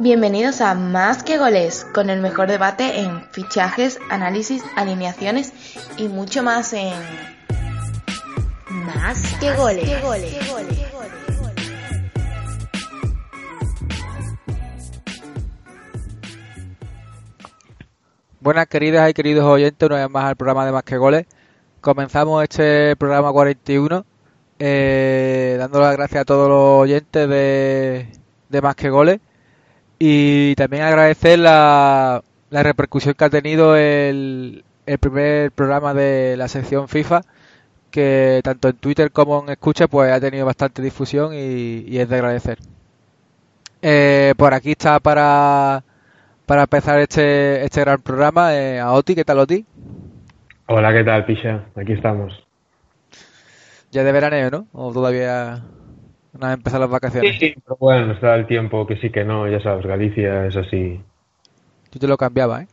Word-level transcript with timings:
Bienvenidos 0.00 0.60
a 0.60 0.76
Más 0.76 1.24
que 1.24 1.38
Goles, 1.38 1.84
con 1.92 2.08
el 2.08 2.20
mejor 2.20 2.46
debate 2.46 3.00
en 3.00 3.20
fichajes, 3.32 3.98
análisis, 4.08 4.62
alineaciones 4.76 5.52
y 5.96 6.06
mucho 6.06 6.44
más 6.44 6.72
en 6.72 6.94
Más 8.68 9.20
que 9.40 9.52
Goles. 9.56 9.90
Buenas 18.38 18.68
queridas 18.68 19.10
y 19.10 19.14
queridos 19.14 19.46
oyentes, 19.46 19.84
una 19.84 19.96
vez 19.96 20.10
más 20.10 20.26
al 20.26 20.36
programa 20.36 20.64
de 20.64 20.70
Más 20.70 20.84
que 20.84 20.96
Goles. 20.96 21.26
Comenzamos 21.80 22.44
este 22.44 22.94
programa 22.94 23.32
41 23.32 24.06
eh, 24.60 25.56
dando 25.58 25.80
las 25.80 25.96
gracias 25.96 26.20
a 26.20 26.24
todos 26.24 26.48
los 26.48 26.82
oyentes 26.84 27.28
de, 27.28 28.06
de 28.48 28.62
Más 28.62 28.76
que 28.76 28.90
Goles 28.90 29.18
y 29.98 30.54
también 30.54 30.84
agradecer 30.84 31.38
la, 31.38 32.22
la 32.50 32.62
repercusión 32.62 33.14
que 33.14 33.24
ha 33.24 33.30
tenido 33.30 33.76
el, 33.76 34.64
el 34.86 34.98
primer 34.98 35.52
programa 35.52 35.94
de 35.94 36.36
la 36.36 36.48
sección 36.48 36.88
FIFA 36.88 37.22
que 37.90 38.40
tanto 38.44 38.68
en 38.68 38.76
Twitter 38.76 39.10
como 39.10 39.42
en 39.42 39.50
Escucha 39.50 39.88
pues 39.88 40.12
ha 40.12 40.20
tenido 40.20 40.46
bastante 40.46 40.82
difusión 40.82 41.32
y, 41.34 41.84
y 41.86 41.98
es 41.98 42.08
de 42.08 42.16
agradecer. 42.16 42.58
Eh, 43.80 44.34
por 44.36 44.54
aquí 44.54 44.72
está 44.72 44.98
para, 45.00 45.82
para 46.46 46.62
empezar 46.62 46.98
este, 46.98 47.64
este 47.64 47.80
gran 47.80 48.00
programa 48.02 48.54
eh, 48.54 48.80
a 48.80 48.92
Oti, 48.92 49.14
¿qué 49.14 49.24
tal 49.24 49.38
Oti? 49.38 49.64
Hola, 50.66 50.92
¿qué 50.92 51.04
tal, 51.04 51.24
Pisha? 51.24 51.64
Aquí 51.76 51.92
estamos. 51.92 52.32
Ya 53.90 54.04
de 54.04 54.12
veraneo, 54.12 54.50
¿no? 54.50 54.66
¿O 54.72 54.92
todavía 54.92 55.62
no 56.32 56.46
han 56.46 56.52
empezado 56.54 56.80
las 56.82 56.90
vacaciones? 56.90 57.38
Sí, 57.40 57.54
pero 57.64 57.76
bueno, 57.80 58.12
está 58.12 58.34
el 58.34 58.46
tiempo 58.46 58.86
que 58.86 58.96
sí 58.96 59.10
que 59.10 59.24
no, 59.24 59.48
ya 59.48 59.60
sabes, 59.60 59.86
Galicia 59.86 60.46
es 60.46 60.56
así. 60.56 61.00
Yo 61.92 62.00
te 62.00 62.06
lo 62.06 62.16
cambiaba, 62.16 62.62
¿eh? 62.62 62.68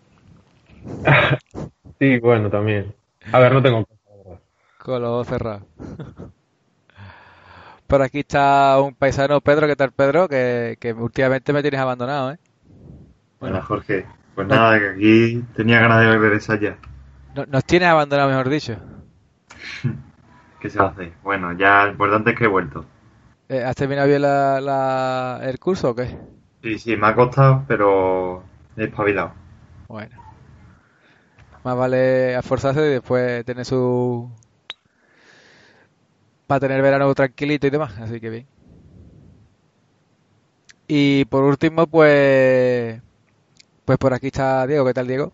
sí, 1.99 2.19
bueno, 2.19 2.49
también. 2.49 2.93
A 3.31 3.39
ver, 3.39 3.53
no 3.53 3.61
tengo... 3.61 3.85
Con 4.77 5.01
los 5.01 5.09
ojos 5.11 5.27
cerrados. 5.27 5.63
Por 7.87 8.01
aquí 8.01 8.19
está 8.19 8.79
un 8.81 8.95
paisano, 8.95 9.41
Pedro, 9.41 9.67
¿qué 9.67 9.75
tal, 9.75 9.91
Pedro? 9.91 10.27
Que, 10.27 10.77
que 10.79 10.93
últimamente 10.93 11.53
me 11.53 11.61
tienes 11.61 11.79
abandonado, 11.79 12.31
¿eh? 12.31 12.37
Bueno, 13.39 13.61
Jorge, 13.61 14.05
pues 14.33 14.47
nada, 14.47 14.79
que 14.79 14.89
aquí 14.89 15.43
tenía 15.55 15.79
ganas 15.79 16.01
de 16.01 16.17
regresar 16.17 16.59
ya. 16.59 16.77
No- 17.35 17.45
Nos 17.45 17.63
tienes 17.65 17.89
abandonado, 17.89 18.29
mejor 18.29 18.49
dicho. 18.49 18.77
¿Qué 20.59 20.69
se 20.69 20.79
hace? 20.81 21.11
Bueno, 21.23 21.53
ya 21.53 21.85
lo 21.85 21.91
importante 21.91 22.31
es 22.31 22.37
que 22.37 22.45
he 22.45 22.47
vuelto. 22.47 22.85
Eh, 23.49 23.63
¿Has 23.63 23.75
terminado 23.75 24.07
bien 24.07 24.21
la, 24.21 24.59
la- 24.61 25.39
el 25.43 25.59
curso 25.59 25.91
o 25.91 25.95
qué? 25.95 26.17
Sí, 26.61 26.77
sí, 26.79 26.97
me 26.97 27.07
ha 27.07 27.15
costado, 27.15 27.63
pero 27.65 28.43
he 28.75 28.83
espabilado. 28.85 29.31
Bueno. 29.87 30.25
Más 31.63 31.75
vale 31.75 32.35
esforzarse 32.37 32.81
y 32.81 32.89
después 32.93 33.43
tener 33.45 33.65
su... 33.65 34.29
Para 36.47 36.59
tener 36.59 36.81
verano 36.81 37.13
tranquilito 37.13 37.67
y 37.67 37.69
demás, 37.69 37.97
así 37.99 38.19
que 38.19 38.29
bien. 38.29 38.47
Y 40.87 41.25
por 41.25 41.43
último, 41.43 41.87
pues... 41.87 43.01
Pues 43.85 43.97
por 43.99 44.13
aquí 44.13 44.27
está 44.27 44.67
Diego, 44.67 44.85
¿qué 44.85 44.93
tal 44.93 45.07
Diego? 45.07 45.33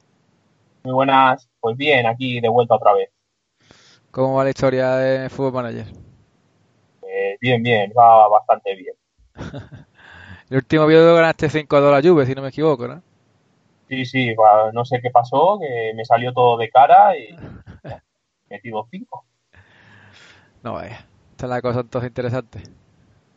Muy 0.84 0.94
buenas, 0.94 1.50
pues 1.60 1.76
bien, 1.76 2.06
aquí 2.06 2.40
de 2.40 2.50
vuelta 2.50 2.76
otra 2.76 2.94
vez. 2.94 3.10
¿Cómo 4.12 4.36
va 4.36 4.44
la 4.44 4.50
historia 4.52 4.92
de 4.96 5.30
Fútbol 5.30 5.54
Manager? 5.54 5.88
Eh, 7.14 7.38
bien, 7.42 7.62
bien, 7.62 7.92
va 7.98 8.30
bastante 8.30 8.74
bien. 8.74 8.96
El 10.50 10.58
último 10.58 10.86
video 10.86 11.14
ganaste 11.16 11.50
5 11.50 11.82
dólares 11.82 12.10
Juve, 12.10 12.26
si 12.26 12.34
no 12.34 12.42
me 12.42 12.50
equivoco, 12.50 12.88
¿no? 12.88 13.02
Sí, 13.90 14.06
sí, 14.06 14.34
no 14.72 14.86
sé 14.86 15.02
qué 15.02 15.10
pasó, 15.10 15.60
que 15.60 15.92
me 15.94 16.06
salió 16.06 16.32
todo 16.32 16.58
de 16.58 16.70
cara 16.70 17.18
y 17.18 17.36
metí 18.50 18.70
dos 18.70 18.88
cinco. 18.90 19.26
No 20.64 20.74
vaya. 20.74 21.06
Esta 21.32 21.48
es 21.48 21.50
la 21.50 21.62
cosa 21.62 21.82
entonces 21.82 22.10
interesante. 22.10 22.64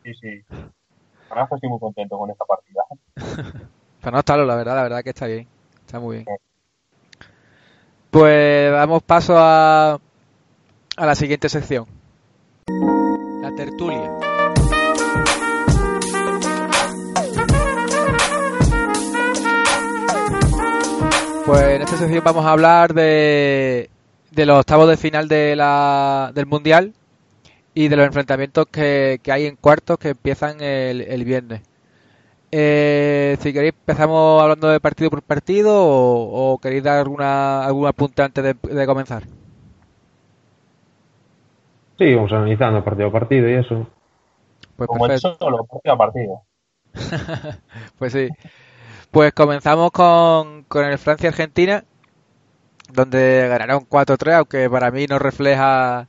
Sí, 0.03 0.13
sí. 0.13 0.45
La 0.49 1.35
verdad 1.35 1.49
estoy 1.51 1.69
muy 1.69 1.79
contento 1.79 2.17
con 2.17 2.29
esta 2.29 2.45
partida. 2.45 2.83
Pero 3.99 4.11
no 4.11 4.19
está 4.19 4.37
la 4.37 4.55
verdad, 4.55 4.75
la 4.75 4.83
verdad 4.83 5.03
que 5.03 5.09
está 5.09 5.25
bien. 5.25 5.47
Está 5.81 5.99
muy 5.99 6.23
bien. 6.23 6.37
Pues 8.09 8.71
damos 8.71 9.03
paso 9.03 9.35
a, 9.37 9.99
a 10.95 11.05
la 11.05 11.15
siguiente 11.15 11.49
sección. 11.49 11.85
Tertulia. 13.55 14.11
Pues 21.45 21.61
en 21.61 21.81
esta 21.83 21.97
sección 21.97 22.23
vamos 22.23 22.45
a 22.45 22.51
hablar 22.51 22.93
de, 22.93 23.89
de 24.31 24.45
los 24.45 24.59
octavos 24.59 24.89
de 24.89 24.97
final 24.97 25.27
de 25.27 25.55
la, 25.55 26.31
del 26.33 26.47
Mundial 26.47 26.93
y 27.73 27.87
de 27.87 27.95
los 27.95 28.05
enfrentamientos 28.07 28.65
que, 28.71 29.19
que 29.21 29.31
hay 29.31 29.45
en 29.45 29.55
cuartos 29.55 29.99
que 29.99 30.09
empiezan 30.09 30.61
el, 30.61 31.01
el 31.01 31.23
viernes. 31.23 31.61
Eh, 32.51 33.37
si 33.41 33.53
queréis 33.53 33.73
empezamos 33.73 34.41
hablando 34.41 34.69
de 34.69 34.79
partido 34.79 35.09
por 35.09 35.21
partido 35.21 35.73
o, 35.75 36.57
queréis 36.61 36.83
dar 36.83 36.99
alguna, 36.99 37.63
algún 37.65 37.87
apunte 37.87 38.21
antes 38.23 38.55
de 38.61 38.85
comenzar. 38.85 39.23
Sí, 41.97 42.13
vamos 42.15 42.31
analizando 42.31 42.83
partido 42.83 43.09
a 43.09 43.11
partido 43.11 43.49
y 43.49 43.53
eso. 43.53 43.87
Pues 44.77 44.89
Como 44.89 45.05
el 45.07 45.11
perfecto. 45.11 45.37
solo, 45.39 45.65
partido 45.65 45.93
a 45.93 45.97
partido. 45.97 46.43
Pues 47.97 48.13
sí. 48.13 48.29
Pues 49.11 49.33
comenzamos 49.33 49.91
con, 49.91 50.63
con 50.65 50.85
el 50.85 50.97
Francia-Argentina, 50.99 51.85
donde 52.93 53.47
ganaron 53.49 53.85
4-3, 53.87 54.33
aunque 54.37 54.69
para 54.69 54.91
mí 54.91 55.07
no 55.07 55.19
refleja 55.19 56.07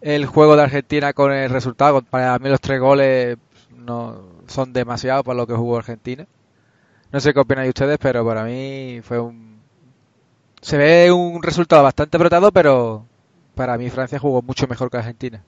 el 0.00 0.26
juego 0.26 0.56
de 0.56 0.62
Argentina 0.64 1.12
con 1.14 1.32
el 1.32 1.50
resultado. 1.50 2.02
Para 2.02 2.38
mí 2.38 2.48
los 2.50 2.60
tres 2.60 2.80
goles 2.80 3.38
no 3.76 4.22
son 4.48 4.72
demasiado 4.72 5.24
para 5.24 5.36
lo 5.38 5.46
que 5.46 5.54
jugó 5.54 5.78
Argentina. 5.78 6.26
No 7.12 7.20
sé 7.20 7.34
qué 7.34 7.40
opinan 7.40 7.68
ustedes, 7.68 7.98
pero 7.98 8.26
para 8.26 8.44
mí 8.44 9.00
fue 9.02 9.20
un... 9.20 9.60
Se 10.62 10.76
ve 10.78 11.12
un 11.12 11.42
resultado 11.42 11.82
bastante 11.82 12.16
apretado, 12.16 12.52
pero 12.52 13.06
para 13.60 13.76
mí 13.76 13.90
Francia 13.90 14.18
jugó 14.18 14.40
mucho 14.40 14.66
mejor 14.66 14.90
que 14.90 14.96
Argentina. 14.96 15.44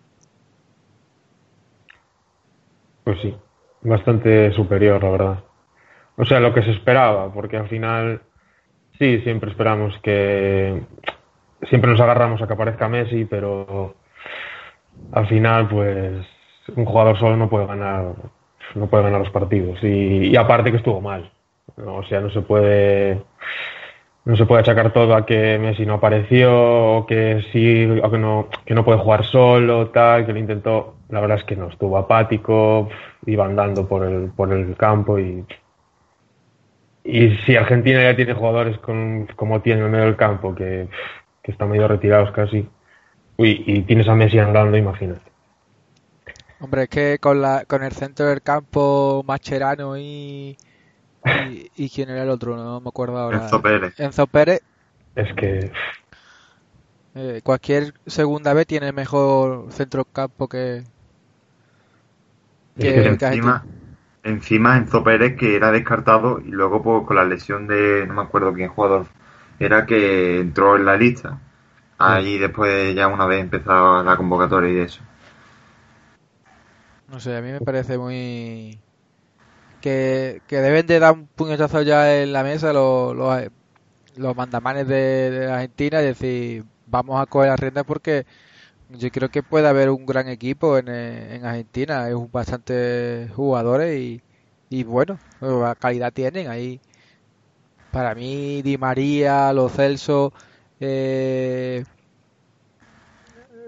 Pues 3.05 3.19
sí, 3.23 3.35
bastante 3.81 4.53
superior, 4.53 5.03
la 5.03 5.11
verdad. 5.11 5.45
O 6.19 6.27
sea, 6.27 6.39
lo 6.39 6.53
que 6.53 6.63
se 6.63 6.73
esperaba, 6.73 7.33
porque 7.33 7.57
al 7.57 7.71
final, 7.71 8.21
sí, 8.99 9.21
siempre 9.21 9.51
esperamos 9.51 9.99
que. 10.03 10.83
Siempre 11.71 11.91
nos 11.91 12.03
agarramos 12.03 12.43
a 12.43 12.47
que 12.47 12.53
aparezca 12.53 12.87
Messi, 12.87 13.25
pero 13.25 13.95
al 15.13 15.27
final, 15.29 15.71
pues, 15.71 16.27
un 16.77 16.85
jugador 16.85 17.19
solo 17.19 17.39
no 17.39 17.49
puede 17.49 17.65
ganar, 17.65 18.13
no 18.75 18.89
puede 18.89 19.05
ganar 19.05 19.21
los 19.21 19.31
partidos. 19.31 19.83
Y, 19.83 20.29
y 20.29 20.37
aparte 20.37 20.71
que 20.71 20.77
estuvo 20.77 21.01
mal. 21.01 21.33
O 21.79 22.05
sea, 22.05 22.21
no 22.21 22.29
se 22.29 22.43
puede. 22.43 23.23
No 24.25 24.37
se 24.37 24.47
puede 24.47 24.61
achacar 24.61 24.93
todo 24.93 25.17
a 25.17 25.27
que 25.27 25.59
Messi 25.59 25.85
no 25.85 25.95
apareció, 25.95 26.99
o 26.99 27.07
que 27.07 27.45
sí, 27.53 27.87
o 28.03 28.11
que 28.11 28.19
no, 28.19 28.49
que 28.65 28.75
no 28.75 28.85
puede 28.85 28.99
jugar 28.99 29.25
solo, 29.25 29.89
tal, 29.91 30.25
que 30.25 30.33
lo 30.33 30.39
intentó. 30.39 30.95
La 31.09 31.21
verdad 31.21 31.39
es 31.39 31.45
que 31.45 31.57
no, 31.57 31.69
estuvo 31.69 31.99
apático, 31.99 32.89
iba 33.27 33.45
andando 33.45 33.89
por 33.89 34.05
el, 34.05 34.31
por 34.31 34.53
el 34.53 34.77
campo 34.77 35.19
y. 35.19 35.45
Y 37.05 37.37
si 37.39 37.57
Argentina 37.57 38.01
ya 38.01 38.15
tiene 38.15 38.35
jugadores 38.35 38.79
con, 38.79 39.27
como 39.35 39.61
tiene 39.61 39.81
en 39.81 39.87
el 39.87 39.93
medio 39.93 40.05
del 40.05 40.17
campo, 40.17 40.55
que, 40.55 40.89
que 41.43 41.51
están 41.51 41.69
medio 41.71 41.89
retirados 41.89 42.31
casi, 42.31 42.69
uy, 43.37 43.65
y 43.67 43.81
tienes 43.83 44.09
a 44.09 44.15
Messi 44.15 44.39
andando, 44.39 44.77
imagínate. 44.77 45.33
Hombre, 46.63 46.85
es 46.85 46.89
que 46.89 47.19
con, 47.19 47.43
la, 47.43 47.65
con 47.65 47.83
el 47.83 47.91
centro 47.91 48.27
del 48.27 48.41
campo, 48.41 49.25
Mascherano 49.27 49.99
y, 49.99 50.57
y, 51.25 51.71
y 51.77 51.91
quién 51.91 52.11
era 52.11 52.23
el 52.23 52.31
otro, 52.31 52.57
no 52.57 52.81
me 52.81 52.89
acuerdo 52.89 53.19
ahora. 53.19 53.45
Enzo 53.45 53.63
Pérez. 53.63 53.99
Enzo 53.99 54.27
Pérez, 54.27 54.63
Es 55.15 55.33
que 55.35 55.73
eh, 57.15 57.41
cualquier 57.45 57.95
segunda 58.07 58.55
vez 58.55 58.67
tiene 58.67 58.93
mejor 58.93 59.71
centro 59.71 60.05
campo 60.05 60.49
que, 60.49 60.85
encima, 62.77 63.65
encima 64.23 64.77
Enzo 64.79 65.05
Pérez 65.05 65.37
que 65.37 65.57
era 65.57 65.71
descartado 65.71 66.41
y 66.41 66.51
luego 66.51 66.83
pues, 66.83 67.07
con 67.07 67.17
la 67.17 67.25
lesión 67.25 67.67
de, 67.67 68.07
no 68.07 68.15
me 68.15 68.23
acuerdo 68.23 68.55
quién 68.55 68.71
jugador, 68.71 69.07
era 69.59 69.85
que 69.87 70.41
entró 70.41 70.77
en 70.77 70.87
la 70.87 70.97
lista. 70.97 71.39
Ahí 71.99 72.39
después 72.39 72.95
ya 72.95 73.07
una 73.07 73.27
vez 73.27 73.41
empezaba 73.41 74.03
la 74.03 74.17
convocatoria 74.17 74.73
y 74.73 74.79
eso. 74.79 75.03
No 77.09 77.21
sé, 77.21 77.37
a 77.37 77.43
mí 77.43 77.53
me 77.53 77.61
parece 77.61 77.99
muy... 77.99 78.81
Que, 79.83 80.41
deben 80.49 80.87
de 80.87 80.99
dar 80.99 81.13
un 81.13 81.27
puñetazo 81.27 81.83
ya 81.83 82.23
en 82.23 82.33
la 82.33 82.43
mesa 82.43 82.73
los, 82.73 83.17
los, 84.17 84.37
mandamanes 84.37 84.89
de, 84.89 85.49
Argentina 85.53 86.01
y 86.03 86.07
decir, 86.07 86.65
vamos 86.87 87.21
a 87.21 87.27
coger 87.27 87.51
las 87.51 87.61
riendas 87.61 87.85
porque 87.85 88.25
yo 88.91 89.11
creo 89.11 89.31
que 89.31 89.43
puede 89.43 89.69
haber 89.69 89.91
un 89.91 90.07
gran 90.07 90.29
equipo 90.29 90.79
en, 90.79 90.89
en 90.89 91.45
Argentina, 91.45 92.05
hay 92.05 92.15
bastantes 92.31 93.31
jugadores 93.33 93.99
y, 93.99 94.23
y 94.73 94.85
bueno, 94.85 95.19
la 95.41 95.75
calidad 95.75 96.13
tienen 96.13 96.49
ahí. 96.49 96.81
Para 97.91 98.15
mí, 98.15 98.63
Di 98.63 98.79
María, 98.79 99.53
Los 99.53 99.73
Celso, 99.73 100.33
eh, 100.81 101.85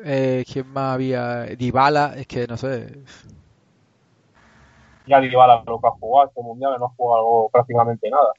eh, 0.05 0.45
¿quién 0.51 0.69
más 0.69 0.95
había? 0.95 1.43
Dybala, 1.45 2.15
es 2.17 2.27
que 2.27 2.47
no 2.47 2.57
sé. 2.57 3.03
Ya 5.07 5.21
Dybala 5.21 5.63
lo 5.67 5.81
que 5.81 5.87
ha 5.89 5.91
jugado 5.93 6.29
este 6.29 6.43
mundial, 6.43 6.77
no 6.79 6.87
ha 6.87 6.89
jugado 6.91 7.49
prácticamente 7.53 8.11
nada. 8.11 8.33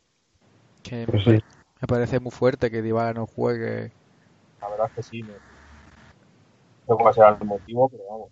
Que 0.83 1.05
Pues 1.05 1.23
me, 1.25 1.33
sí. 1.37 1.39
me 1.81 1.87
parece 1.87 2.19
muy 2.19 2.31
fuerte 2.31 2.71
que 2.71 2.81
Dybala 2.81 3.13
no 3.13 3.27
juegue. 3.27 3.91
La 4.61 4.67
verdad 4.69 4.87
es 4.89 4.93
que 4.95 5.03
sí. 5.03 5.23
me- 5.23 5.39
No 6.87 6.95
sé 6.97 7.01
cuál 7.03 7.13
será 7.13 7.37
el 7.39 7.45
motivo, 7.47 7.87
pero 7.89 8.03
vamos. 8.09 8.31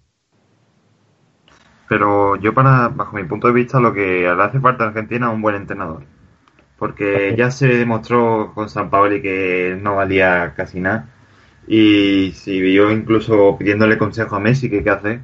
Pero 1.90 2.36
yo 2.38 2.54
para, 2.54 2.90
bajo 2.90 3.16
mi 3.16 3.24
punto 3.24 3.48
de 3.48 3.54
vista, 3.54 3.80
lo 3.80 3.94
que 3.94 4.22
le 4.22 4.44
hace 4.44 4.60
falta 4.60 4.84
a 4.86 4.88
Argentina 4.88 5.28
es 5.28 5.34
un 5.34 5.42
buen 5.42 5.56
entrenador. 5.56 6.04
Porque 6.80 7.36
ya 7.38 7.52
se 7.52 7.68
demostró 7.68 8.54
con 8.56 8.70
San 8.70 8.90
Paoli 8.90 9.22
que 9.22 9.78
no 9.82 9.96
valía 9.98 10.54
casi 10.56 10.80
nada. 10.82 11.10
Y 11.68 12.34
si 12.34 12.62
vio 12.62 12.92
incluso 12.92 13.58
pidiéndole 13.58 13.98
consejo 13.98 14.36
a 14.38 14.42
Messi 14.42 14.70
que 14.70 14.84
qué 14.84 14.90
hace. 14.92 15.22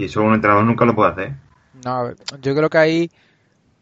Y 0.00 0.04
eso 0.04 0.22
un 0.22 0.32
entrenador 0.32 0.64
nunca 0.64 0.86
lo 0.86 0.94
puede 0.94 1.10
hacer. 1.10 1.34
No, 1.84 2.10
yo 2.40 2.54
creo 2.54 2.70
que 2.70 2.78
ahí 2.78 3.10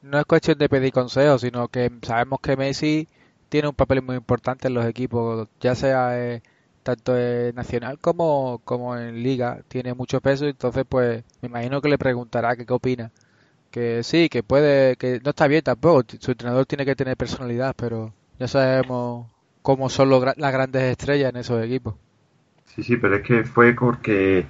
no 0.02 0.18
es 0.18 0.24
cuestión 0.24 0.58
de 0.58 0.68
pedir 0.68 0.92
consejos, 0.92 1.42
sino 1.42 1.68
que 1.68 1.92
sabemos 2.02 2.40
que 2.40 2.56
Messi 2.56 3.06
tiene 3.48 3.68
un 3.68 3.74
papel 3.76 4.02
muy 4.02 4.16
importante 4.16 4.66
en 4.66 4.74
los 4.74 4.84
equipos, 4.84 5.48
ya 5.60 5.76
sea 5.76 6.18
eh, 6.20 6.42
tanto 6.82 7.16
en 7.16 7.54
nacional 7.54 8.00
como, 8.00 8.60
como 8.64 8.96
en 8.96 9.22
liga, 9.22 9.60
tiene 9.68 9.94
mucho 9.94 10.20
peso, 10.20 10.46
entonces 10.48 10.84
pues 10.88 11.22
me 11.40 11.50
imagino 11.50 11.80
que 11.80 11.88
le 11.88 11.98
preguntará 11.98 12.56
que 12.56 12.66
qué 12.66 12.72
opina. 12.72 13.12
Que 13.70 14.02
sí, 14.02 14.28
que 14.28 14.42
puede, 14.42 14.96
que 14.96 15.20
no 15.22 15.30
está 15.30 15.46
bien 15.46 15.62
tampoco, 15.62 16.02
su 16.18 16.32
entrenador 16.32 16.66
tiene 16.66 16.84
que 16.84 16.96
tener 16.96 17.16
personalidad, 17.16 17.76
pero 17.76 18.12
ya 18.40 18.48
sabemos 18.48 19.28
cómo 19.62 19.88
son 19.88 20.10
los 20.10 20.36
las 20.36 20.52
grandes 20.52 20.82
estrellas 20.82 21.30
en 21.30 21.36
esos 21.36 21.64
equipos. 21.64 21.94
Sí, 22.74 22.82
sí, 22.82 22.96
pero 22.96 23.16
es 23.16 23.22
que 23.22 23.44
fue 23.44 23.72
porque 23.72 24.46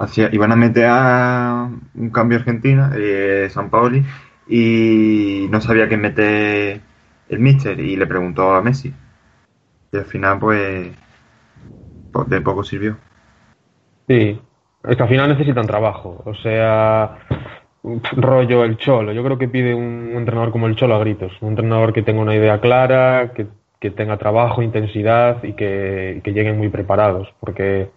hacía, 0.00 0.30
iban 0.32 0.50
a 0.50 0.56
meter 0.56 0.86
a 0.88 1.70
un 1.94 2.10
cambio 2.10 2.38
a 2.38 2.40
Argentina, 2.40 2.92
eh, 2.96 3.48
San 3.50 3.70
Paoli, 3.70 4.02
y 4.48 5.46
no 5.50 5.60
sabía 5.60 5.88
qué 5.88 5.96
meter 5.96 6.80
el 7.28 7.38
míster 7.38 7.78
y 7.78 7.96
le 7.96 8.06
preguntó 8.06 8.52
a 8.52 8.62
Messi. 8.62 8.92
Y 9.92 9.96
al 9.96 10.06
final, 10.06 10.38
pues, 10.38 10.90
de 12.26 12.40
poco 12.40 12.64
sirvió. 12.64 12.96
Sí, 14.08 14.40
es 14.84 14.96
que 14.96 15.02
al 15.02 15.08
final 15.08 15.28
necesitan 15.28 15.66
trabajo. 15.66 16.22
O 16.24 16.34
sea, 16.34 17.18
rollo 18.16 18.64
el 18.64 18.76
Cholo. 18.78 19.12
Yo 19.12 19.22
creo 19.22 19.38
que 19.38 19.48
pide 19.48 19.74
un 19.74 20.12
entrenador 20.16 20.50
como 20.50 20.66
el 20.66 20.76
Cholo 20.76 20.96
a 20.96 21.00
gritos. 21.00 21.32
Un 21.40 21.50
entrenador 21.50 21.92
que 21.92 22.02
tenga 22.02 22.22
una 22.22 22.34
idea 22.34 22.60
clara, 22.60 23.32
que, 23.34 23.46
que 23.78 23.90
tenga 23.90 24.16
trabajo, 24.16 24.62
intensidad 24.62 25.44
y 25.44 25.52
que, 25.52 26.20
que 26.24 26.32
lleguen 26.32 26.58
muy 26.58 26.68
preparados. 26.68 27.32
Porque 27.38 27.90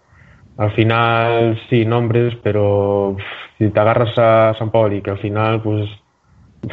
al 0.56 0.72
final, 0.72 1.60
sí, 1.68 1.84
nombres, 1.84 2.34
pero 2.42 3.16
si 3.58 3.68
te 3.70 3.80
agarras 3.80 4.16
a 4.18 4.54
San 4.58 4.70
Paoli, 4.70 5.02
que 5.02 5.10
al 5.10 5.18
final, 5.18 5.62
pues 5.62 5.88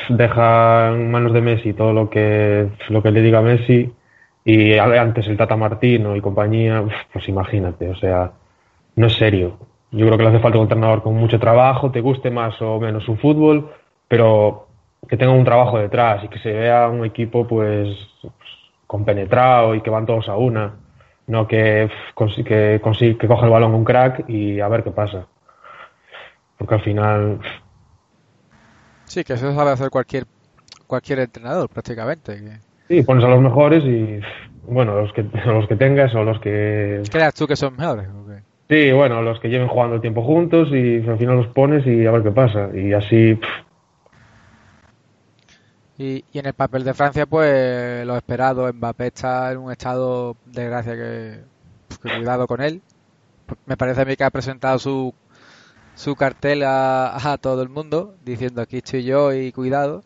deja 0.09 0.89
en 0.89 1.11
manos 1.11 1.33
de 1.33 1.41
Messi 1.41 1.73
todo 1.73 1.93
lo 1.93 2.09
que, 2.09 2.69
lo 2.89 3.01
que 3.01 3.11
le 3.11 3.21
diga 3.21 3.41
Messi. 3.41 3.91
Y 4.43 4.73
antes 4.77 5.27
el 5.27 5.37
Tata 5.37 5.55
Martino 5.55 6.15
y 6.15 6.21
compañía, 6.21 6.83
pues 7.13 7.27
imagínate, 7.29 7.89
o 7.89 7.95
sea, 7.95 8.31
no 8.95 9.07
es 9.07 9.13
serio. 9.13 9.57
Yo 9.91 10.05
creo 10.05 10.17
que 10.17 10.23
le 10.23 10.29
hace 10.29 10.39
falta 10.39 10.57
un 10.57 10.63
entrenador 10.63 11.03
con 11.03 11.15
mucho 11.15 11.39
trabajo, 11.39 11.91
te 11.91 12.01
guste 12.01 12.31
más 12.31 12.59
o 12.61 12.79
menos 12.79 13.03
su 13.03 13.17
fútbol, 13.17 13.71
pero 14.07 14.67
que 15.07 15.17
tenga 15.17 15.33
un 15.33 15.43
trabajo 15.43 15.77
detrás 15.77 16.23
y 16.23 16.27
que 16.27 16.39
se 16.39 16.51
vea 16.51 16.87
un 16.87 17.05
equipo 17.05 17.47
pues, 17.47 17.89
compenetrado 18.87 19.75
y 19.75 19.81
que 19.81 19.89
van 19.89 20.05
todos 20.05 20.29
a 20.29 20.37
una. 20.37 20.75
No 21.27 21.47
que, 21.47 21.89
que, 22.45 22.81
consi- 22.81 23.17
que 23.17 23.27
coge 23.27 23.45
el 23.45 23.51
balón 23.51 23.73
un 23.73 23.83
crack 23.85 24.27
y 24.29 24.59
a 24.59 24.67
ver 24.67 24.83
qué 24.83 24.91
pasa. 24.91 25.27
Porque 26.57 26.75
al 26.75 26.81
final, 26.81 27.39
Sí, 29.05 29.23
que 29.23 29.33
eso 29.33 29.53
sabe 29.53 29.71
hacer 29.71 29.89
cualquier 29.89 30.25
cualquier 30.87 31.19
entrenador 31.19 31.69
prácticamente. 31.69 32.35
que- 32.37 32.59
sí, 32.95 33.03
pones 33.03 33.23
a 33.23 33.27
los 33.29 33.41
mejores 33.41 33.83
y, 33.85 34.19
bueno, 34.67 34.95
los 34.99 35.13
que, 35.13 35.23
los 35.45 35.67
que 35.67 35.75
tengas 35.75 36.13
o 36.15 36.23
los 36.23 36.39
que 36.39 37.01
¿Creas 37.11 37.33
tú 37.33 37.47
que 37.47 37.55
son 37.55 37.75
mejores? 37.77 38.07
Sí, 38.69 38.91
bueno, 38.93 39.21
los 39.21 39.39
que 39.41 39.49
lleven 39.49 39.67
jugando 39.67 39.95
el 39.95 40.01
tiempo 40.01 40.21
juntos 40.23 40.69
y 40.71 40.97
al 41.07 41.17
final 41.17 41.35
los 41.37 41.47
pones 41.47 41.85
y 41.85 42.05
a 42.05 42.11
ver 42.11 42.23
qué 42.23 42.31
pasa. 42.31 42.69
Y 42.73 42.93
así, 42.93 43.35
pff, 43.35 43.49
Y, 46.01 46.25
en 46.33 46.47
el 46.47 46.53
papel 46.53 46.83
de 46.83 46.95
Francia, 46.95 47.27
pues 47.27 48.05
lo 48.07 48.17
esperado, 48.17 48.71
Mbappé 48.73 49.07
está 49.07 49.51
en 49.51 49.59
un 49.59 49.71
estado 49.71 50.35
de 50.47 50.65
gracia 50.65 50.95
que, 50.95 51.43
pues, 51.87 51.99
que 51.99 52.17
cuidado 52.17 52.47
con 52.47 52.59
él. 52.59 52.81
Me 53.67 53.77
parece 53.77 54.01
a 54.01 54.05
mí 54.05 54.15
que 54.15 54.23
ha 54.23 54.31
presentado 54.31 54.79
su, 54.79 55.13
su 55.93 56.15
cartel 56.15 56.63
a, 56.63 57.15
a 57.31 57.37
todo 57.37 57.61
el 57.61 57.69
mundo, 57.69 58.15
diciendo 58.25 58.63
aquí 58.63 58.77
estoy 58.77 59.03
yo 59.03 59.31
y 59.31 59.51
cuidado. 59.51 60.03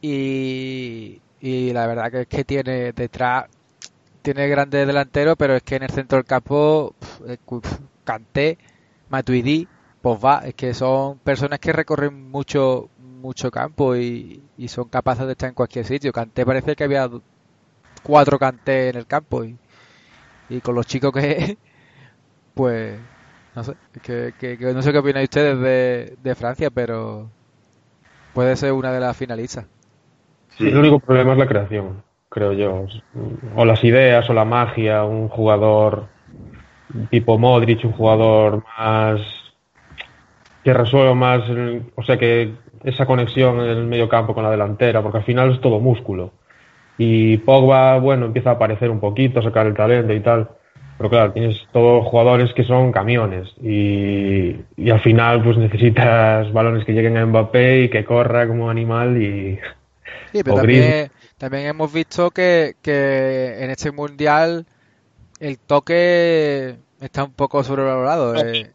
Y, 0.00 1.20
y 1.40 1.72
la 1.74 1.86
verdad 1.86 2.10
que 2.10 2.20
es 2.22 2.26
que 2.26 2.44
tiene 2.44 2.92
detrás, 2.92 3.48
tiene 4.22 4.48
grandes 4.48 4.86
delanteros, 4.86 5.36
pero 5.36 5.56
es 5.56 5.62
que 5.62 5.76
en 5.76 5.82
el 5.82 5.90
centro 5.90 6.16
del 6.16 6.24
campo, 6.24 6.94
Kanté, 8.04 8.56
Matuidi, 9.10 9.68
Pogba, 10.00 10.40
es 10.46 10.54
que 10.54 10.72
son 10.72 11.18
personas 11.18 11.58
que 11.58 11.74
recorren 11.74 12.30
mucho 12.30 12.88
mucho 13.20 13.50
campo 13.50 13.96
y, 13.96 14.50
y 14.56 14.68
son 14.68 14.88
capaces 14.88 15.26
de 15.26 15.32
estar 15.32 15.48
en 15.48 15.54
cualquier 15.54 15.84
sitio. 15.86 16.12
Kanté 16.12 16.46
parece 16.46 16.76
que 16.76 16.84
había 16.84 17.08
cuatro 18.02 18.38
Kanté 18.38 18.90
en 18.90 18.96
el 18.98 19.06
campo 19.06 19.44
y, 19.44 19.58
y 20.50 20.60
con 20.60 20.74
los 20.74 20.86
chicos 20.86 21.12
que 21.12 21.58
pues 22.54 22.98
no 23.54 23.64
sé, 23.64 23.74
que, 24.02 24.34
que- 24.38 24.58
que 24.58 24.74
no 24.74 24.82
sé 24.82 24.92
qué 24.92 24.98
opináis 24.98 25.26
ustedes 25.26 25.58
de, 25.60 26.16
de 26.22 26.34
Francia, 26.34 26.70
pero 26.70 27.30
puede 28.34 28.56
ser 28.56 28.72
una 28.72 28.92
de 28.92 29.00
las 29.00 29.16
finalistas. 29.16 29.66
Sí, 30.56 30.68
el 30.68 30.76
único 30.76 31.00
problema 31.00 31.32
es 31.32 31.38
la 31.38 31.46
creación, 31.48 32.04
creo 32.28 32.52
yo. 32.52 32.86
O 33.56 33.64
las 33.64 33.82
ideas 33.84 34.28
o 34.30 34.34
la 34.34 34.44
magia, 34.44 35.04
un 35.04 35.28
jugador 35.28 36.08
tipo 37.10 37.38
Modric, 37.38 37.84
un 37.84 37.92
jugador 37.92 38.62
más 38.78 39.20
que 40.62 40.72
resuelva 40.74 41.14
más, 41.14 41.42
o 41.96 42.02
sea 42.02 42.18
que 42.18 42.52
esa 42.84 43.06
conexión 43.06 43.60
en 43.60 43.68
el 43.68 43.86
medio 43.86 44.08
campo 44.08 44.34
con 44.34 44.44
la 44.44 44.50
delantera, 44.50 45.02
porque 45.02 45.18
al 45.18 45.24
final 45.24 45.52
es 45.52 45.60
todo 45.60 45.80
músculo. 45.80 46.32
Y 46.98 47.38
Pogba, 47.38 47.98
bueno, 47.98 48.26
empieza 48.26 48.50
a 48.50 48.54
aparecer 48.54 48.90
un 48.90 49.00
poquito, 49.00 49.40
a 49.40 49.42
sacar 49.42 49.66
el 49.66 49.74
talento 49.74 50.12
y 50.12 50.20
tal. 50.20 50.50
Pero 50.98 51.08
claro, 51.08 51.32
tienes 51.32 51.58
todos 51.72 52.04
jugadores 52.06 52.52
que 52.52 52.62
son 52.62 52.92
camiones 52.92 53.48
y, 53.62 54.54
y 54.76 54.90
al 54.90 55.00
final 55.00 55.42
pues 55.42 55.56
necesitas 55.56 56.52
balones 56.52 56.84
que 56.84 56.92
lleguen 56.92 57.16
a 57.16 57.24
Mbappé 57.24 57.84
y 57.84 57.88
que 57.88 58.04
corra 58.04 58.46
como 58.46 58.68
animal 58.68 59.16
y 59.22 59.58
Sí, 60.32 60.42
pero 60.44 60.56
también, 60.56 61.10
también 61.38 61.66
hemos 61.66 61.92
visto 61.92 62.30
que, 62.30 62.74
que 62.82 63.64
en 63.64 63.70
este 63.70 63.90
mundial 63.90 64.66
el 65.40 65.58
toque 65.58 66.76
está 67.00 67.24
un 67.24 67.32
poco 67.32 67.64
sobrevalorado. 67.64 68.36
eh. 68.36 68.70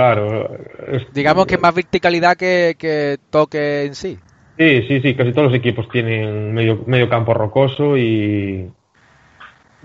Claro, 0.00 0.50
es- 0.88 1.12
digamos 1.12 1.46
que 1.46 1.58
más 1.58 1.74
verticalidad 1.74 2.36
que, 2.36 2.74
que 2.78 3.18
toque 3.30 3.84
en 3.84 3.94
sí. 3.94 4.18
Sí, 4.58 4.82
sí, 4.88 5.00
sí, 5.00 5.14
casi 5.14 5.32
todos 5.32 5.48
los 5.50 5.54
equipos 5.58 5.88
tienen 5.90 6.52
medio, 6.54 6.82
medio 6.86 7.08
campo 7.08 7.34
rocoso 7.34 7.96
y, 7.98 8.70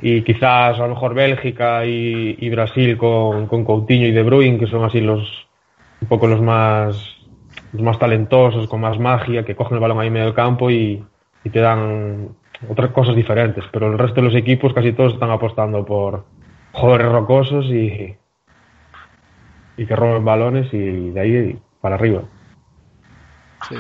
y 0.01 0.21
quizás 0.23 0.79
a 0.79 0.83
lo 0.87 0.89
mejor 0.89 1.13
Bélgica 1.13 1.85
y, 1.85 2.35
y 2.39 2.49
Brasil 2.49 2.97
con, 2.97 3.47
con 3.47 3.63
Coutinho 3.65 4.07
y 4.07 4.11
De 4.11 4.23
Bruyne, 4.23 4.57
que 4.59 4.67
son 4.67 4.83
así 4.83 5.01
los 5.01 5.47
un 6.01 6.07
poco 6.07 6.27
los 6.27 6.41
más 6.41 6.95
los 7.73 7.81
más 7.81 7.99
talentosos, 7.99 8.67
con 8.69 8.79
más 8.81 8.97
magia, 8.99 9.43
que 9.43 9.55
cogen 9.55 9.75
el 9.75 9.81
balón 9.81 9.99
ahí 9.99 10.07
en 10.07 10.13
medio 10.13 10.25
del 10.27 10.33
campo 10.35 10.71
y, 10.71 11.03
y 11.43 11.49
te 11.49 11.59
dan 11.59 12.29
otras 12.69 12.91
cosas 12.91 13.15
diferentes. 13.15 13.65
Pero 13.71 13.91
el 13.91 13.97
resto 13.97 14.21
de 14.21 14.27
los 14.27 14.35
equipos 14.35 14.73
casi 14.73 14.93
todos 14.93 15.13
están 15.13 15.31
apostando 15.31 15.85
por 15.85 16.23
jugadores 16.71 17.11
rocosos 17.11 17.65
y, 17.65 18.15
y 19.77 19.85
que 19.85 19.95
roben 19.95 20.25
balones 20.25 20.73
y 20.73 21.11
de 21.11 21.19
ahí 21.19 21.59
para 21.81 21.95
arriba. 21.95 22.23
Sí. 23.59 23.75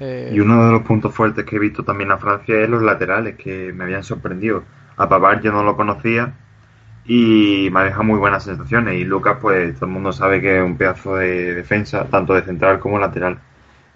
Eh, 0.00 0.30
Y 0.30 0.40
uno 0.40 0.64
de 0.66 0.72
los 0.72 0.82
puntos 0.82 1.14
fuertes 1.14 1.44
que 1.44 1.56
he 1.56 1.58
visto 1.58 1.84
también 1.84 2.10
a 2.12 2.18
Francia 2.18 2.60
es 2.60 2.68
los 2.68 2.82
laterales, 2.82 3.36
que 3.36 3.72
me 3.72 3.84
habían 3.84 4.04
sorprendido. 4.04 4.64
A 4.96 5.08
Pavard 5.08 5.42
yo 5.42 5.52
no 5.52 5.62
lo 5.62 5.76
conocía 5.76 6.34
y 7.04 7.70
me 7.72 7.80
ha 7.80 7.84
dejado 7.84 8.04
muy 8.04 8.18
buenas 8.18 8.44
sensaciones. 8.44 8.96
Y 9.00 9.04
Lucas, 9.04 9.38
pues 9.40 9.74
todo 9.76 9.86
el 9.86 9.92
mundo 9.92 10.12
sabe 10.12 10.40
que 10.40 10.58
es 10.58 10.64
un 10.64 10.78
pedazo 10.78 11.16
de 11.16 11.54
defensa, 11.54 12.08
tanto 12.10 12.34
de 12.34 12.42
central 12.42 12.80
como 12.80 12.98
lateral. 12.98 13.40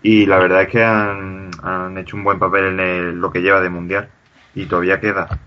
Y 0.03 0.27
la 0.27 0.39
verdad 0.39 0.63
es 0.63 0.69
que 0.69 0.85
han, 0.85 1.51
han 1.63 1.99
hecho 1.99 2.17
un 2.17 2.25
buen 2.25 2.39
papel 2.39 2.67
en 2.67 2.81
el- 2.81 3.21
lo 3.21 3.31
que 3.33 3.43
lleva 3.43 3.61
de 3.61 3.71
mundial. 3.71 4.11
Y 4.55 4.67
todavía 4.67 5.01
queda. 5.01 5.39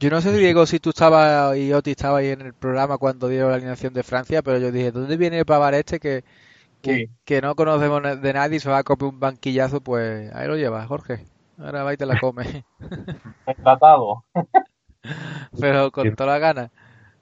Yo 0.00 0.10
no 0.10 0.20
sé, 0.20 0.32
Diego, 0.36 0.66
si 0.66 0.80
tú 0.80 0.90
estabas 0.90 1.56
y 1.56 1.72
Oti 1.72 1.92
estaba 1.92 2.18
ahí 2.18 2.28
en 2.28 2.42
el 2.42 2.54
programa 2.54 2.98
cuando 2.98 3.28
dieron 3.28 3.50
la 3.50 3.56
alineación 3.56 3.94
de 3.94 4.02
Francia, 4.02 4.42
pero 4.42 4.58
yo 4.58 4.70
dije, 4.70 4.90
¿dónde 4.90 5.16
viene 5.16 5.38
el 5.38 5.46
Pavard 5.46 5.74
este 5.74 6.00
que, 6.00 6.24
que, 6.82 7.08
que 7.24 7.40
no 7.40 7.54
conocemos 7.54 8.02
de 8.20 8.32
nadie 8.32 8.56
y 8.56 8.60
se 8.60 8.68
va 8.70 8.78
a 8.78 8.84
copiar 8.84 9.10
un 9.10 9.20
banquillazo, 9.20 9.80
pues 9.80 10.34
ahí 10.34 10.46
lo 10.46 10.56
llevas, 10.56 10.86
Jorge. 10.86 11.24
Ahora 11.58 11.84
va 11.84 11.94
y 11.94 11.96
te 11.96 12.06
la 12.06 12.18
come. 12.18 12.64
tratado. 13.62 14.24
Pero 15.60 15.90
con 15.90 16.14
toda 16.16 16.32
la 16.32 16.38
gana. 16.38 16.70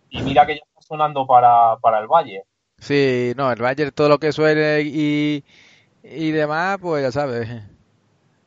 Y 0.08 0.22
mira 0.22 0.46
que 0.46 0.54
ya 0.54 0.62
está 0.66 0.82
sonando 0.82 1.26
para, 1.26 1.76
para 1.78 1.98
el 2.00 2.06
Valle. 2.06 2.44
Sí, 2.78 3.32
no, 3.36 3.52
el 3.52 3.60
Bayern 3.60 3.92
todo 3.92 4.08
lo 4.08 4.18
que 4.18 4.32
suene 4.32 4.80
y, 4.82 5.44
y 6.02 6.30
demás, 6.32 6.78
pues 6.80 7.02
ya 7.02 7.12
sabes. 7.12 7.48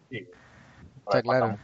Sí. 0.10 0.28
Está 0.98 1.22
claro. 1.22 1.58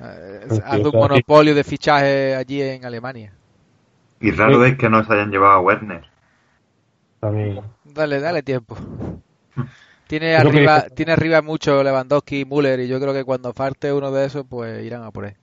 Hostia, 0.00 0.64
Haz 0.64 0.80
o 0.84 0.90
un 0.90 0.98
monopolio 0.98 1.54
de 1.54 1.64
fichaje 1.64 2.34
allí 2.34 2.62
en 2.62 2.84
Alemania. 2.84 3.32
Y 4.20 4.30
raro 4.32 4.64
Sí. 4.64 4.70
es 4.70 4.78
que 4.78 4.88
no 4.88 5.04
se 5.04 5.12
hayan 5.12 5.30
llevado 5.30 5.54
a 5.54 5.60
Werner. 5.60 6.02
También. 7.20 7.60
Dale, 7.84 8.20
dale 8.20 8.42
tiempo. 8.42 8.76
Tiene 10.06 10.42
lo 10.42 10.50
que 10.50 10.58
arriba, 10.58 10.82
tiene 10.94 11.12
arriba 11.12 11.42
mucho 11.42 11.82
Lewandowski 11.82 12.40
y 12.40 12.44
Müller 12.44 12.80
y 12.80 12.88
yo 12.88 12.98
creo 13.00 13.12
que 13.12 13.24
cuando 13.24 13.52
falte 13.52 13.92
uno 13.92 14.10
de 14.10 14.26
esos, 14.26 14.46
pues 14.48 14.84
irán 14.84 15.02
a 15.02 15.10
por 15.10 15.26
él. 15.26 15.34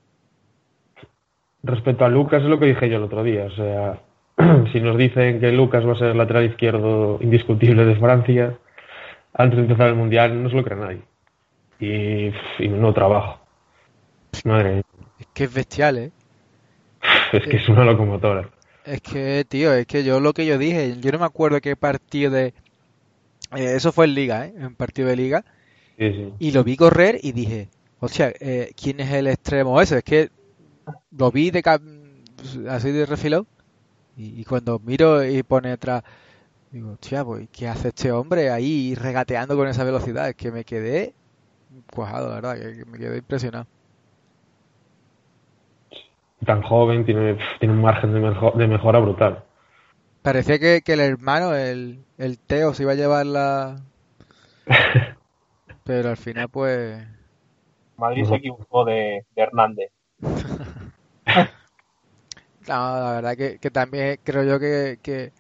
Respecto 1.64 2.06
a 2.06 2.10
Lucas, 2.10 2.42
es 2.44 2.50
lo 2.50 2.60
que 2.60 2.68
dije 2.68 2.90
yo 2.90 2.98
el 2.98 3.04
otro 3.04 3.24
día. 3.24 3.46
O 3.46 3.52
sea, 3.52 4.00
si 4.72 4.80
nos 4.80 4.98
dicen 4.98 5.40
que 5.40 5.52
Lucas 5.52 5.86
va 5.86 5.94
a 5.94 5.98
ser 5.98 6.08
el 6.10 6.18
lateral 6.18 6.46
izquierdo 6.46 7.20
indiscutible 7.22 7.86
de 7.86 7.96
Francia, 7.96 8.58
antes 9.34 9.58
de 9.58 9.64
empezar 9.64 9.88
el 9.90 9.96
Mundial, 9.96 10.42
no 10.42 10.50
se 10.50 10.56
lo 10.56 10.64
cree 10.64 10.80
nadie. 10.80 11.02
Y, 11.80 12.34
y 12.64 12.68
no 12.70 12.94
trabajo. 12.94 13.45
Madre 14.44 14.76
mía. 14.76 14.84
Es 15.20 15.28
que 15.34 15.44
es 15.46 15.54
bestial, 15.54 15.98
¿eh? 15.98 16.12
Es 17.32 17.44
que 17.48 17.58
es 17.58 17.70
una 17.70 17.86
locomotora. 17.86 18.50
Es 18.84 19.02
que, 19.02 19.46
tío, 19.48 19.74
es 19.74 19.86
que 19.88 20.04
yo 20.04 20.20
lo 20.20 20.34
que 20.34 20.46
yo 20.46 20.58
dije, 20.58 20.98
yo 21.00 21.12
no 21.12 21.20
me 21.20 21.26
acuerdo 21.26 21.62
qué 21.62 21.76
partido 21.76 22.32
de... 22.32 22.54
eh, 23.56 23.76
eso 23.76 23.92
fue 23.92 24.06
en 24.06 24.16
Liga, 24.16 24.46
¿eh? 24.46 24.54
En 24.58 24.76
partido 24.76 25.08
de 25.08 25.16
Liga. 25.16 25.46
Sí, 25.98 26.12
sí. 26.12 26.34
Y 26.40 26.52
lo 26.52 26.64
vi 26.64 26.76
correr 26.76 27.20
y 27.22 27.32
dije, 27.32 27.70
hostia, 28.00 28.34
eh, 28.40 28.72
¿quién 28.76 29.00
es 29.00 29.12
el 29.12 29.28
extremo 29.28 29.80
ese? 29.82 30.00
Es 30.00 30.04
que 30.04 30.30
lo 31.18 31.32
vi 31.32 31.52
de 31.52 31.64
así 32.70 32.92
de 32.92 33.06
refilón 33.06 33.48
y, 34.18 34.42
y 34.42 34.44
cuando 34.44 34.80
miro 34.80 35.24
y 35.24 35.42
pone 35.44 35.72
atrás, 35.72 36.04
digo, 36.72 36.92
hostia, 36.92 37.24
pues, 37.24 37.48
¿qué 37.52 37.68
hace 37.68 37.90
este 37.90 38.12
hombre 38.12 38.50
ahí 38.50 38.96
regateando 38.96 39.56
con 39.56 39.68
esa 39.68 39.84
velocidad? 39.84 40.30
Es 40.30 40.36
que 40.36 40.52
me 40.52 40.64
quedé 40.66 41.14
cuajado, 41.94 42.30
la 42.30 42.36
verdad, 42.36 42.56
que 42.58 42.86
me 42.86 42.98
quedé 42.98 43.18
impresionado. 43.18 43.68
Tan 46.44 46.62
joven, 46.64 47.06
tiene, 47.06 47.38
tiene 47.60 47.74
un 47.76 47.82
margen 47.82 48.14
de, 48.14 48.20
mejo- 48.22 48.54
de 48.58 48.68
mejora 48.68 49.00
brutal. 49.00 49.44
Parecía 50.22 50.60
que, 50.60 50.82
que 50.84 50.94
el 50.94 51.00
hermano, 51.00 51.56
el, 51.56 52.04
el 52.18 52.38
Teo, 52.40 52.74
se 52.74 52.84
iba 52.84 52.92
a 52.94 52.96
llevar 52.96 53.26
la... 53.26 53.78
Pero 55.84 56.10
al 56.10 56.18
final, 56.18 56.50
pues... 56.50 57.02
Madrid 57.98 58.24
se 58.24 58.36
equivocó 58.36 58.86
de, 58.86 59.26
de 59.36 59.42
Hernández. 59.42 59.92
No, 62.68 62.74
la 63.00 63.12
verdad 63.14 63.38
que, 63.38 63.60
que 63.60 63.70
también 63.72 64.20
creo 64.24 64.44
yo 64.44 64.60
que, 64.60 65.00
que, 65.02 65.32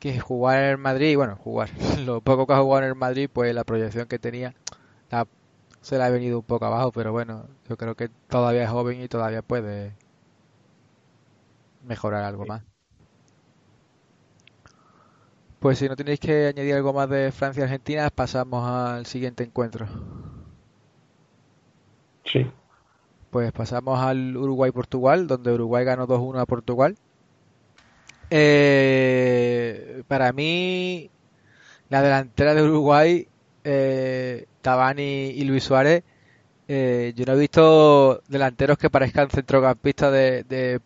que 0.00 0.20
jugar 0.20 0.64
en 0.64 0.70
el 0.70 0.78
Madrid, 0.78 1.16
bueno, 1.16 1.36
jugar, 1.36 1.70
lo 2.06 2.20
poco 2.22 2.46
que 2.46 2.54
ha 2.54 2.60
jugado 2.60 2.84
en 2.84 2.90
el 2.90 2.96
Madrid, 2.96 3.30
pues 3.32 3.54
la 3.54 3.64
proyección 3.64 4.08
que 4.08 4.18
tenía 4.20 4.54
la- 5.10 5.26
se 5.82 5.98
le 5.98 6.04
ha 6.04 6.10
venido 6.10 6.38
un 6.40 6.44
poco 6.44 6.66
abajo, 6.66 6.92
pero 6.92 7.12
bueno, 7.12 7.46
yo 7.68 7.76
creo 7.78 7.96
que 7.96 8.10
todavía 8.28 8.64
es 8.64 8.70
joven 8.70 9.02
y 9.02 9.08
todavía 9.08 9.42
puede 9.42 9.94
mejorar 11.84 12.24
algo 12.24 12.46
más. 12.46 12.62
Pues 15.60 15.78
si 15.78 15.88
no 15.88 15.94
tenéis 15.94 16.18
que 16.18 16.46
añadir 16.48 16.74
algo 16.74 16.92
más 16.92 17.08
de 17.08 17.30
Francia 17.30 17.60
y 17.60 17.64
Argentina, 17.64 18.10
pasamos 18.10 18.68
al 18.68 19.06
siguiente 19.06 19.44
encuentro. 19.44 19.86
Sí. 22.24 22.50
Pues 23.30 23.52
pasamos 23.52 24.00
al 24.00 24.36
Uruguay-Portugal, 24.36 25.26
donde 25.26 25.52
Uruguay 25.52 25.84
ganó 25.84 26.06
2-1 26.06 26.40
a 26.40 26.46
Portugal. 26.46 26.96
Eh, 28.30 30.02
para 30.08 30.32
mí, 30.32 31.10
la 31.90 32.02
delantera 32.02 32.54
de 32.54 32.62
Uruguay, 32.62 33.28
eh, 33.64 34.46
Cavani 34.62 35.30
y 35.30 35.44
Luis 35.44 35.64
Suárez, 35.64 36.02
eh, 36.66 37.12
yo 37.14 37.24
no 37.26 37.34
he 37.34 37.38
visto 37.38 38.22
delanteros 38.28 38.78
que 38.78 38.90
parezcan 38.90 39.28
centrocampistas 39.28 40.12
de, 40.12 40.44
de, 40.44 40.80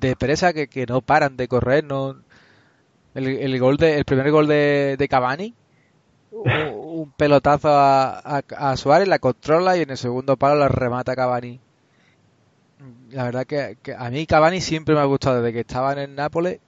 de 0.00 0.16
presa, 0.16 0.52
que, 0.52 0.68
que 0.68 0.86
no 0.86 1.00
paran 1.00 1.36
de 1.36 1.48
correr. 1.48 1.84
No, 1.84 2.16
el, 3.14 3.26
el 3.28 3.58
gol 3.58 3.76
de, 3.76 3.98
el 3.98 4.04
primer 4.04 4.30
gol 4.30 4.46
de, 4.46 4.96
de 4.98 5.08
Cavani, 5.08 5.54
un, 6.30 7.12
pelotazo 7.16 7.68
a, 7.70 8.18
a, 8.56 8.76
Suárez, 8.76 9.08
la 9.08 9.18
controla 9.18 9.76
y 9.76 9.82
en 9.82 9.90
el 9.90 9.96
segundo 9.96 10.36
palo 10.36 10.56
la 10.56 10.68
remata 10.68 11.16
Cavani. 11.16 11.60
La 13.10 13.24
verdad 13.24 13.46
que, 13.46 13.78
que 13.82 13.94
a 13.94 14.10
mí 14.10 14.26
Cavani 14.26 14.60
siempre 14.60 14.94
me 14.94 15.00
ha 15.00 15.04
gustado 15.04 15.42
desde 15.42 15.52
que 15.52 15.60
estaba 15.60 15.92
en 16.00 16.14
Nápoles. 16.14 16.60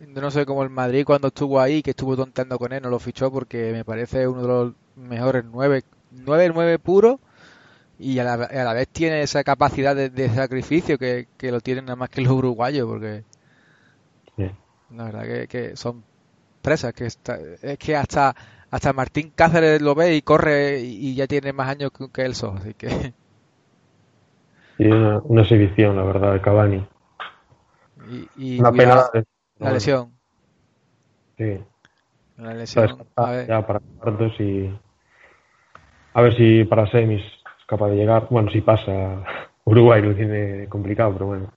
No 0.00 0.30
sé 0.30 0.46
cómo 0.46 0.62
el 0.62 0.70
Madrid 0.70 1.04
cuando 1.04 1.28
estuvo 1.28 1.60
ahí, 1.60 1.82
que 1.82 1.90
estuvo 1.90 2.16
tonteando 2.16 2.58
con 2.58 2.72
él, 2.72 2.82
no 2.82 2.88
lo 2.88 2.98
fichó 2.98 3.30
porque 3.30 3.72
me 3.72 3.84
parece 3.84 4.26
uno 4.26 4.42
de 4.42 4.48
los 4.48 4.72
mejores 4.96 5.44
nueve, 5.50 5.82
nueve, 6.10 6.50
nueve 6.54 6.78
puro 6.78 7.20
y 8.00 8.18
a 8.20 8.24
la, 8.24 8.34
a 8.34 8.64
la 8.64 8.74
vez 8.74 8.88
tiene 8.88 9.22
esa 9.22 9.44
capacidad 9.44 9.96
de, 9.96 10.10
de 10.10 10.30
sacrificio 10.30 10.98
que, 10.98 11.28
que 11.38 11.52
lo 11.52 11.60
tienen 11.60 11.86
nada 11.86 11.96
más 11.96 12.10
que 12.10 12.22
los 12.22 12.32
uruguayos 12.32 12.88
porque 12.88 13.24
Sí. 14.36 14.50
la 14.90 15.04
verdad 15.04 15.22
que, 15.24 15.48
que 15.48 15.76
son 15.76 16.04
presas, 16.62 16.94
que 16.94 17.06
está- 17.06 17.38
es 17.62 17.78
que 17.78 17.96
hasta 17.96 18.34
hasta 18.70 18.92
Martín 18.92 19.32
Cáceres 19.34 19.82
lo 19.82 19.94
ve 19.94 20.14
y 20.16 20.22
corre 20.22 20.80
y, 20.80 21.10
y 21.10 21.14
ya 21.16 21.26
tiene 21.26 21.52
más 21.52 21.68
años 21.68 21.90
que, 21.92 22.08
que 22.12 22.22
él 22.24 22.34
solo, 22.34 22.58
así 22.58 22.74
que 22.74 23.14
Y 24.78 24.86
una, 24.88 25.18
una 25.24 25.42
exhibición, 25.42 25.94
la 25.94 26.02
verdad, 26.02 26.32
de 26.32 26.40
Cavani. 26.40 26.84
y, 28.08 28.30
y 28.34 28.60
Una 28.60 28.72
pena. 28.72 29.04
la 29.58 29.72
lesión, 29.72 30.18
Sí. 31.38 31.58
la 32.36 32.54
lesión, 32.54 33.06
a 33.16 33.30
ver, 33.30 33.46
ya 33.48 33.66
para 33.66 33.80
cuartos 33.98 34.32
y. 34.40 34.70
A 36.14 36.22
ver 36.22 36.36
si 36.36 36.64
para 36.64 36.86
semis 36.90 37.22
capaz 37.70 37.88
de 37.90 37.96
llegar. 37.96 38.26
Bueno, 38.30 38.50
si 38.50 38.60
pasa. 38.60 39.22
Uruguay 39.64 40.02
lo 40.02 40.14
tiene 40.14 40.66
complicado, 40.68 41.12
pero 41.12 41.26
bueno. 41.26 41.52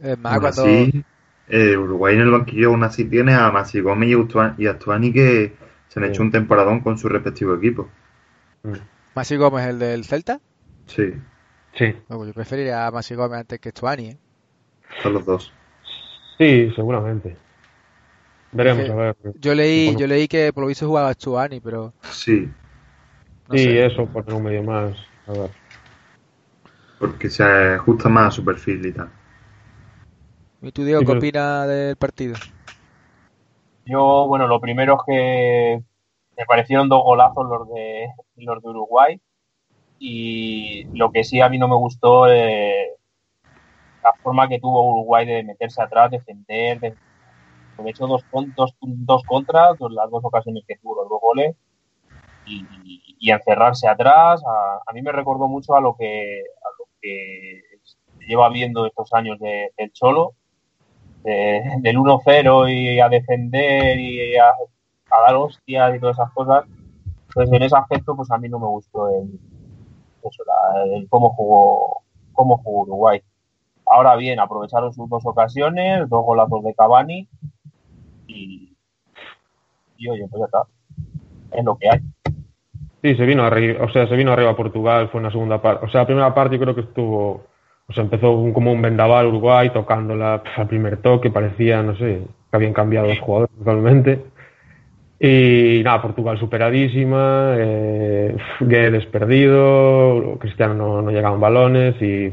es 0.00 0.18
más 0.18 0.40
cuando 0.40 0.62
así, 0.62 1.04
eh, 1.48 1.76
Uruguay 1.76 2.14
en 2.14 2.20
el 2.22 2.30
banquillo 2.30 2.68
aún 2.70 2.82
así 2.84 3.04
tiene 3.04 3.34
a 3.34 3.50
Masi 3.50 3.80
Gómez 3.80 4.10
y 4.58 4.66
Astuani 4.66 5.12
que 5.12 5.52
se 5.88 6.00
han 6.00 6.06
Sí. 6.06 6.10
hecho 6.12 6.22
un 6.22 6.30
temporadón 6.30 6.80
con 6.80 6.96
su 6.96 7.08
respectivo 7.08 7.54
equipo. 7.54 7.88
Mm. 8.62 8.72
Masi 9.14 9.36
Gómez 9.36 9.66
el 9.66 9.78
del 9.78 10.04
Celta, 10.04 10.40
Sí, 10.86 11.12
Sí. 11.74 11.94
Bueno, 12.08 12.24
yo 12.26 12.32
preferiría 12.32 12.86
a 12.86 12.90
Masi 12.90 13.14
Gómez 13.14 13.40
antes 13.40 13.60
que 13.60 13.70
Stuani, 13.70 14.06
¿eh? 14.10 14.16
son 15.02 15.12
los 15.12 15.26
dos. 15.26 15.52
Sí, 16.38 16.70
seguramente. 16.74 17.36
Veremos, 18.52 18.86
Sí. 18.86 18.92
a 18.92 18.94
ver. 18.94 19.16
Yo 19.40 19.54
leí, 19.54 19.86
Bueno. 19.86 19.98
yo 20.00 20.06
leí 20.06 20.28
que 20.28 20.52
por 20.52 20.62
lo 20.62 20.68
visto 20.68 20.86
jugaba 20.86 21.12
Stuani, 21.12 21.60
pero 21.60 21.92
Sí, 22.02 22.48
no 23.48 23.56
sí, 23.56 23.64
sé. 23.64 23.86
eso, 23.86 24.06
poner 24.06 24.32
un 24.34 24.42
medio 24.42 24.62
más. 24.62 24.96
A 25.26 25.32
ver. 25.32 25.50
porque 26.98 27.28
se 27.28 27.42
ajusta 27.44 28.08
más 28.08 28.28
a 28.28 28.30
su 28.30 28.44
perfil 28.44 28.86
y 28.86 28.92
tal. 28.92 29.10
¿Y 30.62 30.72
tú, 30.72 30.82
Diego, 30.84 31.00
Sí, 31.00 31.06
qué 31.06 31.10
pero- 31.12 31.18
opinas 31.18 31.68
del 31.68 31.96
partido? 31.96 32.34
Yo, 33.84 34.26
bueno, 34.26 34.46
lo 34.48 34.60
primero 34.60 34.94
es 34.94 35.00
que 35.06 35.82
me 36.36 36.44
parecieron 36.46 36.88
dos 36.88 37.02
golazos 37.04 37.46
los 37.48 37.68
de, 37.68 38.08
los 38.36 38.62
de 38.62 38.68
Uruguay. 38.68 39.20
Y 39.98 40.84
lo 40.96 41.10
que 41.12 41.24
sí 41.24 41.40
a 41.40 41.48
mí 41.48 41.58
no 41.58 41.68
me 41.68 41.76
gustó 41.76 42.28
eh, 42.28 42.90
la 44.02 44.12
forma 44.22 44.48
que 44.48 44.58
tuvo 44.58 44.92
Uruguay 44.92 45.24
de 45.26 45.42
meterse 45.44 45.80
atrás, 45.82 46.10
defender. 46.10 46.80
De, 46.80 46.94
de 47.78 47.90
hecho, 47.90 48.06
dos, 48.06 48.24
con- 48.30 48.52
dos, 48.56 48.74
dos 48.80 49.22
contras, 49.24 49.78
dos- 49.78 49.92
las 49.92 50.10
dos 50.10 50.24
ocasiones 50.24 50.64
que 50.66 50.76
tuvo, 50.78 50.96
los 51.02 51.08
dos 51.08 51.20
goles. 51.20 51.54
Y, 52.46 53.30
encerrarse 53.30 53.88
atrás. 53.88 54.42
A, 54.46 54.80
a 54.86 54.92
mí 54.92 55.02
me 55.02 55.12
recordó 55.12 55.48
mucho 55.48 55.74
a 55.74 55.80
lo 55.80 55.96
que, 55.96 56.40
a 56.40 56.68
lo 56.78 56.84
que 57.00 57.62
lleva 58.26 58.48
viendo 58.50 58.86
estos 58.86 59.12
años 59.14 59.38
de- 59.40 59.72
del 59.76 59.92
Cholo 59.92 60.34
de- 61.24 61.62
del 61.80 61.98
1-0 61.98 62.68
y 62.68 63.00
a 63.00 63.08
defender 63.08 63.98
y 63.98 64.36
a, 64.36 64.46
a 64.48 65.20
dar 65.22 65.34
hostias 65.36 65.96
y 65.96 66.00
todas 66.00 66.16
esas 66.16 66.32
cosas. 66.32 66.64
Pues 67.34 67.50
en 67.52 67.62
ese 67.62 67.76
aspecto, 67.76 68.14
pues 68.16 68.30
a 68.30 68.38
mí 68.38 68.48
no 68.48 68.58
me 68.58 68.66
gustó 68.66 69.08
el, 69.08 69.38
eso, 70.22 70.42
la- 70.46 70.84
el 70.96 71.08
cómo 71.08 71.30
jugó 71.30 72.02
cómo 72.32 72.58
jugó 72.58 72.82
Uruguay. 72.82 73.22
Ahora 73.86 74.14
bien, 74.16 74.38
aprovecharon 74.40 74.92
sus 74.92 75.08
dos 75.08 75.24
ocasiones, 75.26 76.08
dos 76.08 76.24
golazos 76.24 76.62
de 76.64 76.74
Cavani 76.74 77.28
y, 78.26 78.76
y 79.96 80.08
oye, 80.08 80.26
pues 80.28 80.40
ya 80.40 80.46
está. 80.46 80.62
Es 81.52 81.64
lo 81.64 81.76
que 81.78 81.88
hay. 81.88 82.00
Sí, 83.06 83.14
se 83.14 83.24
vino 83.24 83.44
arriba, 83.44 83.84
o 83.84 83.88
sea, 83.90 84.08
se 84.08 84.16
vino 84.16 84.32
arriba 84.32 84.56
Portugal, 84.56 85.08
fue 85.10 85.20
una 85.20 85.30
segunda 85.30 85.62
parte. 85.62 85.86
O 85.86 85.88
sea, 85.88 86.00
la 86.00 86.06
primera 86.06 86.34
parte 86.34 86.56
yo 86.56 86.60
creo 86.62 86.74
que 86.74 86.80
estuvo, 86.80 87.46
o 87.86 87.92
sea, 87.92 88.02
empezó 88.02 88.32
un- 88.32 88.52
como 88.52 88.72
un 88.72 88.82
vendaval 88.82 89.26
Uruguay 89.26 89.70
tocándola 89.70 90.42
pf, 90.42 90.60
al 90.60 90.66
primer 90.68 90.96
toque, 90.98 91.30
parecía, 91.30 91.82
no 91.82 91.94
sé, 91.96 92.22
que 92.50 92.56
habían 92.56 92.72
cambiado 92.72 93.06
los 93.06 93.20
jugadores 93.20 93.56
totalmente. 93.58 94.24
Y 95.18 95.82
nada, 95.84 96.02
Portugal 96.02 96.38
superadísima, 96.38 97.54
eh, 97.56 98.36
Guedes 98.60 99.06
perdido, 99.06 100.36
Cristiano 100.38 100.74
no, 100.74 101.00
no 101.02 101.10
llegaban 101.10 101.40
balones 101.40 101.94
y, 102.02 102.26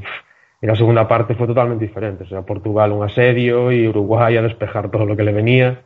y, 0.62 0.68
la 0.68 0.76
segunda 0.76 1.08
parte 1.08 1.36
fue 1.36 1.48
totalmente 1.48 1.86
diferente. 1.86 2.24
O 2.26 2.28
sea, 2.28 2.42
Portugal 2.44 2.92
un 2.92 3.04
asedio 3.04 3.72
y 3.72 3.88
Uruguay 3.88 4.38
a 4.38 4.42
despejar 4.42 4.92
todo 4.92 5.06
lo 5.06 5.16
que 5.16 5.24
le 5.24 5.32
venía, 5.34 5.82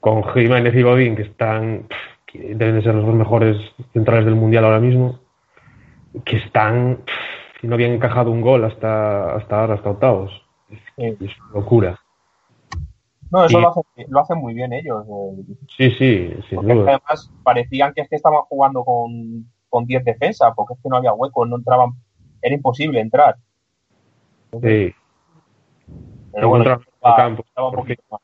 con 0.00 0.24
Jiménez 0.24 0.74
y 0.74 0.82
Godín 0.82 1.16
que 1.16 1.22
están, 1.22 1.86
que 2.32 2.54
deben 2.54 2.76
de 2.76 2.82
ser 2.82 2.94
los 2.94 3.04
dos 3.04 3.14
mejores 3.14 3.58
centrales 3.92 4.24
del 4.24 4.34
Mundial 4.34 4.64
ahora 4.64 4.80
mismo, 4.80 5.20
que 6.24 6.38
están, 6.38 7.04
no 7.62 7.74
habían 7.74 7.92
encajado 7.92 8.30
un 8.30 8.40
gol 8.40 8.64
hasta, 8.64 9.36
hasta 9.36 9.60
ahora, 9.60 9.74
hasta 9.74 9.90
octavos. 9.90 10.32
Es, 10.96 11.20
es 11.20 11.38
una 11.40 11.60
locura. 11.60 12.00
No, 13.30 13.44
eso 13.44 13.58
y... 13.58 13.62
lo, 13.62 13.68
hacen, 13.68 13.82
lo, 14.08 14.20
hacen, 14.20 14.38
muy 14.38 14.54
bien 14.54 14.72
ellos. 14.72 15.04
Eh. 15.06 15.54
Sí, 15.76 15.90
sí, 15.92 16.34
sí. 16.48 16.56
además 16.56 17.30
parecían 17.42 17.92
que 17.92 18.02
es 18.02 18.08
que 18.08 18.16
estaban 18.16 18.42
jugando 18.48 18.84
con, 18.84 19.46
con 19.68 19.86
10 19.86 20.04
defensas, 20.04 20.52
porque 20.56 20.74
es 20.74 20.80
que 20.82 20.88
no 20.88 20.96
había 20.96 21.12
huecos, 21.12 21.48
no 21.48 21.56
entraban, 21.56 21.92
era 22.40 22.54
imposible 22.54 23.00
entrar. 23.00 23.36
Sí. 24.52 24.94
Pero 26.32 26.48
bueno, 26.48 26.80
estaba, 26.94 27.16
campo, 27.16 27.44
estaba 27.46 27.68
un 27.68 27.74
poquito 27.74 28.02
más. 28.10 28.20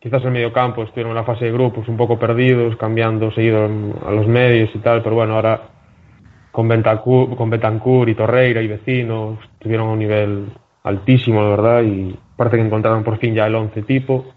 Quizás 0.00 0.24
en 0.24 0.32
medio 0.32 0.52
campo 0.52 0.84
estuvieron 0.84 1.10
en 1.10 1.16
la 1.16 1.24
fase 1.24 1.46
de 1.46 1.52
grupos 1.52 1.88
un 1.88 1.96
poco 1.96 2.18
perdidos, 2.18 2.76
cambiando 2.76 3.32
seguido 3.32 3.64
a 3.64 4.10
los 4.12 4.26
medios 4.28 4.70
y 4.74 4.78
tal, 4.78 5.02
pero 5.02 5.16
bueno, 5.16 5.34
ahora 5.34 5.60
con 6.52 6.68
Betancourt 6.68 8.08
y 8.08 8.14
Torreira 8.14 8.62
y 8.62 8.68
vecinos 8.68 9.38
estuvieron 9.54 9.88
a 9.88 9.92
un 9.92 9.98
nivel 9.98 10.52
altísimo, 10.84 11.42
la 11.42 11.50
verdad, 11.50 11.82
y 11.82 12.18
parece 12.36 12.56
que 12.56 12.62
encontraron 12.62 13.04
por 13.04 13.18
fin 13.18 13.34
ya 13.34 13.46
el 13.46 13.54
11 13.54 13.82
tipo. 13.82 14.34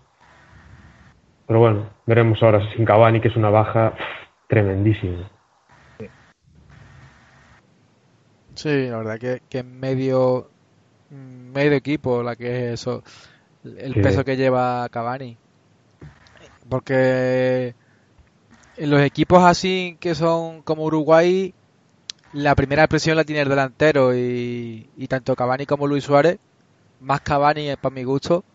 Pero 1.48 1.60
bueno, 1.60 1.89
veremos 2.06 2.41
ahora 2.44 2.62
sin 2.75 2.86
Cavani, 2.86 3.22
que 3.22 3.27
es 3.27 3.36
una 3.36 3.50
baja 3.50 3.94
tremendísima. 4.48 5.30
Sí, 8.53 8.88
la 8.88 8.98
verdad 8.98 9.20
que, 9.20 9.41
que 9.50 9.63
medio, 9.63 10.50
medio 11.10 11.74
equipo, 11.74 12.22
la 12.22 12.36
que 12.36 12.68
es 12.68 12.82
eso, 12.82 13.03
el 13.63 13.94
sí. 13.94 14.01
peso 14.01 14.24
que 14.24 14.38
lleva 14.38 14.88
Cavani. 14.89 15.38
Porque 16.72 17.75
en 18.78 18.90
los 18.90 19.01
equipos 19.01 19.44
así 19.44 19.98
que 20.00 20.16
son 20.16 20.62
como 20.62 20.86
Uruguay, 20.86 21.54
la 22.32 22.56
primera 22.56 22.88
presión 22.88 23.18
la 23.18 23.25
tiene 23.25 23.42
el 23.42 23.50
delantero 23.50 24.16
y, 24.16 24.90
y 24.96 25.08
tanto 25.08 25.36
Cavani 25.36 25.66
como 25.66 25.86
Luis 25.86 26.06
Suárez, 26.06 26.40
más 27.01 27.20
Cavani 27.20 27.75
para 27.75 27.94
mi 27.94 28.06
gusto, 28.06 28.46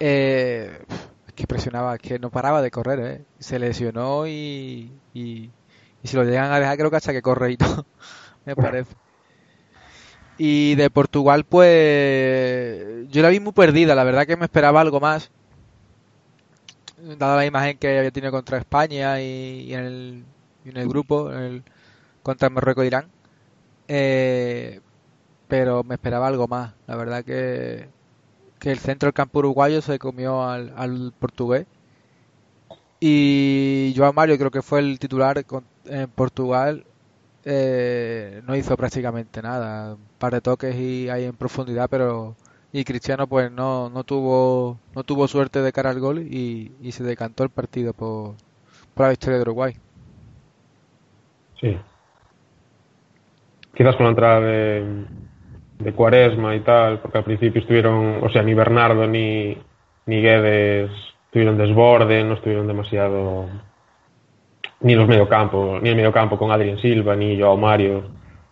eh, 0.00 0.80
es 1.28 1.32
que 1.32 1.46
presionaba, 1.46 1.94
es 1.94 2.00
que 2.00 2.18
no 2.18 2.28
paraba 2.28 2.60
de 2.60 2.72
correr, 2.72 3.00
¿eh? 3.00 3.24
se 3.38 3.60
lesionó 3.60 4.26
y, 4.26 4.90
y, 5.14 5.48
y, 6.02 6.08
si 6.08 6.16
lo 6.16 6.24
llegan 6.24 6.50
a 6.50 6.58
dejar 6.58 6.76
creo 6.76 6.90
que 6.90 6.96
hasta 6.96 7.12
que 7.12 7.22
corre 7.22 7.52
y 7.52 7.56
todo, 7.56 7.86
me 8.46 8.56
parece. 8.56 8.96
Y 10.38 10.74
de 10.74 10.90
Portugal 10.90 11.44
pues 11.44 13.08
yo 13.10 13.22
la 13.22 13.28
vi 13.28 13.38
muy 13.38 13.52
perdida, 13.52 13.94
la 13.94 14.02
verdad 14.02 14.26
que 14.26 14.36
me 14.36 14.46
esperaba 14.46 14.80
algo 14.80 14.98
más, 14.98 15.30
dada 17.18 17.36
la 17.36 17.46
imagen 17.46 17.78
que 17.78 17.98
había 17.98 18.10
tenido 18.10 18.32
contra 18.32 18.58
España 18.58 19.20
y, 19.20 19.72
en, 19.74 20.24
el, 20.64 20.88
grupo, 20.88 21.30
en 21.32 21.38
el, 21.38 21.62
contra 22.22 22.50
Marruecos 22.50 22.84
e 22.84 22.86
Irán. 22.86 23.10
Eh, 23.88 24.80
pero 25.48 25.84
me 25.84 25.94
esperaba 25.94 26.26
algo 26.26 26.48
más. 26.48 26.74
La 26.86 26.96
verdad 26.96 27.24
que, 27.24 27.88
que 28.58 28.70
el 28.70 28.78
centro 28.78 29.08
del 29.08 29.14
campo 29.14 29.40
uruguayo 29.40 29.82
se 29.82 29.98
comió 29.98 30.42
al, 30.42 31.12
portugués. 31.18 31.66
Y 33.00 33.92
Joao 33.96 34.12
Mario 34.12 34.38
creo 34.38 34.50
que 34.50 34.62
fue 34.62 34.80
el 34.80 34.98
titular 34.98 35.44
en 35.86 36.10
Portugal. 36.10 36.86
Eh, 37.44 38.42
no 38.46 38.56
hizo 38.56 38.76
prácticamente 38.76 39.42
nada. 39.42 39.94
Un 39.94 40.00
par 40.18 40.32
de 40.32 40.40
toques 40.40 40.74
y 40.76 41.10
ahí 41.10 41.24
en 41.24 41.36
profundidad, 41.36 41.88
pero 41.90 42.36
y 42.74 42.84
Cristiano 42.84 43.28
pues 43.28 43.52
no, 43.52 43.88
no 43.88 44.02
tuvo 44.02 44.80
no 44.96 45.04
tuvo 45.04 45.28
suerte 45.28 45.62
de 45.62 45.72
cara 45.72 45.90
al 45.90 46.00
gol 46.00 46.18
y, 46.18 46.72
y 46.82 46.90
se 46.90 47.04
decantó 47.04 47.44
el 47.44 47.50
partido 47.50 47.92
por, 47.92 48.34
por 48.94 49.06
la 49.06 49.10
victoria 49.10 49.36
de 49.36 49.42
Uruguay. 49.42 49.76
Sí, 51.60 51.78
quizás 53.76 53.94
con 53.94 54.06
la 54.06 54.10
entrada 54.10 54.40
de, 54.40 55.04
de, 55.78 55.92
Cuaresma 55.92 56.56
y 56.56 56.60
tal, 56.60 56.98
porque 56.98 57.18
al 57.18 57.24
principio 57.24 57.60
estuvieron, 57.60 58.24
o 58.24 58.28
sea, 58.28 58.42
ni 58.42 58.54
Bernardo 58.54 59.06
ni, 59.06 59.56
ni 60.06 60.20
Guedes 60.20 60.90
tuvieron 61.30 61.56
desborde, 61.56 62.24
no 62.24 62.34
estuvieron 62.34 62.66
demasiado, 62.66 63.46
ni 64.80 64.96
los 64.96 65.06
mediocampo, 65.06 65.78
ni 65.80 65.90
el 65.90 65.96
mediocampo 65.96 66.36
con 66.36 66.50
Adrián 66.50 66.78
Silva, 66.78 67.14
ni 67.14 67.38
Joao 67.38 67.56
Mario, 67.56 68.02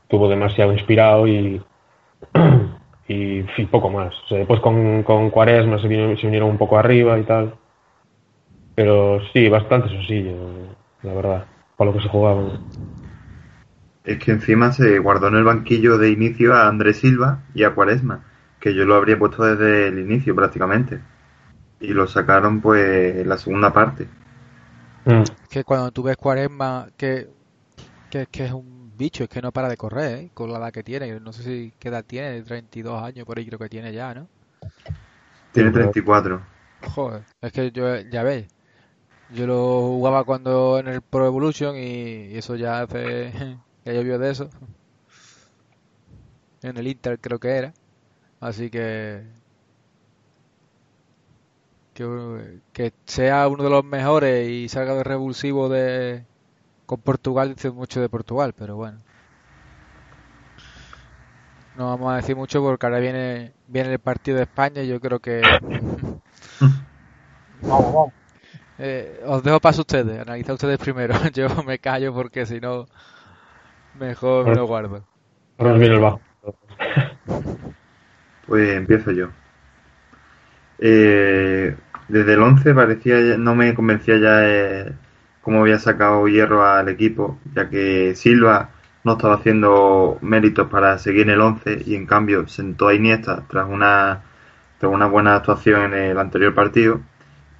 tuvo 0.06 0.28
demasiado 0.28 0.72
inspirado 0.72 1.26
y, 1.26 1.60
y, 3.08 3.40
y 3.40 3.66
poco 3.66 3.90
más. 3.90 4.14
O 4.24 4.28
sea, 4.28 4.38
después 4.38 4.60
con, 4.60 5.02
con 5.02 5.30
Cuaresma 5.30 5.80
se, 5.80 5.88
vino, 5.88 6.16
se 6.16 6.26
vinieron 6.26 6.50
un 6.50 6.58
poco 6.58 6.78
arriba 6.78 7.18
y 7.18 7.24
tal, 7.24 7.54
pero 8.74 9.20
sí, 9.32 9.48
bastante 9.48 9.88
sencillo, 9.88 10.36
la 11.02 11.14
verdad, 11.14 11.46
para 11.76 11.90
lo 11.90 11.96
que 11.96 12.02
se 12.02 12.08
jugaba. 12.08 12.58
Es 14.04 14.18
que 14.18 14.32
encima 14.32 14.72
se 14.72 14.98
guardó 14.98 15.28
en 15.28 15.36
el 15.36 15.44
banquillo 15.44 15.98
de 15.98 16.10
inicio 16.10 16.54
a 16.54 16.68
Andrés 16.68 16.98
Silva 16.98 17.42
y 17.54 17.64
a 17.64 17.74
Cuaresma, 17.74 18.24
que 18.58 18.74
yo 18.74 18.84
lo 18.84 18.96
habría 18.96 19.18
puesto 19.18 19.44
desde 19.44 19.88
el 19.88 19.98
inicio 19.98 20.34
prácticamente. 20.34 21.00
Y 21.80 21.88
lo 21.88 22.06
sacaron 22.06 22.60
pues 22.60 23.16
en 23.16 23.28
la 23.28 23.36
segunda 23.36 23.72
parte. 23.72 24.08
Mm. 25.04 25.22
Que 25.50 25.64
cuando 25.64 25.90
tú 25.90 26.04
ves 26.04 26.16
Cuaresma, 26.16 26.88
que, 26.96 27.28
que, 28.10 28.26
que, 28.26 28.44
es 28.46 28.52
un 28.52 28.71
bicho, 29.02 29.24
es 29.24 29.30
que 29.30 29.42
no 29.42 29.50
para 29.50 29.68
de 29.68 29.76
correr, 29.76 30.18
¿eh? 30.18 30.30
con 30.32 30.52
la 30.52 30.58
edad 30.58 30.72
que 30.72 30.84
tiene. 30.84 31.18
No 31.18 31.32
sé 31.32 31.42
si 31.42 31.72
qué 31.78 31.88
edad 31.88 32.04
tiene, 32.04 32.40
32 32.42 33.02
años 33.02 33.26
por 33.26 33.36
ahí 33.36 33.46
creo 33.46 33.58
que 33.58 33.68
tiene 33.68 33.92
ya, 33.92 34.14
¿no? 34.14 34.28
Tiene 35.50 35.72
34. 35.72 36.40
Joder, 36.94 37.24
es 37.40 37.52
que 37.52 37.72
yo, 37.72 37.96
ya 37.98 38.22
ves, 38.22 38.46
yo 39.34 39.46
lo 39.48 39.80
jugaba 39.82 40.22
cuando 40.22 40.78
en 40.78 40.86
el 40.86 41.02
Pro 41.02 41.26
Evolution 41.26 41.76
y 41.76 42.36
eso 42.36 42.54
ya 42.54 42.82
hace 42.82 43.32
ya 43.84 43.92
llovió 43.92 44.20
de 44.20 44.30
eso. 44.30 44.50
En 46.62 46.76
el 46.76 46.86
Inter 46.86 47.18
creo 47.18 47.40
que 47.40 47.48
era. 47.48 47.74
Así 48.38 48.70
que, 48.70 49.24
que 51.94 52.60
que 52.72 52.92
sea 53.04 53.48
uno 53.48 53.64
de 53.64 53.70
los 53.70 53.84
mejores 53.84 54.48
y 54.48 54.68
salga 54.68 54.94
de 54.94 55.02
revulsivo 55.02 55.68
de 55.68 56.24
con 56.92 57.00
Portugal 57.00 57.54
dice 57.54 57.70
mucho 57.70 58.02
de 58.02 58.10
Portugal, 58.10 58.52
pero 58.54 58.76
bueno. 58.76 58.98
No 61.74 61.86
vamos 61.86 62.12
a 62.12 62.16
decir 62.16 62.36
mucho 62.36 62.60
porque 62.62 62.84
ahora 62.84 62.98
viene 62.98 63.54
viene 63.66 63.94
el 63.94 63.98
partido 63.98 64.36
de 64.36 64.42
España 64.42 64.82
y 64.82 64.88
yo 64.88 65.00
creo 65.00 65.18
que 65.18 65.40
vamos, 67.62 67.94
vamos. 67.94 68.12
Eh, 68.78 69.22
os 69.24 69.42
dejo 69.42 69.58
paso 69.58 69.80
a 69.80 69.86
ustedes, 69.88 70.20
analizad 70.20 70.52
ustedes 70.52 70.78
primero. 70.78 71.14
Yo 71.32 71.48
me 71.64 71.78
callo 71.78 72.12
porque 72.12 72.44
si 72.44 72.60
no 72.60 72.84
Mejor 73.98 74.48
me 74.48 74.54
lo 74.54 74.66
guardo. 74.66 75.02
Ahora 75.56 75.72
viene 75.72 75.94
el 75.94 76.00
bajo. 76.00 76.20
Pues 78.46 78.74
empiezo 78.74 79.12
yo. 79.12 79.28
Eh, 80.78 81.74
desde 82.08 82.34
el 82.34 82.42
11 82.42 82.74
parecía, 82.74 83.38
no 83.38 83.54
me 83.54 83.72
convencía 83.72 84.18
ya 84.18 84.40
eh, 84.42 84.92
cómo 85.42 85.60
había 85.60 85.78
sacado 85.78 86.26
hierro 86.28 86.64
al 86.64 86.88
equipo, 86.88 87.38
ya 87.54 87.68
que 87.68 88.14
Silva 88.14 88.70
no 89.04 89.12
estaba 89.12 89.34
haciendo 89.34 90.18
méritos 90.22 90.68
para 90.68 90.98
seguir 90.98 91.22
en 91.22 91.30
el 91.30 91.40
11 91.40 91.82
y 91.86 91.94
en 91.96 92.06
cambio 92.06 92.48
sentó 92.48 92.88
a 92.88 92.94
Iniesta 92.94 93.44
tras 93.48 93.68
una, 93.68 94.22
tras 94.78 94.92
una 94.92 95.06
buena 95.06 95.36
actuación 95.36 95.92
en 95.92 95.94
el 95.94 96.18
anterior 96.18 96.54
partido 96.54 97.00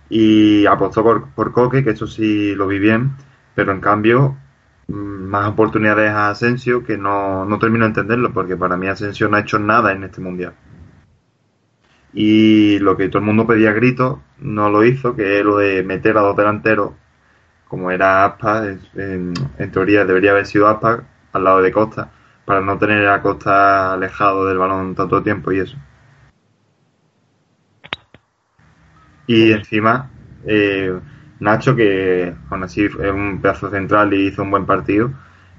y 0.09 0.67
apostó 0.67 1.03
por, 1.03 1.31
por 1.31 1.53
Coque, 1.53 1.85
que 1.85 1.91
eso 1.91 2.07
sí 2.07 2.55
lo 2.55 2.67
vi 2.69 2.79
bien, 2.79 3.13
pero 3.55 3.73
en 3.73 3.81
cambio 3.81 4.37
más 4.89 5.49
oportunidades 5.49 6.11
a 6.11 6.31
Asensio 6.31 6.85
que 6.85 6.99
no, 6.99 7.45
no 7.45 7.59
termino 7.59 7.85
de 7.85 7.91
entenderlo 7.91 8.33
porque 8.33 8.57
para 8.57 8.77
mí 8.77 8.87
Asensio 8.89 9.29
no 9.29 9.37
ha 9.37 9.41
hecho 9.41 9.59
nada 9.59 9.93
en 9.93 10.05
este 10.05 10.21
mundial. 10.21 10.55
Y 12.13 12.79
lo 12.81 12.97
que 12.97 13.09
todo 13.09 13.21
el 13.21 13.25
mundo 13.25 13.47
pedía 13.47 13.71
a 13.71 14.17
no 14.39 14.71
lo 14.71 14.85
hizo, 14.85 15.17
que 15.17 15.39
es 15.39 15.45
lo 15.45 15.57
de 15.59 15.83
meter 15.83 16.19
a 16.19 16.21
dos 16.21 16.37
delanteros, 16.37 16.93
como 17.73 17.91
era 17.91 18.27
Aspa, 18.27 18.67
en, 18.67 19.33
en 19.57 19.71
teoría 19.73 20.05
debería 20.05 20.33
haber 20.33 20.45
sido 20.45 20.69
Aspa 20.69 21.05
al 21.33 21.43
lado 21.43 21.63
de 21.63 21.73
Costa, 21.73 22.11
para 22.45 22.61
no 22.61 22.77
tener 22.77 23.09
a 23.09 23.23
Costa 23.23 23.95
alejado 23.95 24.47
del 24.47 24.59
balón 24.59 24.95
tanto 24.95 25.23
tiempo 25.23 25.51
y 25.53 25.61
eso. 25.61 25.79
Y 29.27 29.53
encima, 29.53 30.11
eh, 30.45 31.01
Nacho, 31.41 31.75
que 31.75 32.35
aún 32.51 32.63
así 32.63 32.85
es 32.85 32.95
un 32.95 33.41
pedazo 33.41 33.71
central 33.71 34.13
y 34.13 34.27
hizo 34.27 34.43
un 34.43 34.51
buen 34.51 34.67
partido. 34.67 35.11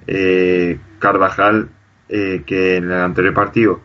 Eh, 0.06 0.80
Carvajal, 1.00 1.70
eh, 2.10 2.44
que 2.46 2.76
en 2.76 2.92
el 2.92 3.02
anterior 3.02 3.34
partido 3.34 3.82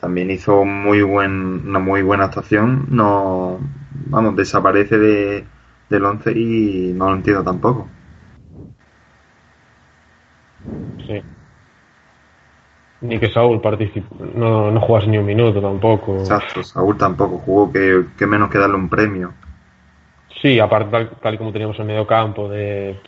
también 0.00 0.30
hizo 0.30 0.64
muy 0.64 1.02
buen, 1.02 1.66
una 1.68 1.80
muy 1.80 2.02
buena 2.02 2.26
actuación, 2.26 2.86
no, 2.90 3.58
vamos, 4.06 4.36
desaparece 4.36 4.96
de, 4.96 5.44
del 5.88 6.04
11 6.04 6.32
y 6.32 6.92
no 6.94 7.10
lo 7.10 7.16
entiendo 7.16 7.42
tampoco. 7.44 7.88
Sí. 11.06 11.22
Ni 13.02 13.18
que 13.18 13.30
Saúl 13.30 13.60
participó, 13.60 14.16
no, 14.34 14.70
no 14.70 14.80
jugase 14.80 15.08
ni 15.08 15.18
un 15.18 15.26
minuto 15.26 15.60
tampoco. 15.60 16.16
Exacto, 16.16 16.62
Saúl 16.62 16.96
tampoco 16.96 17.38
jugó, 17.38 17.70
que, 17.70 18.06
que 18.16 18.26
menos 18.26 18.50
que 18.50 18.58
darle 18.58 18.76
un 18.76 18.88
premio. 18.88 19.32
Sí, 20.40 20.58
aparte 20.58 20.90
tal, 20.90 21.10
tal 21.20 21.34
y 21.34 21.38
como 21.38 21.52
teníamos 21.52 21.78
el 21.78 21.84
medio 21.84 22.06
campo 22.06 22.48
de, 22.48 22.98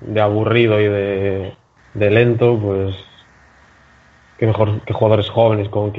de 0.00 0.20
aburrido 0.20 0.80
y 0.80 0.84
de, 0.84 1.56
de 1.94 2.10
lento, 2.10 2.58
pues 2.58 2.94
que 4.38 4.46
mejor 4.46 4.80
que 4.82 4.92
jugadores 4.92 5.28
jóvenes 5.30 5.68
con, 5.68 5.92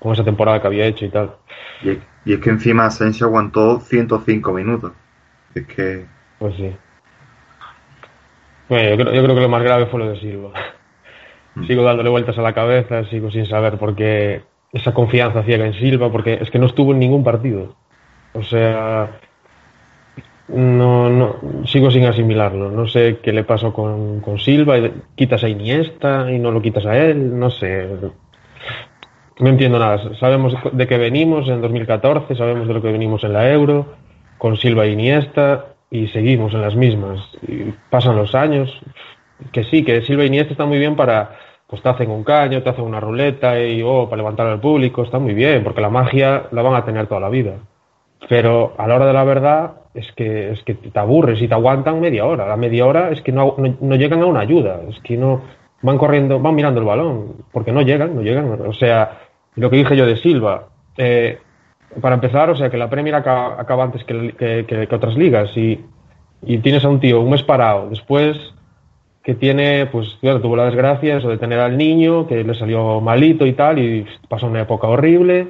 con 0.00 0.12
esa 0.12 0.24
temporada 0.24 0.60
que 0.60 0.66
había 0.66 0.86
hecho 0.86 1.04
y 1.04 1.10
tal. 1.10 1.36
Y, 1.82 1.98
y 2.24 2.34
es 2.34 2.40
que 2.40 2.50
encima 2.50 2.86
Asensio 2.86 3.26
aguantó 3.26 3.80
105 3.80 4.52
minutos. 4.52 4.92
Es 5.54 5.66
que, 5.66 6.06
Pues 6.38 6.54
sí. 6.56 6.72
Bueno, 8.68 8.90
yo 8.90 8.96
creo, 8.96 9.14
yo 9.14 9.22
creo 9.24 9.34
que 9.34 9.42
lo 9.42 9.48
más 9.48 9.62
grave 9.62 9.86
fue 9.86 9.98
lo 9.98 10.10
de 10.10 10.20
Silva. 10.20 10.52
Mm. 11.54 11.66
Sigo 11.66 11.82
dándole 11.82 12.10
vueltas 12.10 12.38
a 12.38 12.42
la 12.42 12.52
cabeza, 12.52 13.04
sigo 13.06 13.30
sin 13.30 13.46
saber 13.46 13.78
por 13.78 13.96
qué 13.96 14.42
esa 14.72 14.94
confianza 14.94 15.42
ciega 15.42 15.66
en 15.66 15.74
Silva, 15.74 16.10
porque 16.12 16.38
es 16.40 16.50
que 16.50 16.58
no 16.58 16.66
estuvo 16.66 16.92
en 16.92 17.00
ningún 17.00 17.24
partido. 17.24 17.74
O 18.32 18.42
sea, 18.42 19.18
no, 20.48 21.10
no, 21.10 21.36
sigo 21.66 21.90
sin 21.90 22.04
asimilarlo. 22.06 22.70
No 22.70 22.86
sé 22.86 23.18
qué 23.22 23.32
le 23.32 23.44
pasó 23.44 23.72
con, 23.72 24.20
con 24.20 24.38
Silva. 24.38 24.76
Quitas 25.16 25.42
a 25.42 25.48
Iniesta 25.48 26.30
y 26.30 26.38
no 26.38 26.50
lo 26.50 26.62
quitas 26.62 26.86
a 26.86 26.96
él. 26.96 27.38
No 27.38 27.50
sé. 27.50 27.88
No 29.40 29.48
entiendo 29.48 29.78
nada. 29.78 30.14
Sabemos 30.18 30.54
de 30.72 30.86
qué 30.86 30.98
venimos 30.98 31.48
en 31.48 31.60
2014, 31.60 32.34
sabemos 32.36 32.68
de 32.68 32.74
lo 32.74 32.82
que 32.82 32.92
venimos 32.92 33.24
en 33.24 33.32
la 33.32 33.50
Euro, 33.50 33.94
con 34.40 34.56
Silva 34.56 34.86
e 34.86 34.92
Iniesta, 34.92 35.66
y 35.90 36.08
seguimos 36.08 36.54
en 36.54 36.62
las 36.62 36.74
mismas. 36.74 37.20
Y 37.46 37.74
pasan 37.90 38.16
los 38.16 38.34
años. 38.34 38.70
Que 39.52 39.64
sí, 39.64 39.84
que 39.84 40.00
Silva 40.02 40.22
e 40.22 40.26
Iniesta 40.26 40.52
está 40.52 40.64
muy 40.64 40.78
bien 40.78 40.96
para. 40.96 41.36
Pues 41.66 41.82
te 41.82 41.88
hacen 41.88 42.10
un 42.10 42.24
caño, 42.24 42.62
te 42.62 42.70
hacen 42.70 42.84
una 42.84 42.98
ruleta 42.98 43.60
y 43.60 43.80
oh, 43.84 44.06
para 44.06 44.16
levantar 44.16 44.48
al 44.48 44.58
público, 44.58 45.04
está 45.04 45.20
muy 45.20 45.34
bien, 45.34 45.62
porque 45.62 45.80
la 45.80 45.88
magia 45.88 46.48
la 46.50 46.62
van 46.62 46.74
a 46.74 46.84
tener 46.84 47.06
toda 47.06 47.20
la 47.20 47.28
vida. 47.28 47.58
Pero 48.28 48.74
a 48.76 48.88
la 48.88 48.96
hora 48.96 49.06
de 49.06 49.12
la 49.12 49.22
verdad 49.22 49.72
es 49.94 50.10
que, 50.16 50.50
es 50.50 50.62
que 50.64 50.74
te 50.74 50.98
aburres 50.98 51.40
y 51.40 51.46
te 51.46 51.54
aguantan 51.54 52.00
media 52.00 52.26
hora. 52.26 52.48
La 52.48 52.56
media 52.56 52.86
hora 52.86 53.10
es 53.10 53.20
que 53.22 53.30
no, 53.30 53.54
no, 53.56 53.76
no 53.80 53.94
llegan 53.94 54.20
a 54.20 54.26
una 54.26 54.40
ayuda, 54.40 54.80
es 54.88 54.98
que 55.00 55.16
no 55.16 55.42
van 55.82 55.96
corriendo, 55.96 56.40
van 56.40 56.56
mirando 56.56 56.80
el 56.80 56.86
balón, 56.86 57.44
porque 57.52 57.70
no 57.70 57.82
llegan, 57.82 58.16
no 58.16 58.22
llegan. 58.22 58.50
O 58.66 58.72
sea, 58.72 59.20
lo 59.54 59.70
que 59.70 59.76
dije 59.76 59.96
yo 59.96 60.06
de 60.06 60.16
Silva, 60.16 60.68
eh, 60.96 61.38
para 62.00 62.14
empezar, 62.14 62.50
o 62.50 62.56
sea, 62.56 62.70
que 62.70 62.76
la 62.78 62.88
Premier 62.90 63.14
acaba, 63.14 63.82
antes 63.82 64.04
que, 64.04 64.32
que- 64.38 64.64
que- 64.66 64.94
otras 64.94 65.16
ligas 65.16 65.56
y, 65.56 65.80
y 66.42 66.58
tienes 66.58 66.84
a 66.84 66.88
un 66.88 67.00
tío 67.00 67.20
un 67.20 67.30
mes 67.30 67.42
parado, 67.42 67.88
después 67.90 68.36
que 69.22 69.34
tiene, 69.34 69.86
pues, 69.86 70.16
claro, 70.20 70.40
tuvo 70.40 70.56
la 70.56 70.64
desgracia 70.66 71.18
eso 71.18 71.28
de 71.28 71.36
tener 71.38 71.58
al 71.60 71.76
niño, 71.76 72.26
que 72.26 72.42
le 72.42 72.54
salió 72.54 73.00
malito 73.00 73.44
y 73.46 73.52
tal, 73.52 73.78
y 73.78 74.06
pasó 74.28 74.46
una 74.46 74.62
época 74.62 74.88
horrible, 74.88 75.48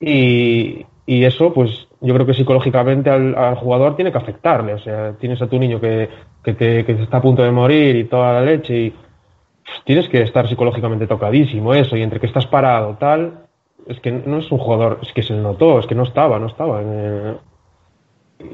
y, 0.00 0.84
eso, 1.06 1.52
pues 1.52 1.88
yo 2.00 2.14
creo 2.14 2.26
que 2.26 2.34
psicológicamente 2.34 3.10
al, 3.10 3.34
al 3.34 3.54
jugador 3.56 3.96
tiene 3.96 4.12
que 4.12 4.18
afectarle. 4.18 4.74
O 4.74 4.78
sea, 4.78 5.14
tienes 5.18 5.40
a 5.42 5.46
tu 5.48 5.58
niño 5.58 5.80
que, 5.80 6.08
que, 6.44 6.54
te- 6.54 6.84
que 6.84 6.92
está 6.92 7.16
a 7.18 7.22
punto 7.22 7.42
de 7.42 7.50
morir 7.50 7.96
y 7.96 8.04
toda 8.04 8.34
la 8.34 8.42
leche 8.42 8.76
y 8.78 8.90
pues, 8.90 9.82
tienes 9.84 10.08
que 10.08 10.22
estar 10.22 10.48
psicológicamente 10.48 11.06
tocadísimo 11.06 11.74
eso. 11.74 11.96
Y 11.96 12.02
entre 12.02 12.20
que 12.20 12.26
estás 12.26 12.46
parado, 12.46 12.96
tal, 13.00 13.47
es 13.88 14.00
que 14.00 14.12
no 14.12 14.38
es 14.38 14.50
un 14.52 14.58
jugador, 14.58 14.98
es 15.02 15.12
que 15.12 15.22
se 15.22 15.34
notó, 15.34 15.78
es 15.78 15.86
que 15.86 15.94
no 15.94 16.04
estaba, 16.04 16.38
no 16.38 16.46
estaba. 16.46 16.82
en 16.82 17.38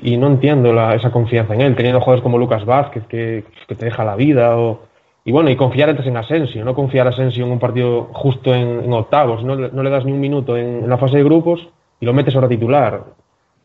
y 0.01 0.17
no 0.17 0.29
entiendo 0.29 0.73
la- 0.73 0.95
esa 0.95 1.11
confianza 1.11 1.55
en 1.55 1.61
él, 1.61 1.77
teniendo 1.77 2.01
jugadores 2.01 2.23
como 2.23 2.39
Lucas 2.39 2.65
Vázquez 2.65 3.05
que, 3.07 3.45
te 3.67 3.85
deja 3.85 4.05
la 4.05 4.17
vida 4.17 4.57
o, 4.57 4.81
y 5.25 5.33
bueno, 5.33 5.51
y 5.51 5.57
confiar 5.57 5.91
antes 5.91 6.07
en 6.07 6.17
Asensio, 6.17 6.65
no 6.65 6.75
confiar 6.75 7.07
a 7.07 7.11
Asensio 7.11 7.45
en 7.45 7.53
un 7.53 7.59
partido 7.59 8.09
justo 8.13 8.55
en, 8.55 8.85
en 8.85 8.93
octavos, 8.93 9.45
no, 9.45 9.55
le- 9.57 9.71
no 9.73 9.83
le 9.83 9.91
das 9.91 10.05
ni 10.05 10.13
un 10.13 10.21
minuto 10.21 10.57
en, 10.57 10.89
la 10.89 10.99
fase 10.99 11.19
de 11.19 11.25
grupos 11.25 11.69
y 12.01 12.07
lo 12.07 12.13
metes 12.15 12.35
ahora 12.35 12.49
titular. 12.49 13.05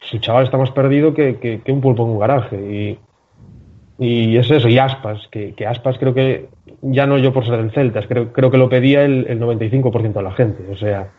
Su 0.01 0.19
chaval 0.19 0.45
está 0.45 0.57
más 0.57 0.71
perdido 0.71 1.13
que, 1.13 1.61
un 1.67 1.81
pulpo 1.81 2.03
en 2.03 2.09
un 2.09 2.19
garaje. 2.19 2.57
Y, 2.57 2.99
y 3.97 4.37
es 4.37 4.49
eso, 4.49 4.69
y 4.69 4.77
Aspas, 4.77 5.27
que, 5.29 5.53
que 5.53 5.67
Aspas 5.67 5.97
creo 5.99 6.13
que, 6.13 6.47
ya 6.81 7.05
no 7.05 7.17
yo 7.17 7.33
por 7.33 7.45
ser 7.45 7.57
del 7.57 7.71
Celtas, 7.71 8.07
creo, 8.07 8.31
creo 8.31 8.49
que 8.49 8.57
lo 8.57 8.69
pedía 8.69 9.03
el, 9.03 9.25
el 9.27 9.39
95% 9.39 10.13
de 10.13 10.23
la 10.23 10.31
gente. 10.31 10.63
O 10.71 10.77
sea, 10.77 11.11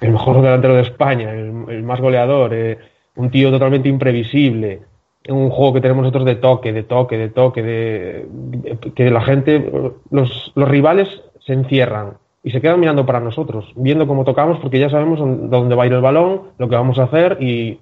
el 0.00 0.12
mejor 0.12 0.40
delantero 0.42 0.74
de 0.74 0.82
España, 0.82 1.32
el, 1.32 1.64
el 1.68 1.82
más 1.82 2.00
goleador, 2.00 2.52
eh, 2.54 2.78
un 3.16 3.30
tío 3.30 3.50
totalmente 3.50 3.88
imprevisible, 3.88 4.82
un 5.28 5.50
juego 5.50 5.74
que 5.74 5.80
tenemos 5.80 6.02
nosotros 6.02 6.24
de 6.24 6.36
toque, 6.36 6.72
de 6.72 6.84
toque, 6.84 7.18
de 7.18 7.28
toque, 7.28 7.62
de, 7.62 8.26
de- 8.30 8.78
que 8.94 9.10
la 9.10 9.20
gente, 9.20 9.70
los, 10.10 10.52
los 10.54 10.68
rivales 10.68 11.08
se 11.40 11.52
encierran 11.52 12.14
y 12.42 12.50
se 12.50 12.60
quedan 12.60 12.80
mirando 12.80 13.04
para 13.04 13.20
nosotros, 13.20 13.72
viendo 13.76 14.06
cómo 14.06 14.24
tocamos 14.24 14.58
porque 14.60 14.78
ya 14.78 14.88
sabemos 14.88 15.18
dónde 15.18 15.48
dónde 15.48 15.74
va 15.74 15.82
a 15.82 15.86
ir 15.86 15.92
el 15.92 16.00
balón, 16.00 16.42
lo 16.58 16.68
que 16.68 16.76
vamos 16.76 16.98
a 16.98 17.04
hacer 17.04 17.36
y, 17.40 17.80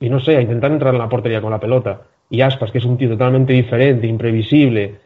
y 0.00 0.08
no 0.08 0.20
sé, 0.20 0.36
a 0.36 0.40
intentar 0.40 0.70
entrar 0.72 0.94
en 0.94 1.00
la 1.00 1.08
portería 1.08 1.40
con 1.40 1.50
la 1.50 1.60
pelota. 1.60 2.02
Y 2.30 2.40
Aspas, 2.40 2.70
que 2.70 2.78
es 2.78 2.84
un 2.84 2.98
tío 2.98 3.08
totalmente 3.10 3.52
diferente, 3.52 4.06
imprevisible, 4.06 4.96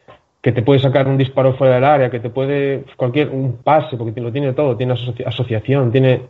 que 0.42 0.52
te 0.52 0.62
puede 0.62 0.80
sacar 0.80 1.06
un 1.06 1.16
disparo 1.16 1.54
fuera 1.54 1.76
del 1.76 1.84
área, 1.84 2.10
que 2.10 2.20
te 2.20 2.28
puede 2.28 2.84
cualquier 2.96 3.30
un 3.30 3.58
pase, 3.62 3.96
porque 3.96 4.20
lo 4.20 4.32
tiene 4.32 4.52
todo, 4.52 4.76
tiene 4.76 4.94
asoci- 4.94 5.26
asociación, 5.26 5.92
tiene 5.92 6.22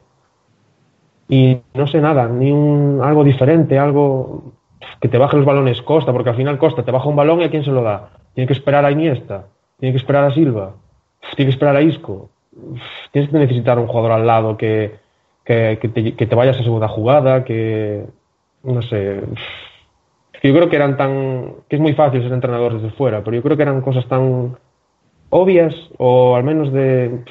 y 1.28 1.58
no 1.74 1.86
sé 1.86 2.00
nada, 2.00 2.28
ni 2.28 2.52
un 2.52 3.00
algo 3.02 3.24
diferente, 3.24 3.78
algo 3.78 4.52
que 5.00 5.08
te 5.08 5.16
baje 5.18 5.36
los 5.36 5.46
balones 5.46 5.80
Costa, 5.80 6.12
porque 6.12 6.30
al 6.30 6.36
final 6.36 6.58
Costa 6.58 6.84
te 6.84 6.90
baja 6.90 7.08
un 7.08 7.16
balón 7.16 7.40
y 7.40 7.44
a 7.44 7.50
quién 7.50 7.64
se 7.64 7.70
lo 7.70 7.82
da. 7.82 8.10
Tiene 8.34 8.46
que 8.46 8.52
esperar 8.52 8.84
a 8.84 8.90
Iniesta, 8.90 9.46
tiene 9.78 9.92
que 9.92 9.98
esperar 9.98 10.24
a 10.24 10.34
Silva, 10.34 10.74
tiene 11.34 11.50
que 11.50 11.54
esperar 11.54 11.76
a 11.76 11.82
Isco. 11.82 12.28
Tienes 13.12 13.30
que 13.30 13.38
necesitar 13.38 13.78
un 13.78 13.86
jugador 13.86 14.12
al 14.12 14.26
lado 14.26 14.58
que, 14.58 14.96
que, 15.44 15.78
que 15.80 15.88
te, 15.88 16.14
que 16.14 16.26
te 16.26 16.34
vaya 16.34 16.50
a 16.50 16.54
segunda 16.54 16.88
jugada, 16.88 17.44
que 17.44 18.04
no 18.62 18.82
sé. 18.82 19.22
Que 20.42 20.48
yo 20.48 20.54
creo 20.54 20.68
que 20.68 20.74
eran 20.74 20.96
tan. 20.96 21.54
que 21.68 21.76
es 21.76 21.80
muy 21.80 21.94
fácil 21.94 22.20
ser 22.20 22.32
entrenador 22.32 22.74
desde 22.74 22.90
fuera, 22.90 23.22
pero 23.22 23.36
yo 23.36 23.42
creo 23.44 23.56
que 23.56 23.62
eran 23.62 23.80
cosas 23.80 24.08
tan 24.08 24.58
obvias, 25.30 25.72
o 25.98 26.34
al 26.34 26.42
menos 26.42 26.72
de 26.72 27.22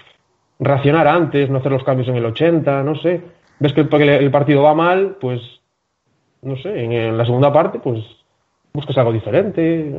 racionar 0.62 1.08
antes, 1.10 1.50
no 1.50 1.58
hacer 1.58 1.74
los 1.74 1.84
cambios 1.84 2.08
en 2.08 2.16
el 2.16 2.26
80, 2.26 2.84
no 2.84 2.96
sé. 2.96 3.22
Ves 3.60 3.74
que 3.74 3.82
el, 3.82 4.10
el 4.10 4.32
partido 4.32 4.64
va 4.64 4.74
mal, 4.74 5.18
pues, 5.20 5.42
no 6.42 6.56
sé, 6.56 6.84
en, 6.84 7.18
la 7.18 7.26
segunda 7.26 7.52
parte, 7.52 7.80
pues, 7.80 8.00
buscas 8.72 8.98
algo 8.98 9.12
diferente, 9.12 9.94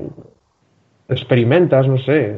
experimentas, 1.06 1.86
no 1.86 1.98
sé. 1.98 2.34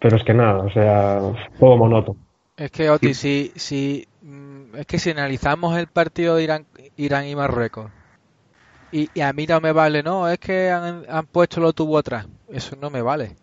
Pero 0.00 0.16
es 0.18 0.22
que 0.22 0.34
nada, 0.34 0.64
o 0.64 0.70
sea, 0.70 1.32
todo 1.58 1.78
monótono. 1.78 2.18
Es 2.58 2.70
que, 2.72 2.90
Oti, 2.90 3.14
si, 3.14 3.52
si, 3.56 4.06
es 4.76 4.86
que 4.86 4.98
si 4.98 5.10
analizamos 5.10 5.78
el 5.78 5.86
partido 5.86 6.36
de 6.36 6.42
Irán, 6.42 6.66
Irán 6.96 7.26
y 7.26 7.34
Marruecos, 7.34 7.90
y, 8.90 9.10
y 9.14 9.20
a 9.20 9.32
mí 9.32 9.46
no 9.46 9.60
me 9.60 9.72
vale, 9.72 10.02
no, 10.02 10.28
es 10.28 10.38
que 10.38 10.70
han, 10.70 11.04
han 11.08 11.26
puesto 11.26 11.60
lo 11.60 11.72
tubo 11.72 11.98
atrás, 11.98 12.26
eso 12.48 12.76
no 12.76 12.90
me 12.90 13.02
vale. 13.02 13.36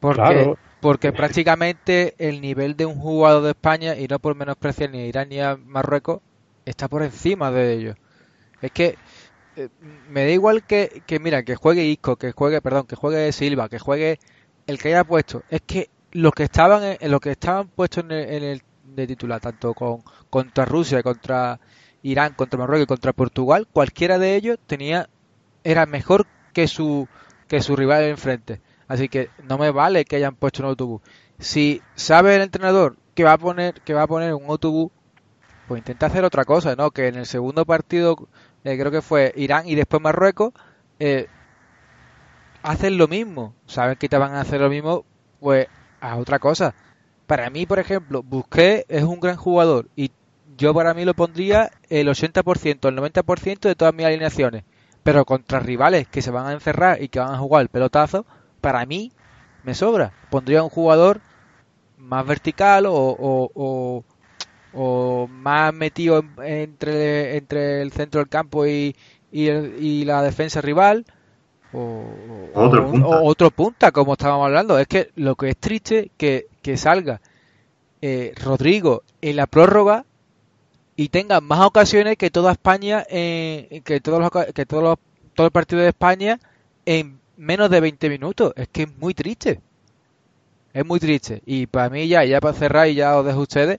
Porque, 0.00 0.20
Claro. 0.22 0.58
porque 0.80 1.12
prácticamente 1.12 2.14
el 2.18 2.40
nivel 2.40 2.76
de 2.76 2.86
un 2.86 2.96
jugador 2.96 3.42
de 3.42 3.50
España, 3.50 3.96
y 3.96 4.06
no 4.08 4.18
por 4.20 4.34
menospreciar 4.36 4.90
ni 4.90 5.00
a 5.00 5.06
Irán 5.06 5.28
ni 5.28 5.40
a 5.40 5.56
Marruecos, 5.56 6.20
está 6.64 6.88
por 6.88 7.02
encima 7.02 7.50
de 7.50 7.72
ellos. 7.74 7.96
Es 8.60 8.72
que 8.72 8.98
eh, 9.56 9.68
me 10.08 10.24
da 10.24 10.30
igual 10.30 10.64
que, 10.66 11.02
que, 11.06 11.18
mira, 11.20 11.42
que 11.44 11.56
juegue 11.56 11.84
Isco, 11.84 12.16
que 12.16 12.32
juegue, 12.32 12.60
perdón, 12.62 12.86
que 12.86 12.96
juegue 12.96 13.32
Silva, 13.32 13.68
que 13.68 13.78
juegue 13.78 14.18
el 14.66 14.78
que 14.78 14.88
haya 14.88 15.04
puesto. 15.04 15.44
Es 15.50 15.62
que 15.62 15.90
los 16.12 16.32
que 16.32 16.44
estaban, 16.44 16.96
en, 17.00 17.10
los 17.10 17.20
que 17.20 17.30
estaban 17.32 17.68
puestos 17.68 18.04
en 18.04 18.12
el, 18.12 18.28
en 18.30 18.42
el 18.44 18.62
de 18.84 19.06
titular, 19.06 19.40
tanto 19.40 19.74
con 19.74 20.02
contra 20.30 20.64
Rusia, 20.64 21.02
contra 21.02 21.60
Irán, 22.02 22.34
contra 22.34 22.58
Marruecos 22.58 22.84
y 22.84 22.86
contra 22.86 23.12
Portugal, 23.12 23.66
cualquiera 23.72 24.18
de 24.18 24.36
ellos 24.36 24.58
tenía 24.66 25.08
era 25.64 25.86
mejor 25.86 26.26
que 26.52 26.68
su 26.68 27.08
que 27.48 27.60
su 27.62 27.76
rival 27.76 28.04
enfrente. 28.04 28.60
Así 28.86 29.08
que 29.08 29.30
no 29.44 29.58
me 29.58 29.70
vale 29.70 30.04
que 30.04 30.16
hayan 30.16 30.34
puesto 30.34 30.62
un 30.62 30.68
autobús. 30.68 31.02
Si 31.38 31.82
sabe 31.94 32.36
el 32.36 32.42
entrenador 32.42 32.96
que 33.14 33.24
va 33.24 33.32
a 33.32 33.38
poner 33.38 33.80
que 33.82 33.94
va 33.94 34.02
a 34.02 34.06
poner 34.06 34.34
un 34.34 34.48
autobús, 34.48 34.90
pues 35.66 35.80
intenta 35.80 36.06
hacer 36.06 36.24
otra 36.24 36.44
cosa, 36.44 36.74
¿no? 36.76 36.90
Que 36.90 37.08
en 37.08 37.16
el 37.16 37.26
segundo 37.26 37.66
partido 37.66 38.28
eh, 38.64 38.78
creo 38.78 38.90
que 38.90 39.02
fue 39.02 39.32
Irán 39.36 39.68
y 39.68 39.74
después 39.74 40.02
Marruecos 40.02 40.52
eh, 40.98 41.28
hacen 42.62 42.98
lo 42.98 43.08
mismo. 43.08 43.54
Saben 43.66 43.96
que 43.96 44.08
te 44.08 44.18
van 44.18 44.34
a 44.34 44.40
hacer 44.40 44.60
lo 44.60 44.70
mismo, 44.70 45.04
pues 45.40 45.68
a 46.00 46.16
otra 46.16 46.38
cosa. 46.38 46.74
Para 47.26 47.50
mí, 47.50 47.66
por 47.66 47.78
ejemplo, 47.78 48.22
Busqué 48.22 48.86
es 48.88 49.02
un 49.02 49.20
gran 49.20 49.36
jugador 49.36 49.88
y 49.96 50.10
yo 50.58 50.74
para 50.74 50.92
mí 50.92 51.04
lo 51.04 51.14
pondría 51.14 51.70
el 51.88 52.08
80%, 52.08 52.88
el 52.88 52.96
90% 52.96 53.60
de 53.60 53.74
todas 53.76 53.94
mis 53.94 54.04
alineaciones. 54.04 54.64
Pero 55.04 55.24
contra 55.24 55.60
rivales 55.60 56.08
que 56.08 56.20
se 56.20 56.32
van 56.32 56.46
a 56.46 56.52
encerrar 56.52 57.00
y 57.00 57.08
que 57.08 57.20
van 57.20 57.32
a 57.32 57.38
jugar 57.38 57.62
el 57.62 57.68
pelotazo, 57.68 58.26
para 58.60 58.84
mí 58.84 59.12
me 59.62 59.74
sobra. 59.74 60.12
Pondría 60.30 60.64
un 60.64 60.68
jugador 60.68 61.20
más 61.96 62.26
vertical 62.26 62.86
o, 62.86 64.04
o, 64.74 65.28
más 65.28 65.72
metido 65.72 66.24
entre, 66.42 67.36
entre 67.36 67.82
el 67.82 67.92
centro 67.92 68.20
del 68.20 68.28
campo 68.28 68.66
y, 68.66 68.96
y, 69.30 70.04
la 70.04 70.22
defensa 70.22 70.60
rival. 70.60 71.06
O, 71.72 72.04
otro, 72.54 72.90
punta. 72.90 73.20
otro 73.22 73.50
punta, 73.52 73.92
como 73.92 74.14
estábamos 74.14 74.46
hablando. 74.46 74.78
Es 74.78 74.88
que 74.88 75.10
lo 75.14 75.36
que 75.36 75.50
es 75.50 75.56
triste 75.56 76.10
que, 76.16 76.48
que 76.62 76.76
salga 76.76 77.20
eh, 78.02 78.32
Rodrigo 78.42 79.02
en 79.20 79.36
la 79.36 79.46
prórroga 79.46 80.04
y 81.00 81.10
tenga 81.10 81.40
más 81.40 81.60
ocasiones 81.60 82.16
que 82.16 82.28
toda 82.28 82.50
España, 82.50 83.06
eh, 83.08 83.82
que 83.84 84.00
todos 84.00 84.18
los, 84.18 84.30
que 84.52 84.66
todos 84.66 84.82
los, 84.82 84.98
todo 85.32 85.46
el 85.46 85.52
partido 85.52 85.80
de 85.80 85.90
España 85.90 86.40
en 86.86 87.20
menos 87.36 87.70
de 87.70 87.80
20 87.80 88.08
minutos. 88.08 88.52
Es 88.56 88.66
que 88.66 88.82
es 88.82 88.98
muy 88.98 89.14
triste. 89.14 89.60
Es 90.72 90.84
muy 90.84 90.98
triste. 90.98 91.40
Y 91.46 91.68
para 91.68 91.88
mí 91.88 92.08
ya, 92.08 92.24
ya 92.24 92.40
para 92.40 92.52
cerrar 92.52 92.88
y 92.88 92.96
ya 92.96 93.16
os 93.16 93.24
dejo 93.24 93.42
ustedes, 93.42 93.78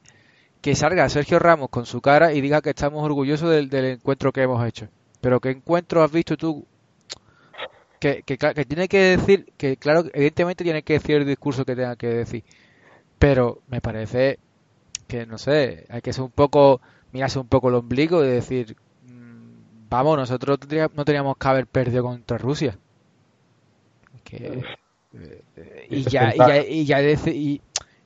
que 0.62 0.76
salga 0.76 1.10
Sergio 1.10 1.40
Ramos 1.40 1.68
con 1.68 1.86
su 1.86 2.00
cara 2.00 2.32
y 2.32 2.40
diga 2.40 2.62
que 2.62 2.70
estamos 2.70 3.04
orgullosos 3.04 3.50
del, 3.50 3.74
encuentro 3.84 4.32
que 4.32 4.44
hemos 4.44 4.66
hecho. 4.66 4.88
Pero 5.20 5.42
¿qué 5.42 5.50
encuentro 5.50 6.02
has 6.02 6.12
visto 6.14 6.38
tú? 6.38 6.66
Que, 8.00 8.24
que, 8.24 8.38
que, 8.38 8.64
tiene 8.64 8.88
que 8.88 9.18
decir, 9.18 9.52
que 9.58 9.76
claro, 9.76 10.06
evidentemente 10.14 10.64
tiene 10.64 10.84
que 10.84 10.94
decir 10.94 11.18
el 11.18 11.26
discurso 11.26 11.66
que 11.66 11.76
tenga 11.76 11.98
que 11.98 12.08
decir. 12.08 12.46
Pero 13.18 13.60
me 13.68 13.82
parece 13.82 14.40
que, 15.10 15.26
no 15.26 15.38
sé, 15.38 15.86
hay 15.90 16.02
que 16.02 16.14
ser 16.14 16.24
un 16.24 16.32
poco, 16.32 16.80
mirarse 17.12 17.40
un 17.40 17.48
poco 17.48 17.70
el 17.70 17.76
ombligo 17.76 18.24
y 18.24 18.28
decir, 18.28 18.76
mm, 19.06 19.90
vamos, 19.90 20.18
nosotros 20.18 20.60
no 20.96 21.06
teníamos 21.06 21.38
que 21.38 21.48
haber 21.48 21.68
perdido 21.68 22.04
contra 22.04 22.38
Rusia. 22.38 22.78
Que, 24.24 24.64
eh, 25.14 25.88
y, 25.90 26.04
ya, 26.04 26.34
y, 26.34 26.38
ya, 26.38 26.58
y, 26.62 26.86
ya, 26.86 27.02
y, 27.02 27.62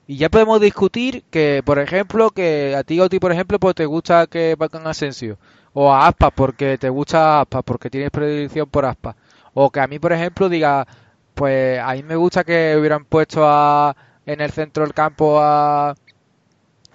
y 0.05 0.17
ya 0.17 0.29
podemos 0.29 0.59
discutir 0.59 1.23
que, 1.29 1.61
por 1.65 1.79
ejemplo, 1.79 2.29
que 2.29 2.75
a 2.75 2.83
ti 2.83 2.99
o 2.99 3.05
a 3.05 3.09
ti, 3.09 3.19
por 3.19 3.31
ejemplo, 3.31 3.59
pues 3.59 3.75
te 3.75 3.85
gusta 3.85 4.27
que 4.27 4.55
vayan 4.57 4.87
Asensio. 4.87 5.37
O 5.73 5.91
a 5.91 6.07
Aspas 6.07 6.31
porque 6.35 6.77
te 6.77 6.89
gusta 6.89 7.41
Aspas, 7.41 7.63
porque 7.65 7.89
tienes 7.89 8.11
predilección 8.11 8.69
por 8.69 8.85
Aspas. 8.85 9.15
O 9.53 9.69
que 9.69 9.79
a 9.79 9.87
mí, 9.87 9.99
por 9.99 10.11
ejemplo, 10.13 10.49
diga, 10.49 10.85
pues 11.33 11.79
a 11.79 11.93
mí 11.93 12.03
me 12.03 12.15
gusta 12.15 12.43
que 12.43 12.75
hubieran 12.77 13.05
puesto 13.05 13.43
a, 13.47 13.95
en 14.25 14.41
el 14.41 14.51
centro 14.51 14.83
del 14.83 14.93
campo 14.93 15.39
a... 15.39 15.95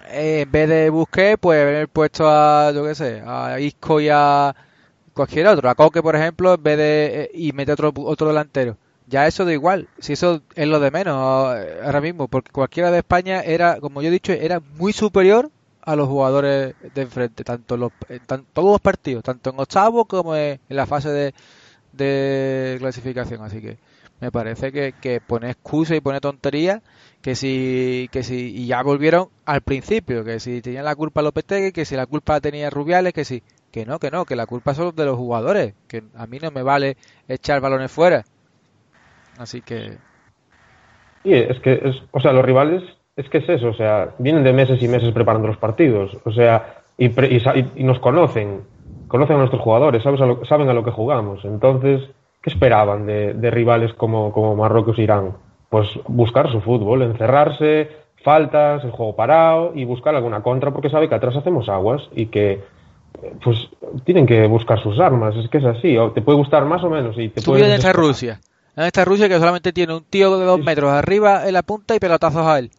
Eh, 0.07 0.41
en 0.41 0.51
vez 0.51 0.69
de 0.69 0.89
Busqué, 0.89 1.37
pues 1.37 1.61
haber 1.61 1.89
puesto 1.89 2.27
a, 2.27 2.71
yo 2.73 2.83
qué 2.85 2.95
sé, 2.95 3.21
a 3.25 3.59
Isco 3.59 4.01
y 4.01 4.09
a 4.09 4.55
cualquier 5.13 5.47
otro. 5.47 5.69
A 5.69 5.75
Coque, 5.75 6.01
por 6.01 6.15
ejemplo, 6.15 6.53
en 6.53 6.63
vez 6.63 6.77
de... 6.77 7.23
Eh, 7.23 7.31
y 7.33 7.51
mete 7.53 7.71
otro, 7.71 7.93
otro 7.95 8.27
delantero 8.27 8.77
ya 9.09 9.27
eso 9.27 9.43
da 9.43 9.51
igual, 9.53 9.89
si 9.97 10.13
eso 10.13 10.43
es 10.55 10.67
lo 10.67 10.79
de 10.79 10.91
menos 10.91 11.15
ahora 11.15 11.99
mismo, 11.99 12.27
porque 12.27 12.51
cualquiera 12.51 12.91
de 12.91 12.99
España 12.99 13.41
era, 13.41 13.79
como 13.79 14.01
yo 14.01 14.09
he 14.09 14.11
dicho, 14.11 14.31
era 14.31 14.61
muy 14.77 14.93
superior 14.93 15.49
a 15.81 15.95
los 15.95 16.07
jugadores 16.07 16.75
de 16.93 17.01
enfrente, 17.01 17.43
tanto 17.43 17.75
los, 17.75 17.91
en 18.07 18.19
todos 18.53 18.71
los 18.71 18.81
partidos, 18.81 19.23
tanto 19.23 19.49
en 19.49 19.59
octavo 19.59 20.05
como 20.05 20.35
en, 20.35 20.59
la 20.69 20.85
fase 20.85 21.09
de, 21.09 21.33
de, 21.93 22.75
clasificación, 22.79 23.41
así 23.41 23.61
que 23.61 23.79
me 24.21 24.31
parece 24.31 24.71
que, 24.71 24.93
que 24.99 25.21
pone 25.21 25.49
excusa 25.49 25.95
y 25.95 26.01
pone 26.01 26.19
tontería 26.19 26.81
que 27.21 27.35
si, 27.35 28.09
que 28.11 28.23
si, 28.23 28.55
y 28.55 28.67
ya 28.67 28.81
volvieron 28.81 29.27
al 29.45 29.61
principio, 29.61 30.23
que 30.23 30.39
si 30.39 30.61
tenían 30.61 30.85
la 30.85 30.95
culpa 30.95 31.21
Lopetegui, 31.21 31.71
que 31.71 31.85
si 31.85 31.95
la 31.95 32.05
culpa 32.05 32.39
tenía 32.39 32.69
Rubiales, 32.69 33.13
que 33.13 33.25
si, 33.25 33.43
que 33.71 33.85
no, 33.85 33.99
que 33.99 34.11
no, 34.11 34.25
que 34.25 34.35
la 34.35 34.45
culpa 34.45 34.73
son 34.73 34.95
de 34.95 35.05
los 35.05 35.17
jugadores, 35.17 35.73
que 35.87 36.03
a 36.15 36.27
mí 36.27 36.39
no 36.39 36.51
me 36.51 36.63
vale 36.63 36.97
echar 37.27 37.61
balones 37.61 37.91
fuera, 37.91 38.23
Así 39.37 39.61
que. 39.61 39.97
Sí, 41.23 41.33
es 41.33 41.59
que, 41.61 41.79
es, 41.81 42.03
o 42.11 42.19
sea, 42.19 42.33
los 42.33 42.43
rivales, 42.43 42.83
es 43.15 43.29
que 43.29 43.37
es 43.37 43.47
eso, 43.47 43.69
o 43.69 43.73
sea, 43.73 44.13
vienen 44.19 44.43
de 44.43 44.51
meses 44.51 44.81
y 44.83 44.87
meses 44.89 45.13
preparando 45.13 45.47
los 45.47 45.57
partidos, 45.57 46.17
o 46.25 46.31
sea, 46.31 46.81
y, 46.97 47.05
y, 47.05 47.83
nos 47.83 47.99
conocen, 47.99 48.63
conocen 49.07 49.37
a 49.37 49.39
nuestros 49.39 49.61
jugadores, 49.61 50.03
¿sabes 50.03 50.19
saben 50.47 50.67
a 50.67 50.73
lo 50.73 50.83
que 50.83 50.91
jugamos. 50.91 51.45
Entonces, 51.45 52.09
¿qué 52.49 52.53
esperaban 52.55 53.05
de, 53.05 53.33
de 53.33 53.51
rivales 53.51 53.93
como, 53.93 54.31
como 54.31 54.55
Marruecos 54.55 54.97
e 54.97 55.03
Irán? 55.03 55.33
Pues 55.69 55.87
buscar 56.07 56.51
su 56.51 56.61
fútbol, 56.61 57.03
encerrarse, 57.03 57.89
faltas, 58.23 58.83
el 58.83 58.91
juego 58.91 59.15
parado 59.15 59.71
y 59.75 59.85
buscar 59.85 60.15
alguna 60.15 60.41
contra 60.41 60.71
porque 60.71 60.89
sabe 60.89 61.07
que 61.07 61.15
atrás 61.15 61.35
hacemos 61.35 61.69
aguas 61.69 62.01
y 62.15 62.27
que 62.27 62.61
pues 63.43 63.57
tienen 64.05 64.25
que 64.25 64.47
buscar 64.47 64.81
sus 64.81 64.99
armas, 64.99 65.35
es 65.35 65.49
que 65.49 65.57
es 65.57 65.65
así, 65.65 65.97
o 65.97 66.11
te 66.11 66.21
puede 66.21 66.37
gustar 66.37 66.65
más 66.65 66.83
o 66.83 66.89
menos 66.89 67.17
y 67.17 67.29
te 67.29 67.41
puede 67.41 67.63
Rusia 67.93 68.39
en 68.75 68.85
esta 68.85 69.03
Rusia 69.03 69.27
que 69.27 69.37
solamente 69.37 69.73
tiene 69.73 69.93
un 69.93 70.03
tío 70.03 70.37
de 70.37 70.45
dos 70.45 70.59
metros 70.63 70.91
arriba 70.91 71.47
en 71.47 71.53
la 71.53 71.63
punta 71.63 71.95
y 71.95 71.99
pelotazos 71.99 72.45
a 72.45 72.59
él. 72.59 72.71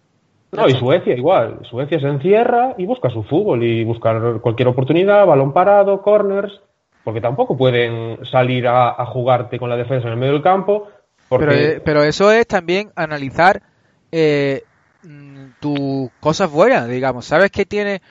No, 0.53 0.67
y 0.67 0.73
Suecia 0.73 1.15
igual. 1.15 1.61
Suecia 1.69 2.01
se 2.01 2.09
encierra 2.09 2.75
y 2.79 2.87
busca 2.87 3.11
su 3.11 3.23
fútbol 3.23 3.63
y 3.63 3.85
buscar 3.85 4.41
cualquier 4.41 4.69
oportunidad, 4.69 5.27
balón 5.27 5.53
parado, 5.53 6.01
corners, 6.01 6.61
porque 7.05 7.21
tampoco 7.21 7.57
pueden 7.57 8.25
salir 8.25 8.67
a, 8.69 9.05
jugarte 9.07 9.59
con 9.59 9.71
la 9.71 9.77
defensa 9.77 10.07
en 10.07 10.15
el 10.15 10.19
medio 10.19 10.35
del 10.35 10.43
campo. 10.43 10.89
Pero, 11.29 11.83
pero, 11.85 12.03
eso 12.03 12.33
es 12.33 12.47
también 12.47 12.91
analizar 12.97 13.63
eh, 14.11 14.65
mm, 15.03 15.47
tus 15.61 16.11
cosas 16.19 16.51
buenas, 16.51 16.89
digamos. 16.89 17.25
Sabes 17.25 17.51
que 17.51 17.65
tiene, 17.65 18.03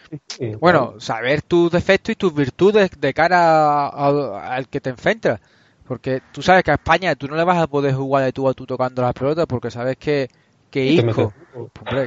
bueno, 0.59 0.95
saber 0.99 1.41
tus 1.41 1.71
defectos 1.71 2.13
y 2.13 2.15
tus 2.15 2.33
virtudes 2.33 2.91
de 2.97 3.13
cara 3.13 3.87
al 3.87 4.67
que 4.69 4.79
te 4.79 4.89
enfrentas. 4.89 5.39
Porque 5.85 6.21
tú 6.31 6.43
sabes 6.43 6.63
que 6.63 6.71
a 6.71 6.75
España 6.75 7.15
tú 7.15 7.27
no 7.27 7.35
le 7.35 7.43
vas 7.43 7.57
a 7.57 7.67
poder 7.67 7.95
jugar 7.95 8.23
de 8.23 8.31
tú 8.31 8.47
a 8.47 8.53
tú 8.53 8.65
tocando 8.67 9.01
las 9.01 9.13
pelotas 9.13 9.47
porque 9.47 9.71
sabes 9.71 9.97
que, 9.97 10.29
que 10.69 10.85
Isco, 10.85 11.33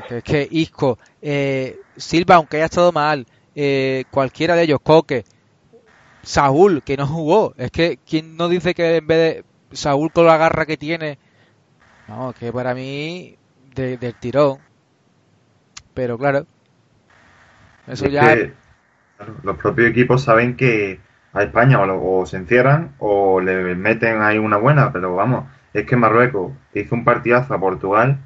que, 0.08 0.22
que 0.22 0.48
Isco, 0.48 0.98
eh, 1.20 1.80
Silva, 1.96 2.36
aunque 2.36 2.58
haya 2.58 2.66
estado 2.66 2.92
mal, 2.92 3.26
eh, 3.56 4.04
cualquiera 4.10 4.54
de 4.54 4.62
ellos, 4.62 4.78
Coque, 4.82 5.24
Saúl, 6.22 6.82
que 6.82 6.96
no 6.96 7.06
jugó. 7.06 7.54
Es 7.56 7.70
que, 7.70 7.98
¿quién 8.08 8.36
no 8.36 8.48
dice 8.48 8.74
que 8.74 8.96
en 8.96 9.06
vez 9.06 9.18
de 9.18 9.44
Saúl 9.76 10.10
con 10.12 10.26
la 10.26 10.36
garra 10.36 10.66
que 10.66 10.76
tiene? 10.76 11.18
No, 12.08 12.34
que 12.38 12.52
para 12.52 12.74
mí, 12.74 13.36
del 13.74 14.14
tirón. 14.14 14.58
Pero 15.94 16.18
claro, 16.18 16.46
eso 17.86 18.06
ya. 18.06 18.36
los 19.42 19.56
propios 19.56 19.90
equipos 19.90 20.22
saben 20.22 20.56
que 20.56 21.00
a 21.32 21.42
España 21.42 21.80
o, 21.80 22.26
se 22.26 22.36
encierran 22.36 22.94
o 22.98 23.40
le 23.40 23.74
meten 23.74 24.22
ahí 24.22 24.38
una 24.38 24.56
buena, 24.56 24.92
pero 24.92 25.14
vamos, 25.14 25.44
es 25.72 25.86
que 25.86 25.96
Marruecos 25.96 26.52
hizo 26.74 26.94
un 26.94 27.04
partidazo 27.04 27.54
a 27.54 27.60
Portugal 27.60 28.18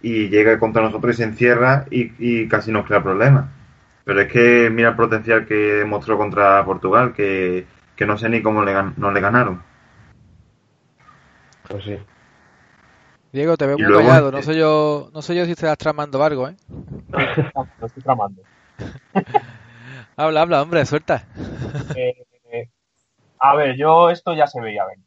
y 0.00 0.28
llega 0.28 0.58
contra 0.58 0.82
nosotros 0.82 1.14
y 1.14 1.18
se 1.18 1.24
encierra 1.24 1.86
y, 1.90 2.48
casi 2.48 2.72
nos 2.72 2.86
crea 2.86 3.02
problemas. 3.02 3.46
Pero 4.04 4.20
es 4.20 4.32
que 4.32 4.70
mira 4.70 4.90
el 4.90 4.96
potencial 4.96 5.46
que 5.46 5.54
demostró 5.54 6.18
contra 6.18 6.64
Portugal, 6.64 7.12
que, 7.14 7.66
no 8.00 8.18
sé 8.18 8.28
ni 8.28 8.42
cómo 8.42 8.64
le, 8.64 8.74
no 8.96 9.12
le 9.12 9.20
ganaron. 9.20 9.62
Pues 11.68 11.84
sí. 11.84 11.98
Diego, 13.32 13.56
te 13.56 13.66
veo 13.66 13.78
muy 13.78 13.92
callado. 13.92 14.30
No 14.30 14.42
sé 14.42 14.56
yo, 14.56 15.10
no 15.14 15.22
sé 15.22 15.34
yo 15.34 15.44
si 15.46 15.52
estás 15.52 15.78
tramando 15.78 16.22
algo, 16.22 16.48
¿eh? 16.48 16.56
No, 16.68 17.68
estoy 17.86 18.02
tramando. 18.02 18.42
habla, 20.16 20.42
habla, 20.42 20.62
hombre, 20.62 20.84
suelta. 20.84 21.24
Eh, 21.94 22.68
a 23.38 23.56
ver, 23.56 23.76
yo 23.76 24.10
esto 24.10 24.34
ya 24.34 24.46
se 24.46 24.60
veía 24.60 24.84
venir. 24.84 25.06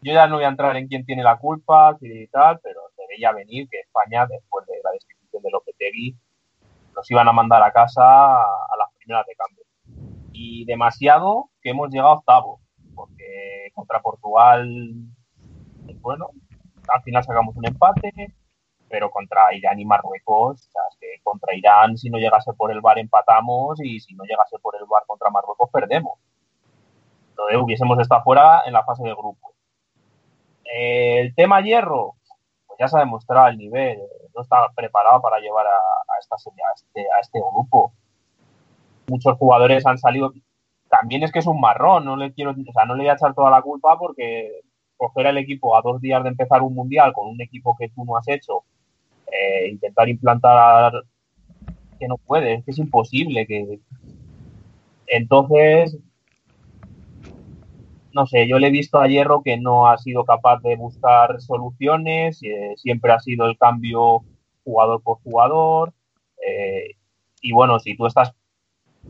Yo 0.00 0.12
ya 0.12 0.26
no 0.26 0.36
voy 0.36 0.44
a 0.44 0.48
entrar 0.48 0.76
en 0.76 0.88
quién 0.88 1.04
tiene 1.06 1.22
la 1.22 1.36
culpa 1.36 1.96
y 2.00 2.26
tal, 2.26 2.60
pero 2.62 2.80
se 2.94 3.02
veía 3.08 3.32
venir 3.32 3.68
que 3.70 3.80
España, 3.80 4.26
después 4.26 4.66
de 4.66 4.74
la 4.82 4.90
destitución 4.92 5.42
de 5.42 5.50
Nos 6.94 7.10
iban 7.10 7.28
a 7.28 7.32
mandar 7.32 7.62
a 7.62 7.72
casa 7.72 8.02
a 8.02 8.76
las 8.78 8.92
primeras 8.96 9.26
de 9.26 9.34
cambio. 9.34 9.64
Y 10.32 10.64
demasiado 10.64 11.50
que 11.60 11.70
hemos 11.70 11.90
llegado 11.90 12.10
a 12.10 12.14
octavo, 12.14 12.60
porque 12.94 13.70
contra 13.74 14.00
Portugal, 14.00 14.68
bueno, 16.00 16.30
al 16.88 17.02
final 17.02 17.24
sacamos 17.24 17.56
un 17.56 17.66
empate, 17.66 18.12
pero 18.88 19.10
contra 19.10 19.54
Irán 19.54 19.80
y 19.80 19.84
Marruecos, 19.84 20.66
o 20.66 20.70
sea, 20.70 20.82
es 20.90 20.98
que 21.00 21.22
contra 21.22 21.54
Irán 21.54 21.96
si 21.96 22.10
no 22.10 22.18
llegase 22.18 22.52
por 22.52 22.70
el 22.70 22.80
bar 22.80 22.98
empatamos 22.98 23.80
y 23.82 24.00
si 24.00 24.14
no 24.14 24.24
llegase 24.24 24.58
por 24.60 24.76
el 24.76 24.84
bar 24.86 25.02
contra 25.06 25.30
Marruecos 25.30 25.70
perdemos. 25.72 26.18
Entonces 27.30 27.58
hubiésemos 27.60 27.98
estado 27.98 28.22
fuera 28.22 28.62
en 28.66 28.72
la 28.72 28.84
fase 28.84 29.02
de 29.02 29.12
grupo. 29.12 29.54
el 30.64 31.34
tema 31.34 31.60
hierro, 31.60 32.14
pues 32.66 32.78
ya 32.78 32.88
se 32.88 32.96
ha 32.96 33.00
demostrado 33.00 33.48
el 33.48 33.58
nivel, 33.58 33.98
no 34.34 34.42
está 34.42 34.68
preparado 34.74 35.20
para 35.20 35.38
llevar 35.38 35.66
a, 35.66 36.18
esta, 36.18 36.36
este, 36.36 37.02
a, 37.02 37.20
este, 37.20 37.40
grupo. 37.40 37.92
Muchos 39.06 39.36
jugadores 39.38 39.84
han 39.86 39.98
salido, 39.98 40.32
también 40.88 41.22
es 41.22 41.32
que 41.32 41.38
es 41.38 41.46
un 41.46 41.60
marrón, 41.60 42.04
no 42.04 42.16
le 42.16 42.32
quiero, 42.32 42.52
o 42.52 42.72
sea, 42.72 42.84
no 42.84 42.94
le 42.94 43.04
voy 43.04 43.10
a 43.10 43.14
echar 43.14 43.34
toda 43.34 43.50
la 43.50 43.62
culpa 43.62 43.98
porque 43.98 44.60
coger 44.96 45.26
al 45.26 45.38
equipo 45.38 45.76
a 45.76 45.82
dos 45.82 46.00
días 46.00 46.22
de 46.22 46.30
empezar 46.30 46.62
un 46.62 46.74
mundial 46.74 47.12
con 47.12 47.28
un 47.28 47.40
equipo 47.40 47.76
que 47.76 47.88
tú 47.88 48.04
no 48.04 48.16
has 48.16 48.28
hecho 48.28 48.64
eh, 49.26 49.68
intentar 49.68 50.08
implantar 50.08 50.92
que 51.98 52.08
no 52.08 52.18
puede, 52.18 52.62
que 52.62 52.70
es 52.70 52.78
imposible. 52.78 53.46
que 53.46 53.80
Entonces, 55.06 55.98
no 58.14 58.26
sé, 58.26 58.48
yo 58.48 58.58
le 58.58 58.68
he 58.68 58.70
visto 58.70 59.00
a 59.00 59.08
Hierro 59.08 59.42
que 59.42 59.58
no 59.58 59.88
ha 59.88 59.98
sido 59.98 60.24
capaz 60.24 60.60
de 60.62 60.76
buscar 60.76 61.40
soluciones, 61.40 62.40
eh, 62.42 62.74
siempre 62.76 63.12
ha 63.12 63.18
sido 63.18 63.46
el 63.46 63.58
cambio 63.58 64.22
jugador 64.62 65.02
por 65.02 65.18
jugador. 65.22 65.92
Eh, 66.46 66.96
y 67.42 67.52
bueno, 67.52 67.78
si 67.80 67.96
tú 67.96 68.06
estás, 68.06 68.32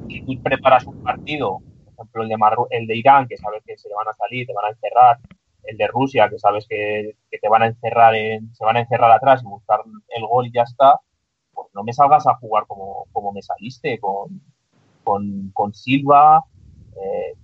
si 0.09 0.23
tú 0.23 0.43
preparas 0.43 0.87
un 0.87 1.03
partido, 1.03 1.61
por 1.85 1.95
ejemplo 1.95 2.23
el 2.23 2.29
de, 2.31 2.37
el 2.71 2.87
de 2.87 2.97
Irán, 2.97 3.29
que 3.29 3.37
sabes 3.37 3.63
que 3.65 3.77
se 3.77 3.89
le 3.89 3.95
van 3.95 4.09
a 4.09 4.15
salir, 4.15 4.47
te 4.47 4.55
van 4.55 4.65
a 4.65 4.71
encerrar, 4.71 5.19
el 5.65 5.77
de 5.77 5.87
Rusia, 5.87 6.29
que 6.31 6.39
sabes 6.39 6.67
que, 6.69 7.17
te 7.31 7.49
van 7.49 7.63
a 7.63 7.67
encerrar, 7.67 8.15
en, 8.15 8.55
se 8.55 8.65
van 8.65 8.77
a 8.77 8.81
encerrar 8.81 9.13
atrás 9.13 9.43
y 9.43 9.47
buscar 9.47 9.81
el 10.09 10.27
gol 10.27 10.47
y 10.47 10.53
ya 10.53 10.63
está, 10.63 10.99
pues 11.53 11.69
no 11.75 11.85
me 11.85 11.93
salgas 11.93 12.27
a 12.27 12.37
jugar 12.37 12.67
como, 12.67 13.07
como 13.13 13.33
me 13.33 13.43
saliste, 13.43 13.99
con, 13.99 14.41
con, 15.05 15.51
con 15.53 15.75
Silva. 15.75 16.45
Eh, 16.97 17.35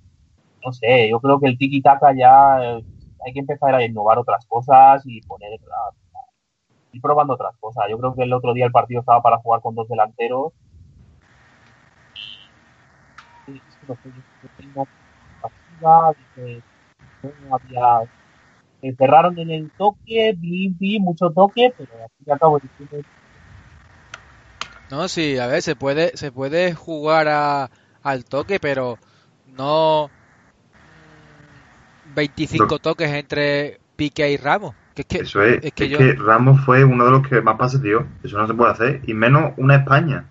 no 0.64 0.72
sé, 0.72 1.08
yo 1.10 1.20
creo 1.20 1.40
que 1.40 1.48
el 1.48 1.58
tiki-taka 1.58 2.14
ya 2.16 2.62
eh, 2.62 2.84
hay 3.24 3.32
que 3.32 3.40
empezar 3.40 3.74
a 3.74 3.84
innovar 3.84 4.18
otras 4.18 4.44
cosas 4.46 5.02
y 5.04 5.20
poner, 5.22 5.58
ir 6.92 7.02
probando 7.02 7.34
otras 7.34 7.56
cosas. 7.58 7.84
Yo 7.90 7.98
creo 7.98 8.14
que 8.14 8.22
el 8.22 8.32
otro 8.32 8.52
día 8.54 8.66
el 8.66 8.72
partido 8.72 9.00
estaba 9.00 9.22
para 9.22 9.38
jugar 9.38 9.60
con 9.60 9.74
dos 9.74 9.88
delanteros. 9.88 10.52
no 17.22 17.54
había 17.54 18.10
encerraron 18.82 19.38
en 19.38 19.50
el 19.50 19.70
toque, 19.76 20.34
vi, 20.36 20.68
vi 20.68 20.98
mucho 20.98 21.30
toque, 21.30 21.72
pero 21.76 21.92
al 22.02 22.08
fin 22.16 22.26
y 22.26 22.30
al 22.30 22.38
cabo 22.38 22.60
no, 24.90 25.06
sí, 25.06 25.38
a 25.38 25.46
ver, 25.46 25.62
se 25.62 25.76
puede, 25.76 26.16
se 26.16 26.32
puede 26.32 26.74
jugar 26.74 27.28
a, 27.28 27.70
al 28.02 28.24
toque, 28.24 28.58
pero 28.58 28.98
no 29.46 30.10
25 32.14 32.78
toques 32.78 33.10
entre 33.10 33.80
Pique 33.96 34.30
y 34.30 34.36
Ramos. 34.36 34.74
Que 34.94 35.02
es 35.02 35.06
que, 35.06 35.18
Eso 35.18 35.42
es, 35.42 35.72
que, 35.72 36.14
Ramos 36.14 36.60
fue 36.64 36.84
uno 36.84 37.04
de 37.04 37.10
los 37.10 37.26
que 37.26 37.40
más 37.40 37.56
pases 37.56 37.82
dio. 37.82 38.06
Eso 38.22 38.38
no 38.38 38.46
se 38.46 38.54
puede 38.54 38.72
hacer. 38.72 39.00
Y 39.06 39.14
menos 39.14 39.52
una 39.56 39.76
España, 39.76 40.26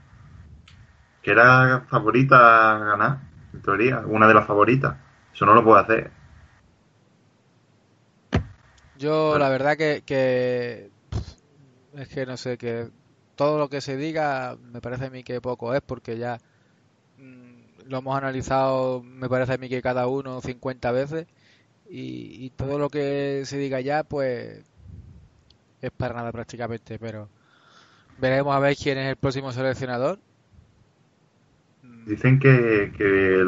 que 1.21 1.31
era 1.31 1.85
favorita 1.89 2.75
a 2.75 2.79
ganar, 2.79 3.17
en 3.53 3.61
teoría, 3.61 4.03
una 4.05 4.27
de 4.27 4.33
las 4.33 4.45
favoritas. 4.45 4.95
Eso 5.33 5.45
no 5.45 5.53
lo 5.53 5.63
puede 5.63 5.81
hacer. 5.81 6.11
Yo, 8.97 9.37
la 9.39 9.47
verdad 9.47 9.77
que, 9.77 10.03
que 10.05 10.91
es 11.95 12.07
que 12.09 12.25
no 12.25 12.37
sé, 12.37 12.57
que 12.57 12.89
todo 13.35 13.57
lo 13.57 13.69
que 13.69 13.81
se 13.81 13.97
diga 13.97 14.57
me 14.61 14.81
parece 14.81 15.05
a 15.05 15.09
mí 15.09 15.23
que 15.23 15.41
poco 15.41 15.73
es 15.73 15.81
porque 15.81 16.17
ya 16.17 16.39
mm, 17.17 17.87
lo 17.87 17.99
hemos 17.99 18.17
analizado, 18.17 19.01
me 19.01 19.29
parece 19.29 19.53
a 19.53 19.57
mí 19.57 19.69
que 19.69 19.81
cada 19.81 20.07
uno 20.07 20.41
50 20.41 20.91
veces 20.91 21.27
y, 21.89 22.51
todo 22.51 22.77
lo 22.77 22.89
que 22.89 23.43
se 23.45 23.57
diga 23.57 23.81
ya 23.81 24.03
pues 24.03 24.63
es 25.81 25.91
para 25.91 26.15
nada 26.15 26.31
prácticamente, 26.31 26.99
pero 26.99 27.29
veremos 28.19 28.55
a 28.55 28.59
ver 28.59 28.75
quién 28.75 28.97
es 28.97 29.09
el 29.09 29.15
próximo 29.15 29.51
seleccionador. 29.51 30.19
Dicen 32.05 32.39
que, 32.39 32.91
que 32.97 33.43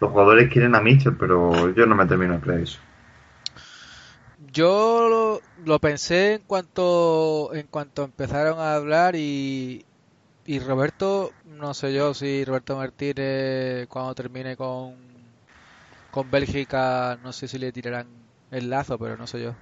los 0.00 0.10
jugadores 0.10 0.52
quieren 0.52 0.74
a 0.74 0.80
Mitchell, 0.80 1.16
pero 1.16 1.72
yo 1.74 1.86
no 1.86 1.94
me 1.94 2.06
termino 2.06 2.34
de 2.34 2.40
creer 2.40 2.60
eso. 2.60 2.80
Yo 4.52 5.40
lo, 5.64 5.78
pensé 5.78 6.34
en 6.34 6.42
cuanto 6.46 7.54
en 7.54 7.66
cuanto 7.66 8.04
empezaron 8.04 8.58
a 8.58 8.74
hablar 8.74 9.14
y, 9.14 9.84
y 10.46 10.58
Roberto, 10.58 11.30
no 11.44 11.74
sé 11.74 11.92
yo 11.92 12.14
si 12.14 12.44
Roberto 12.44 12.76
Martínez 12.76 13.86
cuando 13.88 14.14
termine 14.14 14.56
con, 14.56 15.09
con 16.10 16.30
Bélgica, 16.30 17.18
no 17.22 17.32
sé 17.32 17.48
si 17.48 17.58
le 17.58 17.72
tirarán 17.72 18.06
el 18.50 18.70
lazo, 18.70 18.98
pero 18.98 19.16
no 19.16 19.26
sé 19.26 19.42
yo. 19.42 19.54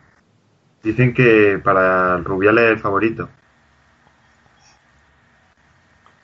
Dicen 0.82 1.12
que 1.12 1.60
para 1.62 2.18
Rubial 2.18 2.58
es 2.58 2.70
el 2.72 2.78
favorito. 2.78 3.28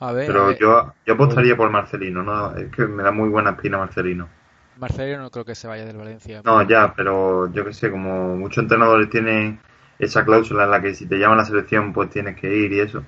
A 0.00 0.12
ver, 0.12 0.26
pero 0.26 0.52
yo, 0.52 0.92
yo 1.06 1.14
apostaría 1.14 1.56
por 1.56 1.70
Marcelino, 1.70 2.22
¿no? 2.22 2.54
Es 2.56 2.70
que 2.70 2.86
me 2.86 3.02
da 3.02 3.10
muy 3.10 3.28
buena 3.28 3.50
espina 3.50 3.78
Marcelino. 3.78 4.28
Marcelino 4.76 5.22
no 5.22 5.30
creo 5.30 5.44
que 5.44 5.54
se 5.54 5.68
vaya 5.68 5.84
del 5.84 5.96
Valencia. 5.96 6.42
No, 6.44 6.62
ya, 6.62 6.94
pero 6.94 7.52
yo 7.52 7.64
que 7.64 7.72
sé, 7.72 7.90
como 7.90 8.36
muchos 8.36 8.62
entrenadores 8.62 9.08
tienen 9.08 9.60
esa 9.98 10.24
cláusula 10.24 10.64
en 10.64 10.70
la 10.70 10.80
que 10.80 10.94
si 10.94 11.06
te 11.06 11.16
llaman 11.16 11.38
a 11.38 11.42
la 11.42 11.46
selección 11.46 11.92
pues 11.92 12.10
tienes 12.10 12.36
que 12.36 12.54
ir 12.54 12.72
y 12.72 12.80
eso. 12.80 13.04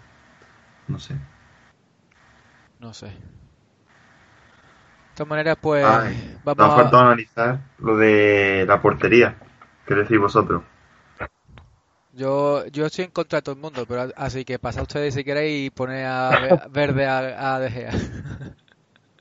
No 0.89 0.99
sé. 0.99 1.17
No 2.81 2.93
sé. 2.95 3.13
De 5.17 5.25
todas 5.25 5.31
maneras, 5.31 5.57
pues 5.59 5.83
vamos 6.45 6.59
nos 6.59 6.73
a... 6.75 6.77
falta 6.77 7.01
analizar 7.01 7.59
lo 7.79 7.97
de 7.97 8.67
la 8.69 8.83
portería. 8.83 9.35
¿Qué 9.87 9.95
decís 9.95 10.21
vosotros? 10.21 10.63
Yo, 12.13 12.67
yo 12.67 12.85
estoy 12.85 13.07
en 13.07 13.13
contra 13.13 13.39
de 13.39 13.43
todo 13.43 13.55
el 13.55 13.63
mundo, 13.63 13.87
pero 13.89 14.13
así 14.15 14.45
que 14.45 14.59
pasad 14.59 14.83
ustedes 14.83 15.15
si 15.15 15.25
queréis 15.25 15.69
y 15.69 15.71
poner 15.71 16.05
a 16.05 16.67
verde 16.71 17.07
a, 17.07 17.55
a 17.55 17.61
De 17.61 17.71
Gea. 17.71 17.93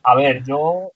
A 0.04 0.16
ver, 0.16 0.44
yo 0.44 0.92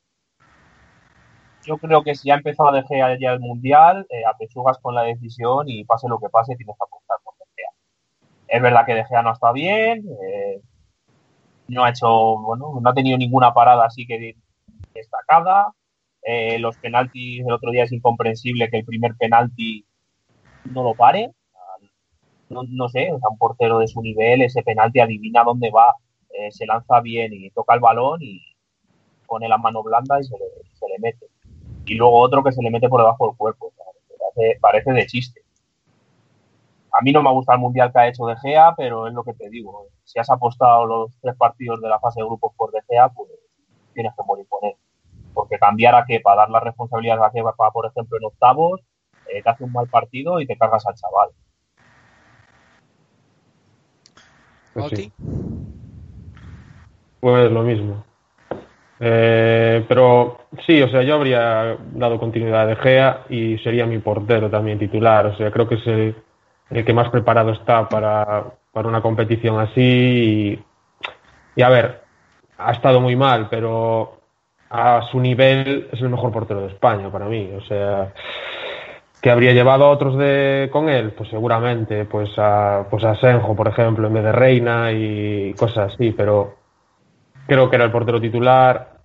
yo 1.64 1.78
creo 1.78 2.04
que 2.04 2.16
si 2.16 2.30
ha 2.30 2.36
empezado 2.36 2.68
a 2.68 2.74
dejar 2.74 3.18
ya 3.20 3.32
el 3.32 3.40
mundial, 3.40 4.06
eh, 4.10 4.24
apechugas 4.30 4.80
con 4.80 4.96
la 4.96 5.04
decisión 5.04 5.70
y 5.70 5.86
pase 5.86 6.10
lo 6.10 6.20
que 6.20 6.28
pase, 6.28 6.58
tienes 6.58 6.76
que 6.76 6.84
apostar 6.84 7.20
por 7.24 7.36
De 7.38 7.46
Gea. 7.56 7.70
Es 8.50 8.62
verdad 8.62 8.86
que 8.86 8.96
De 8.96 9.06
Gea 9.06 9.22
no 9.22 9.32
está 9.32 9.54
bien, 9.54 10.04
eh, 10.22 10.60
no 11.70 11.86
ha 11.86 11.90
hecho, 11.92 12.38
bueno, 12.40 12.82
no 12.82 12.90
ha 12.90 12.94
tenido 12.94 13.18
ninguna 13.18 13.54
parada 13.54 13.86
así 13.86 14.06
que 14.06 14.36
destacada. 15.00 15.74
Eh, 16.22 16.60
los 16.60 16.78
penaltis 16.78 17.46
el 17.46 17.52
otro 17.52 17.72
día 17.72 17.84
es 17.84 17.92
incomprensible 17.92 18.70
que 18.70 18.78
el 18.78 18.86
primer 18.86 19.16
penalti 19.16 19.86
no 20.66 20.84
lo 20.84 20.94
pare. 20.94 21.32
No, 22.50 22.64
no 22.68 22.90
sé, 22.90 23.12
o 23.14 23.20
sea, 23.20 23.30
un 23.30 23.38
portero 23.38 23.78
de 23.78 23.88
su 23.88 24.02
nivel, 24.02 24.42
ese 24.42 24.64
penalti 24.64 25.00
adivina 25.00 25.44
dónde 25.44 25.70
va, 25.70 25.94
eh, 26.32 26.52
se 26.52 26.66
lanza 26.66 27.00
bien 27.00 27.32
y 27.32 27.52
toca 27.52 27.76
el 27.76 27.80
balón 27.80 28.24
y 28.24 28.42
pone 29.28 29.48
la 29.48 29.60
mano 29.60 29.84
blanda 29.84 30.20
y 30.20 30.24
se 30.24 30.36
se 30.36 30.88
le 30.88 30.98
mete 31.00 31.28
y 31.90 31.96
luego 31.96 32.20
otro 32.20 32.44
que 32.44 32.52
se 32.52 32.62
le 32.62 32.70
mete 32.70 32.88
por 32.88 33.02
debajo 33.02 33.28
del 33.28 33.36
cuerpo. 33.36 33.74
parece, 34.62 34.92
de 34.92 35.06
chiste. 35.08 35.42
A 36.92 37.02
mí 37.02 37.12
no 37.12 37.24
me 37.24 37.32
gusta 37.32 37.54
el 37.54 37.60
mundial 37.60 37.92
que 37.92 38.00
ha 38.00 38.08
hecho 38.08 38.26
De 38.26 38.38
Gea, 38.38 38.76
pero 38.78 39.08
es 39.08 39.14
lo 39.14 39.24
que 39.24 39.34
te 39.34 39.50
digo. 39.50 39.88
Si 40.04 40.20
has 40.20 40.30
apostado 40.30 40.86
los 40.86 41.12
tres 41.20 41.36
partidos 41.36 41.82
de 41.82 41.90
la 41.90 42.00
fase 42.00 42.22
de 42.22 42.28
grupos 42.28 42.54
por 42.56 42.72
De 42.72 42.82
Gea, 42.88 43.10
pues 43.10 43.30
tienes 43.94 44.14
que 44.16 44.24
morir 44.24 44.46
con 44.48 44.66
él. 44.66 44.76
Porque 45.40 45.58
cambiar 45.58 45.96
a 45.96 46.04
que 46.06 46.20
para 46.20 46.42
dar 46.42 46.50
la 46.50 46.60
responsabilidad 46.60 47.24
a 47.24 47.32
que 47.32 47.42
va, 47.42 47.54
por 47.54 47.86
ejemplo, 47.86 48.18
en 48.18 48.26
octavos, 48.26 48.82
eh, 49.26 49.42
te 49.42 49.50
hace 49.50 49.64
un 49.64 49.72
mal 49.72 49.88
partido 49.88 50.42
y 50.42 50.46
te 50.46 50.58
cargas 50.58 50.86
al 50.86 50.96
chaval. 50.96 51.30
Pues, 54.74 55.12
pues 57.22 57.52
lo 57.54 57.64
mismo. 57.64 58.04
Eh, 59.00 59.86
pero 59.88 60.42
sí, 60.68 60.82
o 60.82 60.90
sea, 60.90 61.04
yo 61.04 61.16
habría 61.16 61.78
dado 61.94 62.20
continuidad 62.20 62.64
a 62.64 62.66
De 62.66 62.76
Gea 62.76 63.24
y 63.30 63.58
sería 63.60 63.86
mi 63.86 64.00
portero 64.00 64.50
también 64.50 64.78
titular. 64.78 65.26
O 65.28 65.38
sea, 65.38 65.52
creo 65.52 65.70
que 65.70 65.76
es 65.76 65.88
el, 65.88 66.86
que 66.86 66.94
más 66.94 67.10
preparado 67.12 67.52
está 67.52 67.88
para, 67.88 68.44
para 68.74 68.90
una 68.90 69.02
competición 69.02 69.58
así. 69.58 70.62
Y, 71.56 71.62
a 71.62 71.70
ver, 71.70 72.02
ha 72.58 72.74
estado 72.74 73.00
muy 73.00 73.16
mal, 73.16 73.48
pero 73.50 74.19
a 74.70 75.02
su 75.12 75.20
nivel 75.20 75.90
es 75.92 76.02
el 76.02 76.10
mejor 76.10 76.32
portero 76.32 76.62
de 76.62 76.68
España 76.68 77.12
para 77.12 77.26
mí. 77.26 77.50
O 77.58 77.62
sea, 77.62 78.14
que 79.22 79.30
habría 79.30 79.54
llevado 79.54 79.86
a 79.86 79.90
otros 79.90 80.18
de 80.18 80.70
con 80.72 80.90
él, 80.90 81.12
pues 81.12 81.30
seguramente, 81.30 82.06
pues 82.06 82.30
a, 82.38 82.86
pues 82.90 83.04
a 83.04 83.16
Senjo, 83.16 83.56
por 83.56 83.68
ejemplo, 83.68 84.08
en 84.08 84.14
vez 84.14 84.24
de 84.24 84.32
Reina 84.32 84.92
y 84.92 85.54
cosas 85.56 85.94
así, 85.94 86.12
pero 86.12 86.56
creo 87.48 87.70
que 87.70 87.76
era 87.76 87.86
el 87.86 87.92
portero 87.92 88.22
titular. 88.22 89.00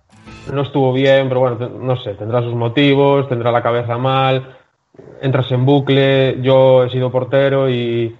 No 0.51 0.61
estuvo 0.61 0.93
bien, 0.93 1.27
pero 1.27 1.39
bueno, 1.39 1.69
no 1.69 1.97
sé, 1.97 2.13
tendrá 2.13 2.41
sus 2.41 2.53
motivos, 2.53 3.27
tendrá 3.27 3.51
la 3.51 3.61
cabeza 3.61 3.97
mal, 3.97 4.55
entras 5.21 5.51
en 5.51 5.65
bucle, 5.65 6.41
yo 6.41 6.83
he 6.83 6.89
sido 6.89 7.11
portero 7.11 7.69
y 7.69 8.15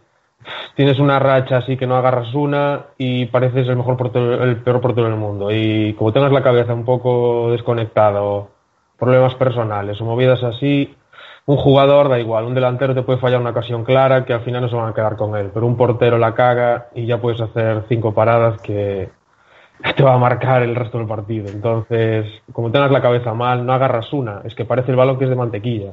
tienes 0.76 0.99
una 0.99 1.19
racha 1.19 1.57
así 1.57 1.78
que 1.78 1.88
no 1.88 1.95
agarras 1.95 2.34
una 2.34 2.88
y 2.97 3.26
pareces 3.28 3.67
el 3.67 3.78
mejor 3.78 3.97
portero, 3.97 4.43
el 4.43 4.57
peor 4.61 4.82
portero 4.82 5.07
del 5.07 5.17
mundo. 5.17 5.51
Y 5.51 5.93
como 5.93 6.13
tengas 6.13 6.32
la 6.32 6.43
cabeza 6.43 6.73
un 6.73 6.86
poco 6.86 7.51
desconectada 7.51 8.21
o 8.21 8.49
problemas 8.97 9.36
personales 9.36 9.99
o 9.99 10.05
movidas 10.05 10.43
así, 10.43 10.95
un 11.47 11.57
jugador 11.57 12.09
da 12.09 12.19
igual, 12.19 12.45
un 12.45 12.55
delantero 12.55 12.95
te 12.95 13.03
puede 13.03 13.19
fallar 13.19 13.39
una 13.39 13.51
ocasión 13.51 13.84
clara 13.84 14.26
que 14.26 14.34
al 14.34 14.41
final 14.41 14.61
no 14.61 14.69
se 14.69 14.76
van 14.76 14.89
a 14.89 14.93
quedar 14.93 15.15
con 15.15 15.36
él, 15.36 15.51
pero 15.53 15.67
un 15.67 15.78
portero 15.78 16.17
la 16.17 16.34
caga 16.34 16.88
y 16.95 17.05
ya 17.05 17.19
puedes 17.21 17.39
hacer 17.39 17.84
cinco 17.88 18.13
paradas 18.13 18.59
que, 18.61 19.09
te 19.95 20.03
va 20.03 20.15
a 20.15 20.17
marcar 20.17 20.63
el 20.63 20.76
resto 20.76 20.97
del 20.97 21.07
partido. 21.07 21.47
Entonces, 21.49 22.26
como 22.51 22.71
tengas 22.71 22.91
la 22.91 23.01
cabeza 23.01 23.34
mal, 23.34 23.65
no 23.65 23.73
agarras 23.73 24.11
una. 24.13 24.41
Es 24.45 24.55
que 24.55 24.65
parece 24.65 24.91
el 24.91 24.97
balón 24.97 25.17
que 25.17 25.26
es 25.26 25.30
de 25.30 25.36
mantequilla. 25.36 25.91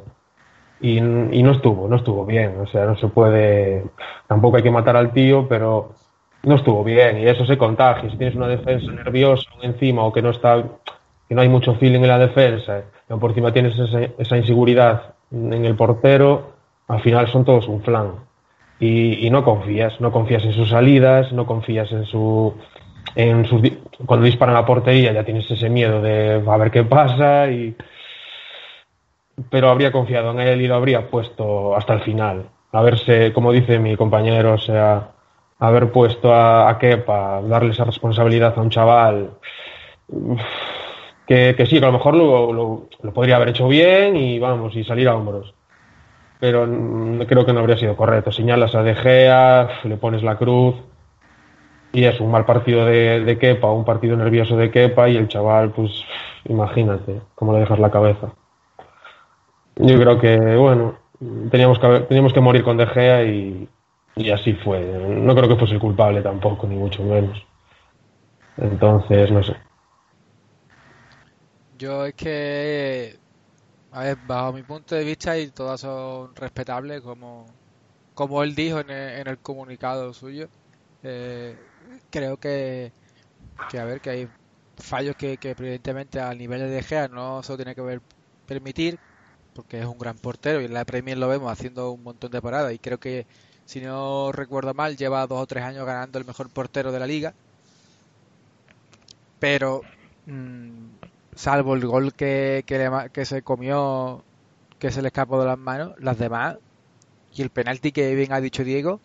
Y, 0.83 1.01
no 1.01 1.53
estuvo, 1.53 1.89
no 1.89 1.97
estuvo 1.97 2.26
bien. 2.26 2.57
O 2.61 2.66
sea, 2.66 2.85
no 2.85 2.97
se 2.97 3.07
puede. 3.09 3.85
Tampoco 4.26 4.57
hay 4.57 4.62
que 4.62 4.70
matar 4.70 4.97
al 4.97 5.12
tío, 5.12 5.47
pero 5.49 5.93
no 6.43 6.57
estuvo 6.57 6.83
bien. 6.83 7.18
Y 7.18 7.26
eso 7.26 7.47
se 7.47 7.57
contagia. 7.57 8.11
Si 8.11 8.16
tienes 8.16 8.35
una 8.35 8.49
defensa 8.49 8.91
nerviosa 8.91 9.49
encima 9.62 10.03
o 10.05 10.12
que 10.12 10.22
no 10.22 10.30
está 10.30 10.64
que 11.28 11.35
no 11.37 11.41
hay 11.41 11.49
mucho 11.49 11.74
feeling 11.76 12.01
en 12.01 12.09
la 12.09 12.18
defensa, 12.18 12.83
y 13.09 13.14
por 13.14 13.30
encima 13.30 13.53
tienes 13.53 13.78
esa, 13.78 14.01
esa 14.18 14.37
inseguridad 14.37 15.14
en 15.30 15.64
el 15.64 15.74
portero, 15.76 16.53
al 16.89 17.01
final 17.01 17.26
son 17.28 17.45
todos 17.45 17.68
un 17.68 17.83
flan. 17.83 18.12
Y, 18.80 19.26
y, 19.26 19.30
no 19.30 19.45
confías, 19.45 20.01
no 20.01 20.11
confías 20.11 20.45
en 20.45 20.53
sus 20.53 20.70
salidas, 20.70 21.33
no 21.33 21.47
confías 21.47 21.91
en 21.93 22.05
su... 22.05 22.55
En 23.14 23.45
sus, 23.45 23.62
cuando 24.07 24.24
disparan 24.24 24.57
a 24.57 24.61
la 24.61 24.66
portería 24.66 25.12
ya 25.12 25.24
tienes 25.24 25.51
ese 25.51 25.68
miedo 25.68 26.01
de 26.01 26.43
a 26.47 26.57
ver 26.57 26.70
qué 26.70 26.85
pasa 26.85 27.51
y 27.51 27.76
pero 29.51 29.70
habría 29.70 29.93
confiado 29.93 30.30
en 30.32 30.40
él 30.40 30.61
y 30.61 30.68
lo 30.68 30.76
habría 30.76 31.09
puesto 31.09 31.76
hasta 31.76 31.95
el 31.95 32.01
final. 32.01 32.45
A 32.72 32.82
verse, 32.82 33.32
como 33.32 33.53
dice 33.53 33.78
mi 33.78 33.97
compañero, 33.97 34.55
o 34.55 34.59
sea, 34.59 35.11
haber 35.59 35.93
puesto 35.93 36.32
a, 36.32 36.68
a 36.68 36.78
Kepa, 36.78 37.43
darle 37.43 37.72
esa 37.72 37.84
responsabilidad 37.84 38.55
a 38.57 38.62
un 38.62 38.70
chaval 38.70 39.30
que, 41.26 41.66
sí, 41.66 41.78
que 41.78 41.84
a 41.84 41.88
lo 41.88 41.93
mejor 41.93 42.14
lo, 42.14 42.53
lo, 42.53 42.88
lo, 43.03 43.12
podría 43.12 43.36
haber 43.36 43.51
hecho 43.51 43.68
bien 43.68 44.16
y 44.16 44.38
vamos, 44.38 44.74
y 44.76 44.84
salir 44.84 45.09
a 45.09 45.14
hombros. 45.14 45.55
Pero 46.40 46.66
creo 47.26 47.47
que 47.47 47.53
no 47.53 47.61
habría 47.61 47.76
sido 47.76 47.97
correcto. 47.97 48.32
Señalas 48.32 48.74
a 48.74 48.82
De 48.82 48.95
Gea, 48.95 49.68
le 49.84 49.97
pones 49.97 50.22
la 50.22 50.36
cruz 50.36 50.74
y 51.93 52.05
es 52.05 52.18
un 52.20 52.30
mal 52.30 52.45
partido 52.45 52.84
de, 52.84 53.20
de 53.20 53.38
Kepa, 53.38 53.70
un 53.70 53.84
partido 53.84 54.16
nervioso 54.16 54.57
de 54.57 54.70
Kepa 54.70 55.09
y 55.09 55.16
el 55.16 55.28
chaval, 55.28 55.70
pues 55.70 56.05
imagínate 56.49 57.20
cómo 57.34 57.53
le 57.53 57.61
dejas 57.61 57.78
la 57.78 57.90
cabeza. 57.90 58.32
Yo 59.77 59.99
creo 59.99 60.20
que, 60.20 60.57
bueno, 60.57 60.99
teníamos 61.51 61.79
que, 61.79 62.01
teníamos 62.09 62.33
que 62.33 62.41
morir 62.41 62.62
con 62.62 62.77
De 62.77 62.87
Gea 62.87 63.25
y, 63.25 63.68
y 64.16 64.31
así 64.31 64.53
fue. 64.55 64.81
No 64.81 65.35
creo 65.35 65.49
que 65.49 65.57
fuese 65.57 65.75
el 65.75 65.81
culpable 65.81 66.23
tampoco, 66.23 66.66
ni 66.66 66.77
mucho 66.77 67.03
menos. 67.03 67.43
Entonces, 68.57 69.31
no 69.31 69.43
sé. 69.43 69.57
Yo 71.79 72.07
es 72.07 72.14
que, 72.14 73.16
a 73.91 74.05
ver, 74.05 74.16
bajo 74.27 74.53
mi 74.53 74.62
punto 74.62 74.95
de 74.95 75.05
vista, 75.05 75.37
y 75.39 75.51
todas 75.51 75.81
son 75.81 76.35
respetables, 76.37 77.01
como, 77.01 77.47
como 78.14 78.43
él 78.43 78.55
dijo 78.55 78.81
en 78.81 78.91
el, 78.91 79.20
en 79.20 79.29
el 79.29 79.39
comunicado 79.39 80.12
suyo, 80.12 80.47
eh, 81.03 81.57
creo 82.11 82.37
que, 82.37 82.93
que, 83.70 83.79
a 83.79 83.85
ver, 83.85 84.01
que 84.01 84.11
hay 84.11 84.29
fallos 84.77 85.16
que, 85.16 85.39
evidentemente 85.43 86.20
al 86.20 86.39
nivel 86.39 86.70
de 86.70 86.83
Gea 86.83 87.09
no 87.09 87.43
se 87.43 87.53
lo 87.53 87.57
tiene 87.57 87.75
que 87.75 87.83
ver, 87.83 88.01
permitir, 88.47 88.99
porque 89.55 89.80
es 89.80 89.86
un 89.86 89.98
gran 89.98 90.16
portero 90.16 90.61
y 90.61 90.66
en 90.66 90.74
la 90.74 90.84
Premier 90.84 91.18
lo 91.18 91.28
vemos 91.28 91.50
haciendo 91.53 91.90
un 91.92 92.03
montón 92.03 92.30
de 92.30 92.42
paradas. 92.42 92.72
Y 92.72 92.78
creo 92.78 92.98
que 92.98 93.26
si 93.64 93.80
no 93.80 94.32
recuerdo 94.32 94.74
mal 94.74 94.96
lleva 94.96 95.26
dos 95.26 95.40
o 95.40 95.46
tres 95.46 95.64
años 95.64 95.86
ganando 95.86 96.18
el 96.18 96.24
mejor 96.24 96.48
portero 96.50 96.92
de 96.92 97.00
la 97.00 97.07
liga. 97.07 97.34
Pero 99.38 99.82
mmm, 100.26 100.88
salvo 101.34 101.74
el 101.74 101.86
gol 101.86 102.14
que, 102.14 102.64
que, 102.66 102.78
le, 102.78 103.11
que, 103.11 103.24
se 103.24 103.42
comió 103.42 104.22
que 104.78 104.90
se 104.90 105.03
le 105.03 105.09
escapó 105.09 105.40
de 105.40 105.46
las 105.46 105.59
manos 105.59 105.94
las 105.98 106.18
demás 106.18 106.59
y 107.34 107.42
el 107.42 107.50
penalti 107.50 107.92
que 107.92 108.14
bien 108.14 108.32
ha 108.32 108.40
dicho 108.40 108.64
Diego 108.64 109.00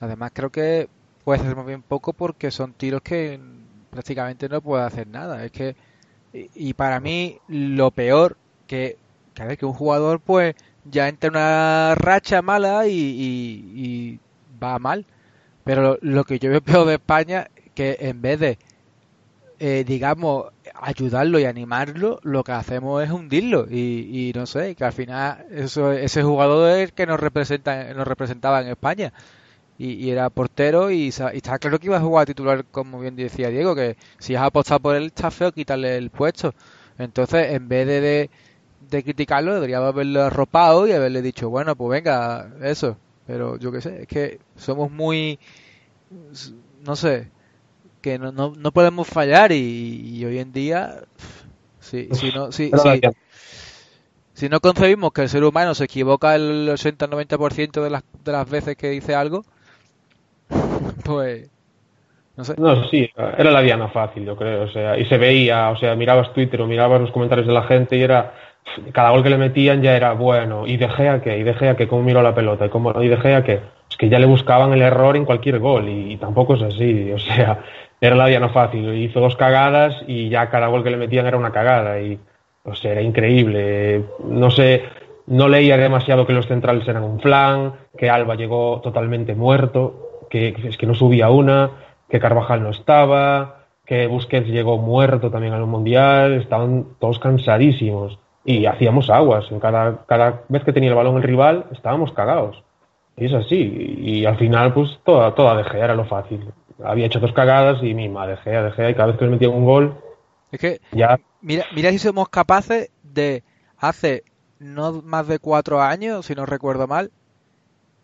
las 0.00 0.10
demás 0.10 0.32
creo 0.34 0.50
que 0.50 0.88
puede 1.24 1.40
hacer 1.40 1.56
muy 1.56 1.66
bien 1.66 1.82
poco 1.82 2.12
porque 2.12 2.50
son 2.50 2.72
tiros 2.72 3.02
que 3.02 3.38
prácticamente 3.90 4.48
no 4.48 4.60
puede 4.60 4.84
hacer 4.84 5.06
nada. 5.06 5.44
Es 5.44 5.52
que 5.52 5.76
y 6.32 6.74
para 6.74 7.00
mí 7.00 7.38
lo 7.48 7.90
peor 7.90 8.36
que 8.66 8.96
ver, 9.46 9.58
que 9.58 9.66
un 9.66 9.72
jugador 9.72 10.20
pues 10.20 10.54
ya 10.84 11.08
entra 11.08 11.28
en 11.28 11.36
una 11.36 11.94
racha 11.94 12.42
mala 12.42 12.86
y, 12.86 14.18
va 14.62 14.78
mal. 14.78 15.06
Pero 15.64 15.98
lo, 16.02 16.24
que 16.24 16.38
yo 16.38 16.50
veo 16.64 16.84
de 16.84 16.94
España, 16.94 17.48
que 17.74 17.96
en 18.00 18.22
vez 18.22 18.40
de, 18.40 18.58
eh, 19.58 19.84
digamos, 19.86 20.46
ayudarlo 20.74 21.38
y 21.38 21.44
animarlo, 21.44 22.18
lo 22.22 22.42
que 22.44 22.52
hacemos 22.52 23.02
es 23.04 23.10
hundirlo. 23.10 23.66
Y, 23.70 24.32
no 24.34 24.46
sé, 24.46 24.74
que 24.74 24.84
al 24.84 24.92
final 24.92 25.46
eso, 25.50 25.92
ese 25.92 26.22
jugador 26.22 26.70
es 26.70 26.84
el 26.88 26.92
que 26.92 27.06
nos, 27.06 27.20
representa, 27.20 27.92
nos 27.94 28.06
representaba 28.06 28.60
en 28.62 28.68
España. 28.68 29.12
Y, 29.78 30.10
era 30.10 30.28
portero 30.28 30.90
y, 30.90 31.04
y 31.04 31.08
estaba 31.08 31.58
claro 31.58 31.78
que 31.78 31.86
iba 31.86 31.96
a 31.96 32.00
jugar 32.00 32.22
a 32.24 32.26
titular, 32.26 32.64
como 32.70 33.00
bien 33.00 33.16
decía 33.16 33.48
Diego, 33.48 33.74
que 33.74 33.96
si 34.18 34.34
has 34.34 34.42
apostado 34.42 34.80
por 34.80 34.96
él 34.96 35.06
está 35.06 35.30
feo 35.30 35.52
quitarle 35.52 35.96
el 35.96 36.10
puesto. 36.10 36.54
Entonces, 36.98 37.52
en 37.52 37.66
vez 37.68 37.86
de 37.86 38.30
de 38.90 39.04
criticarlo, 39.04 39.54
debería 39.54 39.78
haberlo 39.78 40.22
arropado 40.22 40.86
y 40.86 40.92
haberle 40.92 41.22
dicho, 41.22 41.48
bueno, 41.48 41.76
pues 41.76 42.02
venga, 42.02 42.50
eso. 42.62 42.96
Pero 43.26 43.58
yo 43.58 43.70
qué 43.70 43.80
sé, 43.80 44.02
es 44.02 44.08
que 44.08 44.40
somos 44.56 44.90
muy, 44.90 45.38
no 46.84 46.96
sé, 46.96 47.28
que 48.02 48.18
no, 48.18 48.32
no, 48.32 48.52
no 48.56 48.72
podemos 48.72 49.06
fallar 49.06 49.52
y, 49.52 50.16
y, 50.18 50.24
hoy 50.24 50.38
en 50.38 50.52
día, 50.52 51.02
si, 51.78 52.08
si 52.12 52.32
no, 52.32 52.50
si, 52.50 52.70
si, 52.70 53.00
si, 54.32 54.48
no 54.48 54.58
concebimos 54.58 55.12
que 55.12 55.22
el 55.22 55.28
ser 55.28 55.44
humano 55.44 55.74
se 55.74 55.84
equivoca 55.84 56.34
el 56.34 56.68
80-90% 56.70 57.82
de 57.82 57.90
las, 57.90 58.02
de 58.24 58.32
las 58.32 58.50
veces 58.50 58.76
que 58.76 58.90
dice 58.90 59.14
algo, 59.14 59.44
pues... 61.04 61.48
No, 62.36 62.44
sé. 62.44 62.54
no, 62.56 62.88
sí, 62.88 63.10
era 63.16 63.50
la 63.50 63.60
diana 63.60 63.88
fácil, 63.88 64.24
yo 64.24 64.34
creo, 64.34 64.62
o 64.62 64.70
sea, 64.70 64.98
y 64.98 65.04
se 65.04 65.18
veía, 65.18 65.68
o 65.70 65.76
sea, 65.76 65.94
mirabas 65.94 66.32
Twitter 66.32 66.62
o 66.62 66.66
mirabas 66.66 67.00
los 67.00 67.10
comentarios 67.10 67.46
de 67.46 67.52
la 67.52 67.64
gente 67.64 67.98
y 67.98 68.02
era, 68.02 68.32
cada 68.92 69.10
gol 69.10 69.22
que 69.22 69.30
le 69.30 69.38
metían 69.38 69.82
ya 69.82 69.96
era 69.96 70.12
bueno. 70.12 70.66
¿Y 70.66 70.76
De 70.76 70.88
Gea 70.88 71.20
qué? 71.20 71.38
¿Y 71.38 71.42
De 71.42 71.54
Gea 71.54 71.76
qué? 71.76 71.88
¿Cómo 71.88 72.02
miró 72.02 72.22
la 72.22 72.34
pelota? 72.34 72.66
¿Y, 72.66 72.68
cómo, 72.68 73.02
y 73.02 73.08
De 73.08 73.16
Gea 73.16 73.42
qué? 73.42 73.60
Es 73.88 73.96
que 73.96 74.08
ya 74.08 74.18
le 74.18 74.26
buscaban 74.26 74.72
el 74.72 74.82
error 74.82 75.16
en 75.16 75.24
cualquier 75.24 75.58
gol 75.58 75.88
y, 75.88 76.12
y 76.12 76.16
tampoco 76.16 76.54
es 76.54 76.62
así. 76.62 77.12
O 77.14 77.18
sea, 77.18 77.60
era 78.00 78.16
la 78.16 78.26
diana 78.26 78.48
fácil. 78.48 78.94
Hizo 78.94 79.20
dos 79.20 79.36
cagadas 79.36 79.94
y 80.06 80.28
ya 80.28 80.48
cada 80.50 80.68
gol 80.68 80.84
que 80.84 80.90
le 80.90 80.96
metían 80.96 81.26
era 81.26 81.36
una 81.36 81.52
cagada. 81.52 82.00
Y, 82.00 82.18
o 82.64 82.74
sea, 82.74 82.92
era 82.92 83.02
increíble. 83.02 84.04
No 84.24 84.50
sé, 84.50 84.84
no 85.26 85.48
leía 85.48 85.76
demasiado 85.76 86.26
que 86.26 86.32
los 86.32 86.46
centrales 86.46 86.86
eran 86.88 87.04
un 87.04 87.20
flan, 87.20 87.74
que 87.96 88.10
Alba 88.10 88.36
llegó 88.36 88.80
totalmente 88.82 89.34
muerto, 89.34 90.26
que 90.30 90.54
es 90.64 90.76
que 90.76 90.86
no 90.86 90.94
subía 90.94 91.30
una, 91.30 91.70
que 92.08 92.20
Carvajal 92.20 92.62
no 92.62 92.70
estaba, 92.70 93.66
que 93.84 94.06
Busquets 94.06 94.48
llegó 94.48 94.78
muerto 94.78 95.30
también 95.30 95.52
al 95.52 95.66
Mundial. 95.66 96.34
Estaban 96.34 96.86
todos 97.00 97.18
cansadísimos 97.18 98.19
y 98.44 98.66
hacíamos 98.66 99.10
aguas. 99.10 99.46
Cada, 99.60 100.04
cada 100.06 100.42
vez 100.48 100.64
que 100.64 100.72
tenía 100.72 100.90
el 100.90 100.96
balón 100.96 101.16
el 101.16 101.22
rival 101.22 101.66
estábamos 101.72 102.12
cagados. 102.12 102.62
Y 103.16 103.26
es 103.26 103.34
así. 103.34 103.56
Y, 103.56 104.24
al 104.24 104.38
final, 104.38 104.72
pues 104.72 104.98
toda, 105.04 105.34
toda 105.34 105.56
De 105.56 105.64
Gea 105.64 105.84
era 105.84 105.94
lo 105.94 106.06
fácil. 106.06 106.52
Había 106.82 107.06
hecho 107.06 107.20
dos 107.20 107.32
cagadas 107.32 107.82
y 107.82 107.92
mima, 107.92 108.26
De 108.26 108.36
Gea, 108.38 108.62
De 108.62 108.72
Gea, 108.72 108.90
y 108.90 108.94
cada 108.94 109.08
vez 109.08 109.18
que 109.18 109.26
le 109.26 109.32
metía 109.32 109.50
un 109.50 109.64
gol. 109.64 109.94
Es 110.50 110.60
que, 110.60 110.80
ya... 110.92 111.20
mira, 111.42 111.64
mira 111.74 111.90
si 111.90 111.98
somos 111.98 112.28
capaces 112.28 112.90
de, 113.02 113.44
hace 113.76 114.24
no 114.58 115.02
más 115.02 115.28
de 115.28 115.38
cuatro 115.38 115.80
años, 115.80 116.26
si 116.26 116.34
no 116.34 116.46
recuerdo 116.46 116.86
mal, 116.86 117.10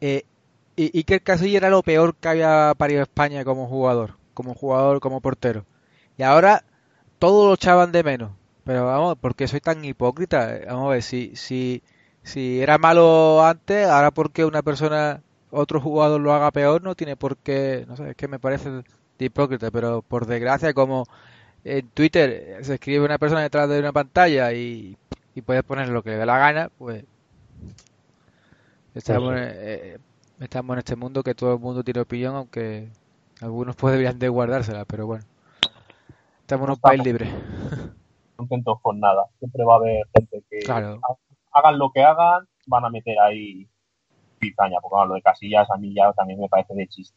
eh, 0.01 0.22
y, 0.76 0.97
y 0.99 1.05
que 1.05 1.14
el 1.14 1.22
Casilla 1.22 1.59
era 1.59 1.70
lo 1.70 1.82
peor 1.82 2.14
que 2.14 2.28
había 2.28 2.72
parido 2.76 3.03
España 3.03 3.45
como 3.45 3.66
jugador, 3.66 4.18
como 4.34 4.55
jugador, 4.55 5.01
como 5.01 5.22
portero. 5.22 5.64
Y 6.18 6.22
ahora 6.22 6.64
todos 7.18 7.47
lo 7.49 7.55
echaban 7.55 7.93
de 7.93 8.03
menos. 8.03 8.30
Pero 8.67 8.85
vamos, 8.85 9.17
¿por 9.19 9.37
qué 9.37 9.47
soy 9.47 9.61
tan 9.61 9.85
hipócrita? 9.85 10.59
Vamos 10.67 10.87
a 10.87 10.91
ver, 10.95 11.03
si, 11.05 11.37
si, 11.37 11.85
si 12.25 12.61
era 12.61 12.79
malo 12.79 13.45
antes, 13.47 13.87
ahora 13.87 14.11
porque 14.11 14.45
una 14.45 14.62
persona, 14.62 15.23
otro 15.53 15.81
jugador 15.81 16.21
lo 16.21 16.33
haga 16.33 16.51
peor, 16.51 16.83
no 16.83 16.97
tiene 16.97 17.14
por 17.17 17.37
qué, 17.37 17.85
no 17.87 17.97
sé, 17.97 18.11
es 18.11 18.17
que 18.17 18.27
me 18.27 18.41
parece 18.41 18.83
hipócrita, 19.21 19.71
pero 19.71 20.03
por 20.03 20.27
desgracia, 20.27 20.75
como 20.75 21.07
en 21.62 21.89
Twitter 21.91 22.59
se 22.62 22.75
escribe 22.75 23.05
una 23.05 23.19
persona 23.19 23.43
detrás 23.43 23.69
de 23.69 23.79
una 23.79 23.93
pantalla 23.93 24.53
y, 24.53 24.97
y 25.37 25.43
puedes 25.43 25.62
poner 25.62 25.89
lo 25.89 26.03
que 26.03 26.11
le 26.11 26.17
dé 26.17 26.27
la 26.27 26.39
gana, 26.39 26.71
pues 26.77 27.05
estamos, 28.97 29.33
pues 29.33 29.53
sí. 29.53 29.59
eh, 29.61 29.99
estamos 30.41 30.75
en 30.75 30.79
este 30.81 30.97
mundo 30.97 31.23
que 31.23 31.37
todo 31.37 31.55
el 31.55 31.61
mundo 31.61 31.85
tiene 31.85 32.01
opinión, 32.01 32.35
aunque 32.35 32.89
algunos 33.41 33.77
pues 33.79 33.93
deberían 33.93 34.19
de 34.19 34.29
guardársela, 34.29 34.85
pero 34.87 35.07
bueno, 35.07 35.25
estamos 36.41 36.67
en 36.67 36.73
un 36.73 36.81
país 36.81 37.05
libre. 37.05 37.31
contentos 38.37 38.78
con 38.80 39.01
nada. 39.01 39.24
Siempre 39.39 39.64
va 39.64 39.74
a 39.74 39.76
haber 39.76 40.07
gente 40.14 40.43
que 40.49 40.59
claro. 40.61 41.01
hagan 41.53 41.78
lo 41.78 41.91
que 41.91 42.03
hagan, 42.03 42.47
van 42.66 42.84
a 42.84 42.91
meter 42.91 43.18
ahí 43.18 43.68
pizaña, 44.39 44.78
porque 44.80 44.95
bueno, 44.95 45.09
lo 45.09 45.14
de 45.14 45.22
Casillas 45.22 45.70
a 45.70 45.76
mí 45.76 45.95
ya 45.95 46.12
también 46.12 46.39
me 46.39 46.49
parece 46.49 46.74
de 46.74 46.87
chiste. 46.89 47.16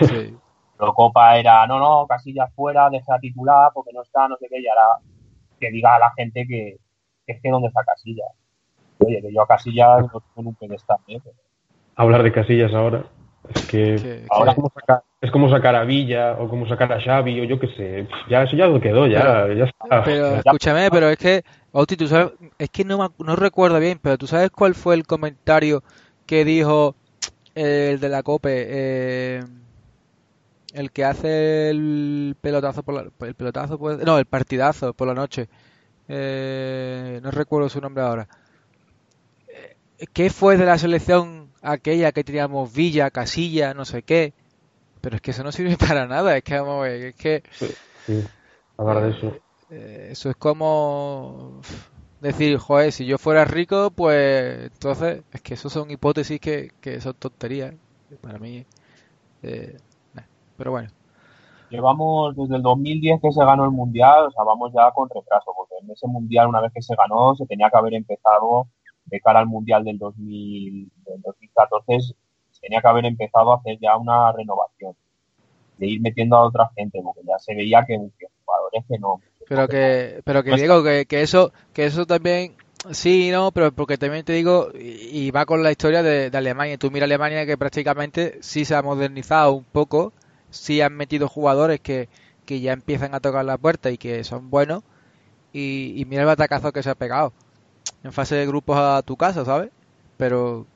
Sí. 0.00 0.36
Lo 0.78 0.92
Copa 0.92 1.38
era, 1.38 1.66
no, 1.66 1.78
no, 1.78 2.06
Casillas 2.06 2.52
fuera, 2.54 2.90
deja 2.90 3.18
titular 3.18 3.70
porque 3.72 3.92
no 3.92 4.02
está, 4.02 4.28
no 4.28 4.36
sé 4.36 4.46
qué, 4.50 4.60
y 4.60 4.66
ahora 4.66 4.98
que 5.60 5.70
diga 5.70 5.94
a 5.94 5.98
la 5.98 6.12
gente 6.16 6.46
que, 6.46 6.78
que 7.26 7.32
es 7.32 7.40
que 7.40 7.50
dónde 7.50 7.68
está 7.68 7.84
Casillas. 7.84 8.28
Oye, 8.98 9.22
que 9.22 9.32
yo 9.32 9.42
a 9.42 9.46
Casillas 9.46 10.02
no 10.02 10.20
tengo 10.20 10.22
en 10.36 10.46
un 10.48 10.54
pedestal, 10.54 10.98
¿eh? 11.08 11.20
Hablar 11.96 12.22
de 12.22 12.32
Casillas 12.32 12.74
ahora. 12.74 13.04
Es 13.48 13.66
que 13.66 13.96
¿Qué, 14.00 14.26
ahora 14.30 14.52
qué? 14.52 14.56
como 14.56 14.72
sacar, 14.74 15.02
es 15.20 15.30
como 15.30 15.50
sacar 15.50 15.74
a 15.74 15.84
Villa 15.84 16.36
o 16.38 16.48
como 16.48 16.66
sacar 16.66 16.92
a 16.92 17.00
Xavi 17.00 17.40
o 17.40 17.44
yo 17.44 17.58
qué 17.58 17.68
sé. 17.68 18.06
Ya 18.28 18.42
eso 18.42 18.56
ya 18.56 18.66
lo 18.66 18.80
quedó, 18.80 19.06
ya, 19.06 19.20
pero, 19.22 19.52
ya 19.52 19.64
está. 19.64 20.04
Pero 20.04 20.30
ya. 20.32 20.38
escúchame, 20.38 20.90
pero 20.90 21.10
es 21.10 21.18
que, 21.18 21.44
Oti, 21.72 21.96
tú 21.96 22.06
sabes, 22.06 22.32
es 22.58 22.70
que 22.70 22.84
no, 22.84 23.12
no 23.18 23.36
recuerdo 23.36 23.78
bien, 23.80 23.98
pero 24.00 24.16
tú 24.16 24.26
sabes 24.26 24.50
cuál 24.50 24.74
fue 24.74 24.94
el 24.94 25.06
comentario 25.06 25.82
que 26.26 26.44
dijo 26.44 26.94
el 27.54 28.00
de 28.00 28.08
la 28.08 28.22
COPE, 28.22 28.66
eh, 28.68 29.40
el 30.74 30.90
que 30.90 31.04
hace 31.04 31.70
el 31.70 32.36
pelotazo 32.40 32.82
por 32.82 32.94
la, 32.94 33.26
el 33.26 33.34
pelotazo 33.34 33.78
no 34.04 34.18
el 34.18 34.26
partidazo 34.26 34.92
por 34.92 35.06
la 35.06 35.14
noche 35.14 35.48
eh, 36.08 37.20
no 37.22 37.30
recuerdo 37.30 37.68
su 37.68 37.80
nombre 37.80 38.02
ahora 38.02 38.28
eh, 39.48 39.76
¿qué 40.12 40.30
fue 40.30 40.56
de 40.56 40.66
la 40.66 40.76
selección 40.76 41.43
aquella 41.64 42.12
que 42.12 42.24
teníamos 42.24 42.72
Villa 42.72 43.10
Casilla 43.10 43.74
no 43.74 43.84
sé 43.84 44.02
qué 44.02 44.32
pero 45.00 45.16
es 45.16 45.22
que 45.22 45.32
eso 45.32 45.42
no 45.42 45.52
sirve 45.52 45.76
para 45.88 46.06
nada 46.06 46.36
es 46.36 46.44
que 46.44 46.58
vamos 46.58 46.78
a 46.78 46.88
ver 46.88 47.06
es 47.06 47.14
que 47.14 47.42
sí, 47.50 47.66
sí. 48.06 48.12
de 48.12 49.10
eso 49.10 49.36
eh, 49.70 50.08
eso 50.12 50.30
es 50.30 50.36
como 50.36 51.60
decir 52.20 52.58
joder 52.58 52.92
si 52.92 53.06
yo 53.06 53.18
fuera 53.18 53.44
rico 53.44 53.90
pues 53.90 54.70
entonces 54.72 55.22
es 55.32 55.40
que 55.40 55.54
eso 55.54 55.68
son 55.68 55.90
hipótesis 55.90 56.40
que, 56.40 56.70
que 56.80 57.00
son 57.00 57.14
tonterías 57.14 57.74
para 58.20 58.38
mí 58.38 58.64
eh, 59.42 59.76
pero 60.56 60.70
bueno. 60.70 60.88
Llevamos 61.70 62.36
desde 62.36 62.56
el 62.56 62.62
2010 62.62 63.20
que 63.20 63.32
se 63.32 63.44
ganó 63.44 63.64
el 63.64 63.70
Mundial, 63.70 64.26
o 64.26 64.30
sea, 64.30 64.44
vamos 64.44 64.72
ya 64.72 64.90
con 64.92 65.08
retraso, 65.08 65.52
porque 65.56 65.74
en 65.82 65.90
ese 65.90 66.06
Mundial, 66.06 66.48
una 66.48 66.60
vez 66.60 66.72
que 66.72 66.82
se 66.82 66.94
ganó, 66.94 67.34
se 67.34 67.46
tenía 67.46 67.68
que 67.70 67.76
haber 67.76 67.94
empezado 67.94 68.68
de 69.06 69.20
cara 69.20 69.40
al 69.40 69.46
Mundial 69.46 69.84
del, 69.84 69.98
2000, 69.98 70.90
del 71.04 71.20
2014, 71.22 72.14
se 72.50 72.60
tenía 72.60 72.80
que 72.80 72.88
haber 72.88 73.06
empezado 73.06 73.52
a 73.52 73.56
hacer 73.56 73.78
ya 73.80 73.96
una 73.96 74.32
renovación, 74.32 74.94
de 75.78 75.86
ir 75.86 76.00
metiendo 76.00 76.36
a 76.36 76.44
otra 76.44 76.70
gente, 76.76 77.00
porque 77.02 77.22
ya 77.26 77.38
se 77.38 77.54
veía 77.54 77.84
que, 77.86 77.98
jugadores 78.44 78.84
que 78.88 78.98
no. 78.98 79.20
Pero 79.48 79.68
que, 79.68 80.22
pero 80.24 80.42
que 80.42 80.56
digo 80.56 80.82
que, 80.82 81.06
que 81.06 81.22
eso, 81.22 81.52
que 81.72 81.86
eso 81.86 82.06
también 82.06 82.56
Sí, 82.90 83.30
no, 83.32 83.50
pero 83.50 83.72
porque 83.72 83.96
también 83.96 84.26
te 84.26 84.34
digo, 84.34 84.68
y, 84.74 85.30
va 85.30 85.46
con 85.46 85.62
la 85.62 85.70
historia 85.70 86.02
de, 86.02 86.28
de, 86.28 86.36
Alemania. 86.36 86.76
Tú 86.76 86.90
mira 86.90 87.06
Alemania 87.06 87.46
que 87.46 87.56
prácticamente 87.56 88.36
sí 88.42 88.66
se 88.66 88.74
ha 88.74 88.82
modernizado 88.82 89.54
un 89.54 89.64
poco 89.64 90.12
sí 90.54 90.80
han 90.80 90.96
metido 90.96 91.28
jugadores 91.28 91.80
que, 91.80 92.08
que 92.46 92.60
ya 92.60 92.72
empiezan 92.72 93.14
a 93.14 93.20
tocar 93.20 93.44
la 93.44 93.58
puerta 93.58 93.90
y 93.90 93.98
que 93.98 94.24
son 94.24 94.50
buenos. 94.50 94.82
Y, 95.52 96.04
mira 96.08 96.22
el 96.22 96.26
batacazo 96.26 96.72
que 96.72 96.82
se 96.82 96.90
ha 96.90 96.94
pegado 96.94 97.32
en 98.02 98.12
fase 98.12 98.34
de 98.34 98.46
grupos 98.46 98.76
a 98.78 99.02
tu 99.02 99.16
casa, 99.16 99.44
¿sabes? 99.44 99.70
Pero. 100.16 100.66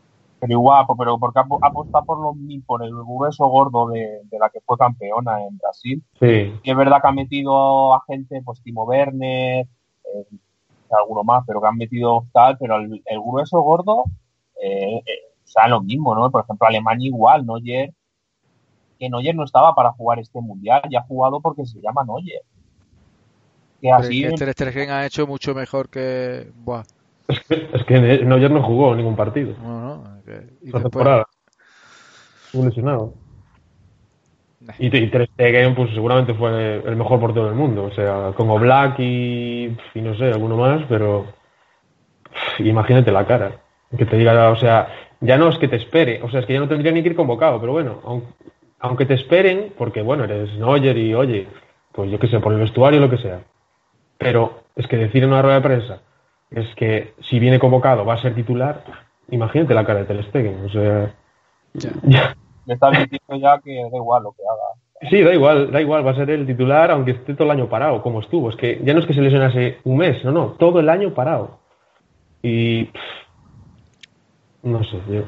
Pero 0.41 0.53
igual, 0.53 0.85
pero 0.97 1.19
porque 1.19 1.41
apuesta 1.41 2.03
por 2.03 2.21
los 2.21 2.37
por 2.65 2.85
el 2.85 2.95
grueso 2.95 3.47
gordo 3.49 3.89
de, 3.89 4.23
la 4.39 4.49
que 4.51 4.61
fue 4.61 4.79
campeona 4.79 5.45
en 5.45 5.59
Brasil. 5.59 6.03
Sí. 6.21 6.55
Y 6.63 6.71
es 6.71 6.77
verdad 6.77 7.01
que 7.03 7.09
ha 7.09 7.13
metido 7.13 7.95
a 7.95 8.05
gente, 8.07 8.41
pues 8.45 8.63
Timo 8.63 8.85
Werner, 8.85 9.67
eh, 9.67 10.27
alguno 10.91 11.25
más, 11.25 11.45
pero 11.47 11.61
que 11.61 11.67
han 11.67 11.77
metido 11.77 12.27
tal, 12.33 12.57
pero 12.59 12.77
el, 12.77 13.03
grueso 13.27 13.61
gordo, 13.61 14.05
eh, 14.63 14.99
eh, 14.99 15.35
o 15.45 15.49
sea, 15.49 15.67
lo 15.67 15.83
mismo, 15.83 16.15
¿no? 16.15 16.31
Por 16.31 16.45
ejemplo, 16.45 16.69
Alemania 16.69 17.09
igual, 17.09 17.45
¿no? 17.45 17.57
Ayer 17.57 17.93
que 18.99 19.09
Neuer 19.09 19.35
no 19.35 19.45
estaba 19.45 19.75
para 19.75 19.93
jugar 19.93 20.19
este 20.19 20.41
mundial, 20.41 20.83
ya 20.91 21.01
ha 21.01 21.03
jugado 21.03 21.41
porque 21.41 21.65
se 21.65 21.81
llama 21.81 22.05
Neuer. 22.05 22.43
Que 23.81 23.93
así... 23.93 24.25
Es 24.25 24.41
que 24.41 24.55
Ter 24.55 24.91
ha 24.91 25.07
hecho 25.07 25.27
mucho 25.27 25.55
mejor 25.55 25.89
que. 25.89 26.51
Buah. 26.57 26.83
Es 27.35 27.41
que, 27.41 27.69
es 27.75 27.85
que 27.85 28.01
Neuer 28.25 28.51
no 28.51 28.63
jugó 28.63 28.95
ningún 28.95 29.15
partido. 29.15 29.55
No, 29.63 29.81
no. 29.81 30.05
¿Y 30.63 30.73
temporada. 30.73 31.27
Estuvo 32.47 32.65
lesionado. 32.65 33.15
Y, 34.79 34.87
y 34.87 35.11
Ter 35.11 35.29
Stegen, 35.35 35.75
pues 35.75 35.91
seguramente 35.95 36.35
fue 36.35 36.83
el 36.85 36.97
mejor 36.97 37.21
portero 37.21 37.47
del 37.47 37.55
mundo. 37.55 37.85
O 37.85 37.93
sea, 37.93 38.33
con 38.35 38.49
Oblak 38.51 38.99
y, 39.01 39.77
y 39.95 40.01
no 40.01 40.15
sé, 40.17 40.25
alguno 40.25 40.57
más, 40.57 40.83
pero 40.89 41.27
imagínate 42.59 43.13
la 43.13 43.27
cara. 43.27 43.61
Que 43.97 44.07
te 44.07 44.17
diga, 44.17 44.51
o 44.51 44.57
sea, 44.57 44.89
ya 45.21 45.37
no 45.37 45.49
es 45.49 45.59
que 45.59 45.69
te 45.69 45.77
espere, 45.77 46.23
o 46.23 46.31
sea, 46.31 46.41
es 46.41 46.47
que 46.47 46.55
ya 46.55 46.61
no 46.61 46.69
tendría 46.69 46.93
ni 46.93 47.03
que 47.03 47.11
ir 47.11 47.17
convocado, 47.17 47.61
pero 47.61 47.73
bueno, 47.73 48.01
aunque 48.81 49.07
te 49.07 49.15
esperen, 49.15 49.73
porque 49.77 50.03
bueno, 50.03 50.25
eres 50.25 50.53
Neuer 50.59 50.97
y 50.97 51.15
oye, 51.15 51.49
pues 51.93 52.11
yo 52.11 52.19
qué 52.19 52.29
sé, 52.29 52.41
por 52.41 52.53
el 52.53 52.61
vestuario, 52.61 53.01
lo 53.01 53.11
que 53.11 53.19
sea. 53.19 53.41
Pero 54.19 54.65
es 54.77 54.87
que 54.87 54.97
decir 54.97 55.23
en 55.23 55.31
una 55.31 55.43
rueda 55.43 55.57
de 55.57 55.63
prensa 55.63 56.03
es 56.51 56.75
que 56.75 57.15
si 57.21 57.39
viene 57.39 57.59
convocado 57.59 58.05
va 58.05 58.15
a 58.15 58.23
ser 58.23 58.35
titular, 58.35 58.85
imagínate 59.31 59.75
la 59.75 59.85
cara 59.85 60.01
de 60.01 60.05
Ter 60.07 60.25
Stegen, 60.25 60.65
o 60.65 60.69
sea... 60.69 61.15
Ya. 62.03 62.35
Me 62.67 62.75
está 62.75 62.91
diciendo 62.91 63.37
ya 63.37 63.59
que 63.61 63.75
da 63.91 63.97
igual 63.97 64.23
lo 64.23 64.33
que 64.33 64.43
haga. 64.43 65.11
Sí, 65.11 65.23
da 65.23 65.33
igual, 65.33 65.71
da 65.71 65.81
igual, 65.81 66.07
va 66.07 66.11
a 66.11 66.17
ser 66.17 66.31
el 66.31 66.47
titular 66.47 66.91
aunque 66.91 67.13
esté 67.13 67.35
todo 67.35 67.45
el 67.45 67.59
año 67.59 67.69
parado, 67.69 68.03
como 68.03 68.21
estuvo. 68.21 68.51
Es 68.51 68.57
que 68.57 68.81
ya 68.83 68.95
no 68.95 69.01
es 69.01 69.07
que 69.07 69.15
se 69.15 69.21
lesionase 69.21 69.79
un 69.85 69.99
mes, 69.99 70.25
no, 70.25 70.33
no, 70.33 70.47
todo 70.59 70.81
el 70.81 70.89
año 70.89 71.15
parado. 71.15 71.61
Y... 72.43 72.91
no 74.63 74.83
sé, 74.85 74.99
yo... 75.09 75.23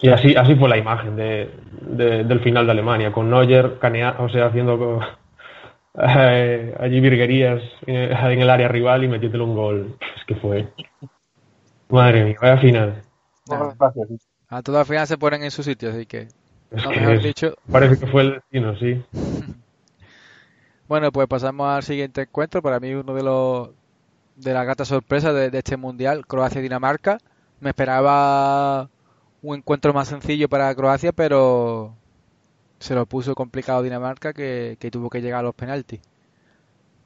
Y 0.00 0.08
así, 0.08 0.34
así 0.34 0.56
fue 0.56 0.68
la 0.68 0.76
imagen 0.76 1.14
de, 1.14 1.48
del 1.80 2.40
final 2.40 2.66
de 2.66 2.72
Alemania, 2.72 3.12
con 3.12 3.30
Neuer 3.30 3.78
canea, 3.78 4.16
o 4.18 4.28
sea, 4.28 4.46
haciendo 4.46 4.98
eh, 5.94 6.74
allí 6.78 7.00
virguerías 7.00 7.62
en 7.86 8.40
el 8.40 8.50
área 8.50 8.68
rival 8.68 9.04
y 9.04 9.08
metiéndole 9.08 9.44
un 9.44 9.54
gol. 9.54 9.96
Es 10.16 10.24
que 10.26 10.34
fue. 10.36 10.68
Madre 11.88 12.24
mía, 12.24 12.36
vaya 12.40 12.58
final. 12.58 13.02
A 14.48 14.62
todas 14.62 14.88
final 14.88 15.06
se 15.06 15.18
ponen 15.18 15.42
en 15.42 15.50
su 15.50 15.62
sitio, 15.62 15.90
así 15.90 16.06
que. 16.06 16.28
dicho. 17.22 17.54
Parece 17.70 17.98
que 17.98 18.06
fue 18.06 18.22
el 18.22 18.34
destino, 18.34 18.76
sí. 18.78 19.02
bueno, 20.88 21.12
pues 21.12 21.28
pasamos 21.28 21.68
al 21.68 21.82
siguiente 21.82 22.22
encuentro. 22.22 22.62
Para 22.62 22.80
mí, 22.80 22.94
uno 22.94 23.14
de 23.14 23.22
los 23.22 23.70
de 24.36 24.54
las 24.54 24.66
gatas 24.66 24.88
sorpresas 24.88 25.34
de, 25.34 25.50
de 25.50 25.58
este 25.58 25.76
mundial, 25.76 26.26
Croacia-Dinamarca. 26.26 27.18
Me 27.60 27.70
esperaba 27.70 28.88
un 29.42 29.56
encuentro 29.58 29.92
más 29.92 30.08
sencillo 30.08 30.48
para 30.48 30.74
Croacia, 30.74 31.12
pero 31.12 31.94
se 32.82 32.94
lo 32.94 33.06
puso 33.06 33.34
complicado 33.34 33.82
Dinamarca 33.82 34.32
que, 34.32 34.76
tuvo 34.90 35.08
que 35.08 35.22
llegar 35.22 35.40
a 35.40 35.42
los 35.44 35.54
penaltis. 35.54 36.00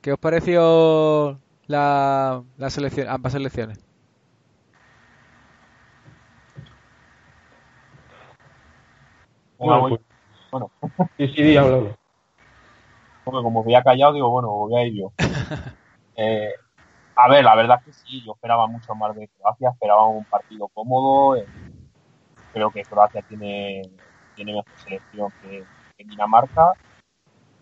¿Qué 0.00 0.12
os 0.12 0.18
pareció 0.18 1.38
la, 1.66 2.42
la 2.56 2.70
selección, 2.70 3.08
ambas 3.08 3.32
selecciones? 3.32 3.78
Bueno, 9.58 9.98
bueno. 10.50 10.70
Sí, 11.18 11.28
sí, 11.28 11.56
como 13.24 13.62
había 13.62 13.82
callado, 13.82 14.12
digo, 14.12 14.30
bueno, 14.30 14.48
voy 14.48 14.76
a 14.76 14.84
ir 14.84 14.94
yo. 14.94 15.12
Eh, 16.18 16.48
a 17.14 17.28
ver, 17.28 17.44
la 17.44 17.54
verdad 17.54 17.78
que 17.84 17.92
sí, 17.92 18.24
yo 18.24 18.32
esperaba 18.32 18.66
mucho 18.66 18.94
más 18.94 19.14
de 19.14 19.28
Croacia, 19.28 19.68
esperaba 19.68 20.08
un 20.08 20.24
partido 20.24 20.66
cómodo, 20.68 21.36
eh, 21.36 21.46
creo 22.54 22.70
que 22.70 22.82
Croacia 22.84 23.20
tiene, 23.20 23.82
tiene 24.36 24.52
mejor 24.52 24.72
selección 24.76 25.32
que, 25.42 25.64
Dinamarca. 25.98 26.72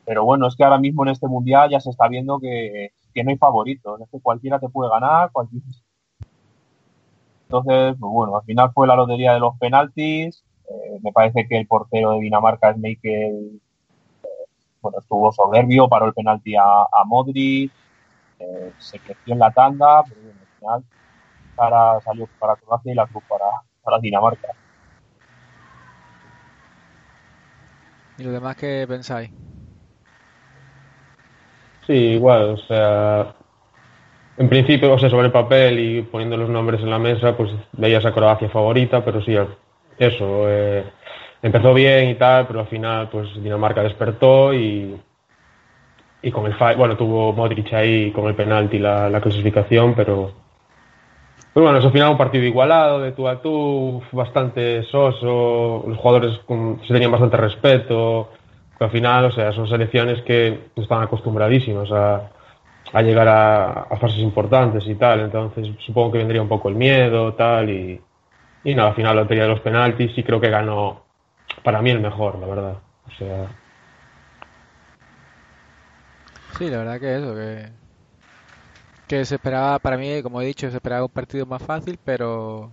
Pero 0.04 0.24
bueno, 0.24 0.48
es 0.48 0.56
que 0.56 0.64
ahora 0.64 0.78
mismo 0.78 1.04
en 1.04 1.10
este 1.10 1.28
mundial 1.28 1.70
ya 1.70 1.80
se 1.80 1.90
está 1.90 2.08
viendo 2.08 2.38
que, 2.40 2.90
no 3.22 3.30
hay 3.30 3.38
favoritos. 3.38 4.00
Es 4.00 4.08
que 4.10 4.20
cualquiera 4.20 4.58
te 4.58 4.68
puede 4.68 4.90
ganar, 4.90 5.30
cualquiera. 5.32 5.64
Entonces, 7.44 7.96
pues 7.98 8.12
bueno, 8.12 8.36
al 8.36 8.42
final 8.44 8.72
fue 8.74 8.86
la 8.86 8.96
lotería 8.96 9.32
de 9.32 9.40
los 9.40 9.56
penaltis. 9.58 10.44
Eh, 10.68 10.98
me 11.02 11.12
parece 11.12 11.46
que 11.46 11.56
el 11.56 11.66
portero 11.66 12.12
de 12.12 12.20
Dinamarca 12.20 12.70
es. 12.70 12.76
Eh, 13.04 13.58
bueno, 14.82 14.98
estuvo 14.98 15.32
soberbio, 15.32 15.88
paró 15.88 16.06
el 16.06 16.12
penalti 16.12 16.56
a, 16.56 16.62
a 16.62 17.04
Modric. 17.06 17.72
Eh, 18.40 18.72
se 18.78 18.98
creció 18.98 19.32
en 19.32 19.38
la 19.38 19.52
tanda, 19.52 20.02
pero 20.02 20.20
bueno, 20.20 20.40
al 20.40 20.58
final 20.58 20.84
para, 21.54 22.00
salió 22.00 22.28
para 22.38 22.56
Croacia 22.56 22.92
y 22.92 22.94
la 22.94 23.06
cruz 23.06 23.22
para, 23.28 23.46
para 23.82 23.98
Dinamarca. 23.98 24.48
¿Y 28.18 28.22
lo 28.22 28.30
demás 28.32 28.56
qué 28.56 28.86
pensáis? 28.88 29.30
Sí, 31.86 31.92
igual, 31.92 32.50
o 32.50 32.56
sea, 32.56 33.34
en 34.36 34.48
principio, 34.48 34.92
o 34.92 34.98
sea, 34.98 35.10
sobre 35.10 35.26
el 35.26 35.32
papel 35.32 35.78
y 35.78 36.02
poniendo 36.02 36.36
los 36.36 36.48
nombres 36.48 36.80
en 36.80 36.90
la 36.90 36.98
mesa, 36.98 37.36
pues 37.36 37.50
veías 37.72 38.04
a 38.04 38.12
Croacia 38.12 38.48
favorita, 38.48 39.04
pero 39.04 39.22
sí, 39.22 39.36
eso, 39.98 40.48
eh, 40.48 40.84
empezó 41.42 41.74
bien 41.74 42.10
y 42.10 42.14
tal, 42.16 42.46
pero 42.46 42.60
al 42.60 42.66
final, 42.66 43.08
pues 43.10 43.28
Dinamarca 43.42 43.82
despertó 43.82 44.54
y, 44.54 45.00
y 46.22 46.30
con 46.30 46.46
el 46.46 46.76
bueno, 46.76 46.96
tuvo 46.96 47.32
Modric 47.32 47.72
ahí 47.74 48.10
con 48.12 48.26
el 48.26 48.34
penalti 48.34 48.78
la, 48.78 49.10
la 49.10 49.20
clasificación, 49.20 49.94
pero 49.94 50.32
pues 51.54 51.62
bueno, 51.62 51.78
es 51.78 51.84
al 51.84 51.92
final 51.92 52.10
un 52.10 52.18
partido 52.18 52.42
igualado, 52.44 52.98
de 53.00 53.12
tú 53.12 53.28
a 53.28 53.40
tú, 53.40 54.02
bastante 54.10 54.82
soso, 54.82 55.84
los 55.86 55.96
jugadores 55.98 56.40
se 56.84 56.92
tenían 56.92 57.12
bastante 57.12 57.36
respeto, 57.36 58.28
al 58.80 58.90
final, 58.90 59.26
o 59.26 59.30
sea, 59.30 59.52
son 59.52 59.68
selecciones 59.68 60.20
que 60.22 60.70
están 60.74 61.02
acostumbradísimas 61.02 61.92
a, 61.92 63.02
llegar 63.02 63.28
a, 63.28 63.86
fases 64.00 64.18
importantes 64.18 64.84
y 64.88 64.96
tal, 64.96 65.20
entonces 65.20 65.68
supongo 65.86 66.10
que 66.10 66.18
vendría 66.18 66.42
un 66.42 66.48
poco 66.48 66.68
el 66.68 66.74
miedo, 66.74 67.34
tal, 67.34 67.70
y, 67.70 68.00
y 68.64 68.74
nada, 68.74 68.88
al 68.88 68.96
final 68.96 69.14
la 69.14 69.22
lotería 69.22 69.44
de 69.44 69.50
los 69.50 69.60
penaltis 69.60 70.10
y 70.18 70.24
creo 70.24 70.40
que 70.40 70.50
ganó 70.50 71.04
para 71.62 71.80
mí 71.80 71.90
el 71.90 72.00
mejor, 72.00 72.36
la 72.40 72.48
verdad, 72.48 72.78
o 73.06 73.10
sea... 73.12 73.46
Sí, 76.58 76.68
la 76.68 76.78
verdad 76.78 76.98
que 76.98 77.16
eso, 77.16 77.32
que 77.32 77.83
que 79.06 79.24
se 79.24 79.36
esperaba, 79.36 79.78
para 79.78 79.96
mí, 79.96 80.22
como 80.22 80.40
he 80.40 80.46
dicho, 80.46 80.70
se 80.70 80.76
esperaba 80.76 81.04
un 81.04 81.10
partido 81.10 81.46
más 81.46 81.62
fácil, 81.62 81.98
pero 82.04 82.72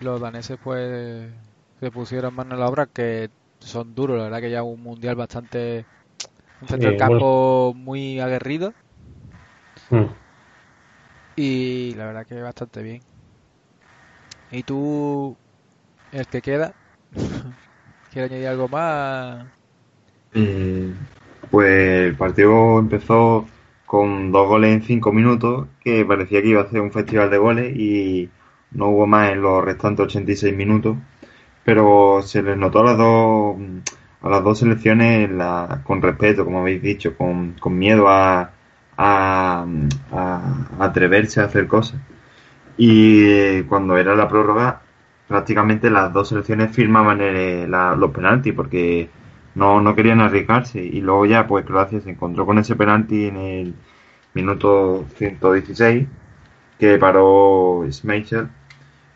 los 0.00 0.20
daneses 0.20 0.58
pues 0.62 1.30
se 1.80 1.90
pusieron 1.90 2.34
mano 2.34 2.54
a 2.54 2.58
la 2.58 2.68
obra 2.68 2.86
que 2.86 3.30
son 3.60 3.94
duros, 3.94 4.18
la 4.18 4.24
verdad 4.24 4.40
que 4.40 4.50
ya 4.50 4.62
un 4.62 4.82
mundial 4.82 5.16
bastante... 5.16 5.84
Un 6.62 6.68
centro 6.68 6.88
del 6.88 6.98
campo 6.98 7.74
muy 7.76 8.18
aguerrido. 8.18 8.72
Mm. 9.90 10.06
Y 11.36 11.94
la 11.94 12.06
verdad 12.06 12.26
que 12.26 12.40
bastante 12.40 12.82
bien. 12.82 13.02
¿Y 14.50 14.62
tú, 14.62 15.36
el 16.12 16.26
que 16.28 16.40
queda? 16.40 16.72
¿Quieres 18.12 18.30
añadir 18.30 18.48
algo 18.48 18.68
más? 18.68 19.44
Eh, 20.32 20.94
pues 21.50 22.08
el 22.08 22.14
partido 22.16 22.78
empezó 22.78 23.46
con 23.86 24.32
dos 24.32 24.48
goles 24.48 24.74
en 24.74 24.82
cinco 24.82 25.12
minutos, 25.12 25.68
que 25.80 26.04
parecía 26.04 26.42
que 26.42 26.48
iba 26.48 26.62
a 26.62 26.70
ser 26.70 26.80
un 26.80 26.92
festival 26.92 27.30
de 27.30 27.38
goles 27.38 27.76
y 27.76 28.28
no 28.72 28.88
hubo 28.88 29.06
más 29.06 29.32
en 29.32 29.42
los 29.42 29.64
restantes 29.64 30.06
86 30.06 30.54
minutos, 30.56 30.96
pero 31.64 32.20
se 32.22 32.42
les 32.42 32.56
notó 32.56 32.80
a 32.80 32.84
las 32.84 32.98
dos, 32.98 33.56
a 34.22 34.28
las 34.28 34.44
dos 34.44 34.58
selecciones 34.58 35.30
la, 35.30 35.82
con 35.84 36.02
respeto, 36.02 36.44
como 36.44 36.60
habéis 36.60 36.82
dicho, 36.82 37.16
con, 37.16 37.52
con 37.60 37.78
miedo 37.78 38.08
a, 38.08 38.50
a, 38.96 39.66
atreverse 40.78 41.40
a 41.40 41.44
hacer 41.44 41.66
cosas. 41.66 42.00
Y 42.76 43.62
cuando 43.64 43.96
era 43.96 44.14
la 44.14 44.28
prórroga, 44.28 44.82
prácticamente 45.28 45.90
las 45.90 46.12
dos 46.12 46.28
selecciones 46.28 46.74
firmaban 46.74 47.18
los 48.00 48.10
penaltis 48.12 48.52
porque 48.54 49.08
no, 49.56 49.80
no 49.80 49.96
querían 49.96 50.20
arriesgarse. 50.20 50.80
Y 50.84 51.00
luego 51.00 51.26
ya, 51.26 51.46
pues 51.46 51.64
Croacia 51.64 52.00
se 52.00 52.10
encontró 52.10 52.46
con 52.46 52.58
ese 52.58 52.76
penalti 52.76 53.26
en 53.26 53.36
el 53.38 53.74
minuto 54.34 55.06
116 55.16 56.06
que 56.78 56.98
paró 56.98 57.84
Schmeichel 57.90 58.50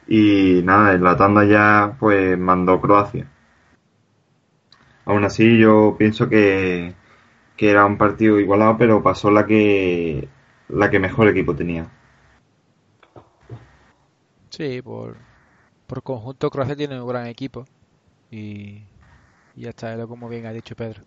y 0.09 0.63
nada, 0.65 0.95
en 0.95 1.05
la 1.05 1.17
tanda 1.17 1.45
ya 1.45 1.97
pues 2.01 2.39
mandó 2.39 2.81
Croacia. 2.81 3.29
Aún 5.05 5.25
así 5.25 5.59
yo 5.59 5.97
pienso 5.99 6.29
que, 6.29 6.95
que 7.57 7.71
era 7.71 7.85
un 7.85 7.99
partido 7.99 8.41
igualado, 8.41 8.77
pero 8.79 9.03
pasó 9.03 9.31
la 9.31 9.47
que 9.47 10.29
la 10.69 10.91
que 10.91 10.99
mejor 11.01 11.29
equipo 11.29 11.55
tenía. 11.55 11.91
Sí, 14.49 14.81
por, 14.83 15.17
por 15.87 16.03
conjunto 16.03 16.51
Croacia 16.51 16.77
tiene 16.77 17.01
un 17.01 17.09
gran 17.09 17.27
equipo 17.27 17.67
y, 18.31 18.85
y 19.61 19.65
ya 19.65 19.71
está, 19.71 20.07
como 20.07 20.29
bien 20.29 20.47
ha 20.47 20.53
dicho 20.53 20.75
Pedro. 20.75 21.03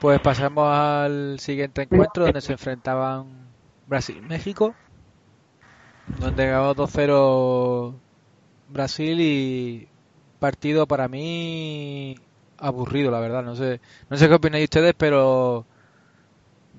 Pues 0.00 0.20
pasamos 0.20 0.68
al 0.70 1.40
siguiente 1.40 1.82
encuentro 1.82 2.24
donde 2.24 2.40
se 2.40 2.52
enfrentaban 2.52 3.48
Brasil 3.88 4.18
y 4.18 4.20
México 4.20 4.74
donde 6.18 6.46
ganó 6.46 6.74
2-0 6.74 7.94
Brasil 8.68 9.20
y 9.20 9.88
partido 10.38 10.86
para 10.86 11.08
mí 11.08 12.16
aburrido, 12.58 13.10
la 13.10 13.20
verdad. 13.20 13.42
No 13.42 13.56
sé, 13.56 13.80
no 14.08 14.16
sé 14.16 14.28
qué 14.28 14.34
opináis 14.34 14.64
ustedes, 14.64 14.94
pero 14.96 15.66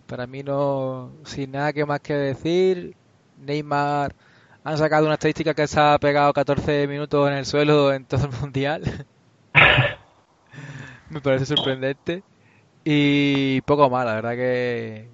para 0.07 0.27
mí 0.27 0.43
no, 0.43 1.11
sin 1.25 1.51
nada 1.51 1.73
que 1.73 1.85
más 1.85 1.99
que 1.99 2.13
decir. 2.13 2.95
Neymar 3.37 4.15
han 4.63 4.77
sacado 4.77 5.05
una 5.05 5.15
estadística 5.15 5.53
que 5.53 5.67
se 5.67 5.79
ha 5.79 5.97
pegado 5.99 6.33
14 6.33 6.87
minutos 6.87 7.29
en 7.29 7.37
el 7.37 7.45
suelo 7.45 7.93
en 7.93 8.05
todo 8.05 8.25
el 8.25 8.31
mundial. 8.41 9.05
Me 11.09 11.21
parece 11.21 11.45
sorprendente. 11.45 12.23
Y 12.83 13.61
poco 13.61 13.89
más, 13.89 14.05
la 14.05 14.15
verdad 14.15 14.35
que 14.35 15.09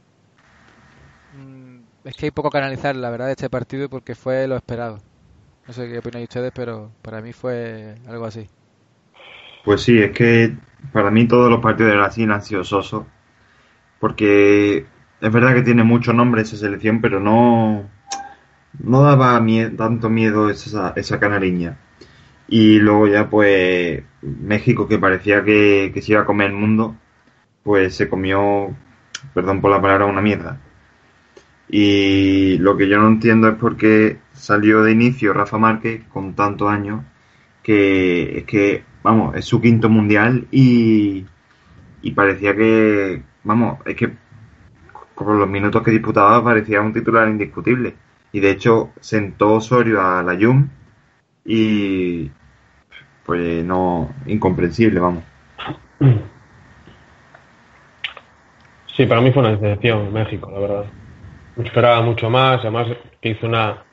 es 2.06 2.16
que 2.16 2.28
hay 2.28 2.32
poco 2.32 2.52
que 2.52 2.60
analizar, 2.60 2.96
la 2.96 3.10
verdad, 3.10 3.26
de 3.26 3.32
este 3.32 3.50
partido 3.50 3.90
porque 3.90 4.14
fue 4.14 4.48
lo 4.48 4.56
esperado. 4.56 5.00
No 5.68 5.74
sé 5.74 5.90
qué 5.90 5.98
opinan 5.98 6.22
ustedes, 6.22 6.52
pero 6.54 6.92
para 7.02 7.20
mí 7.20 7.34
fue 7.34 7.96
algo 8.08 8.26
así. 8.26 8.48
Pues 9.64 9.82
sí, 9.82 9.98
es 9.98 10.12
que 10.12 10.56
para 10.94 11.10
mí 11.10 11.28
todos 11.28 11.50
los 11.50 11.62
partidos 11.62 11.92
de 11.92 11.98
Brasil 11.98 12.32
han 12.32 12.44
sido 12.44 12.64
sosos. 12.64 13.06
Porque 14.00 14.86
es 15.20 15.32
verdad 15.32 15.56
que 15.56 15.64
tiene 15.64 15.84
mucho 15.84 16.14
nombre 16.14 16.44
esa 16.44 16.58
selección, 16.58 17.02
pero 17.02 17.20
no, 17.20 17.90
no 18.78 19.02
daba 19.02 19.44
tanto 19.76 20.10
miedo 20.12 20.52
esa, 20.52 20.94
esa 20.96 21.20
canariña. 21.20 21.80
Y 22.48 22.80
luego 22.80 23.08
ya 23.08 23.30
pues 23.30 24.04
México, 24.22 24.88
que 24.88 25.00
parecía 25.00 25.44
que, 25.44 25.92
que 25.94 26.02
se 26.02 26.14
iba 26.14 26.22
a 26.22 26.26
comer 26.26 26.52
el 26.52 26.58
mundo, 26.58 26.96
pues 27.64 27.96
se 27.96 28.10
comió, 28.10 28.76
perdón 29.34 29.62
por 29.62 29.72
la 29.72 29.82
palabra, 29.82 30.06
una 30.06 30.22
mierda. 30.22 30.60
Y 31.68 32.58
lo 32.60 32.78
que 32.78 32.88
yo 32.88 33.00
no 33.00 33.08
entiendo 33.08 33.50
es 33.50 33.56
por 33.56 33.76
qué 33.78 34.20
salió 34.34 34.84
de 34.84 34.92
inicio 34.92 35.34
Rafa 35.34 35.58
Márquez 35.58 36.04
con 36.10 36.36
tantos 36.36 36.70
años, 36.70 37.04
que 37.64 38.40
es 38.40 38.44
que, 38.46 38.84
vamos, 39.04 39.36
es 39.36 39.46
su 39.46 39.60
quinto 39.62 39.90
mundial 39.90 40.48
y, 40.52 41.26
y 42.02 42.12
parecía 42.12 42.56
que, 42.56 43.24
vamos, 43.44 43.80
es 43.86 43.96
que 43.96 44.14
con 45.16 45.40
los 45.40 45.50
minutos 45.50 45.82
que 45.82 45.92
disputaba 45.92 46.44
parecía 46.44 46.82
un 46.82 46.94
titular 46.94 47.28
indiscutible. 47.28 47.96
Y 48.32 48.42
de 48.42 48.52
hecho 48.52 48.92
sentó 49.00 49.54
Osorio 49.54 50.02
a 50.02 50.22
la 50.22 50.38
Jum 50.40 50.68
y 51.46 52.30
pues 53.26 53.64
no, 53.64 54.14
incomprensible, 54.26 55.00
vamos. 55.00 55.24
Sí, 58.88 59.06
para 59.06 59.22
mí 59.22 59.32
fue 59.32 59.42
una 59.42 59.56
decepción 59.56 60.12
México, 60.12 60.50
la 60.52 60.60
verdad 60.60 60.86
esperaba 61.64 62.02
mucho 62.02 62.30
más, 62.30 62.60
además 62.60 62.88
que 63.22 63.30
hizo 63.30 63.48
una, 63.48 63.84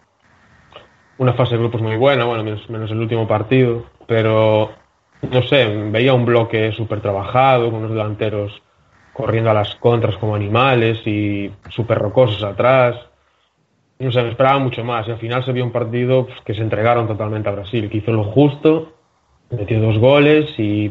una 1.19 1.33
fase 1.35 1.55
de 1.55 1.61
grupos 1.61 1.83
muy 1.83 1.97
buena, 1.97 2.25
bueno, 2.25 2.43
menos, 2.45 2.91
el 2.91 2.99
último 2.99 3.29
partido, 3.29 3.87
pero 4.07 4.73
no 5.23 5.43
sé, 5.43 5.67
veía 5.91 6.15
un 6.15 6.25
bloque 6.25 6.73
súper 6.73 7.01
trabajado, 7.01 7.71
con 7.71 7.81
unos 7.81 7.93
delanteros 7.93 8.63
corriendo 9.13 9.51
a 9.51 9.55
las 9.55 9.77
contras 9.77 10.17
como 10.17 10.35
animales 10.35 11.07
y 11.07 11.53
súper 11.69 11.99
rocosos 11.99 12.43
atrás. 12.43 12.97
No 14.03 14.11
sé, 14.11 14.21
me 14.21 14.31
esperaba 14.31 14.59
mucho 14.59 14.83
más 14.83 15.07
y 15.07 15.13
al 15.13 15.19
final 15.19 15.45
se 15.45 15.53
vio 15.53 15.65
un 15.65 15.71
partido 15.71 16.27
pues, 16.27 16.41
que 16.45 16.55
se 16.55 16.63
entregaron 16.63 17.07
totalmente 17.07 17.49
a 17.49 17.53
Brasil, 17.53 17.89
que 17.89 17.99
hizo 17.99 18.13
lo 18.13 18.25
justo, 18.25 18.95
metió 19.51 19.81
dos 19.81 19.97
goles 19.99 20.59
y, 20.59 20.91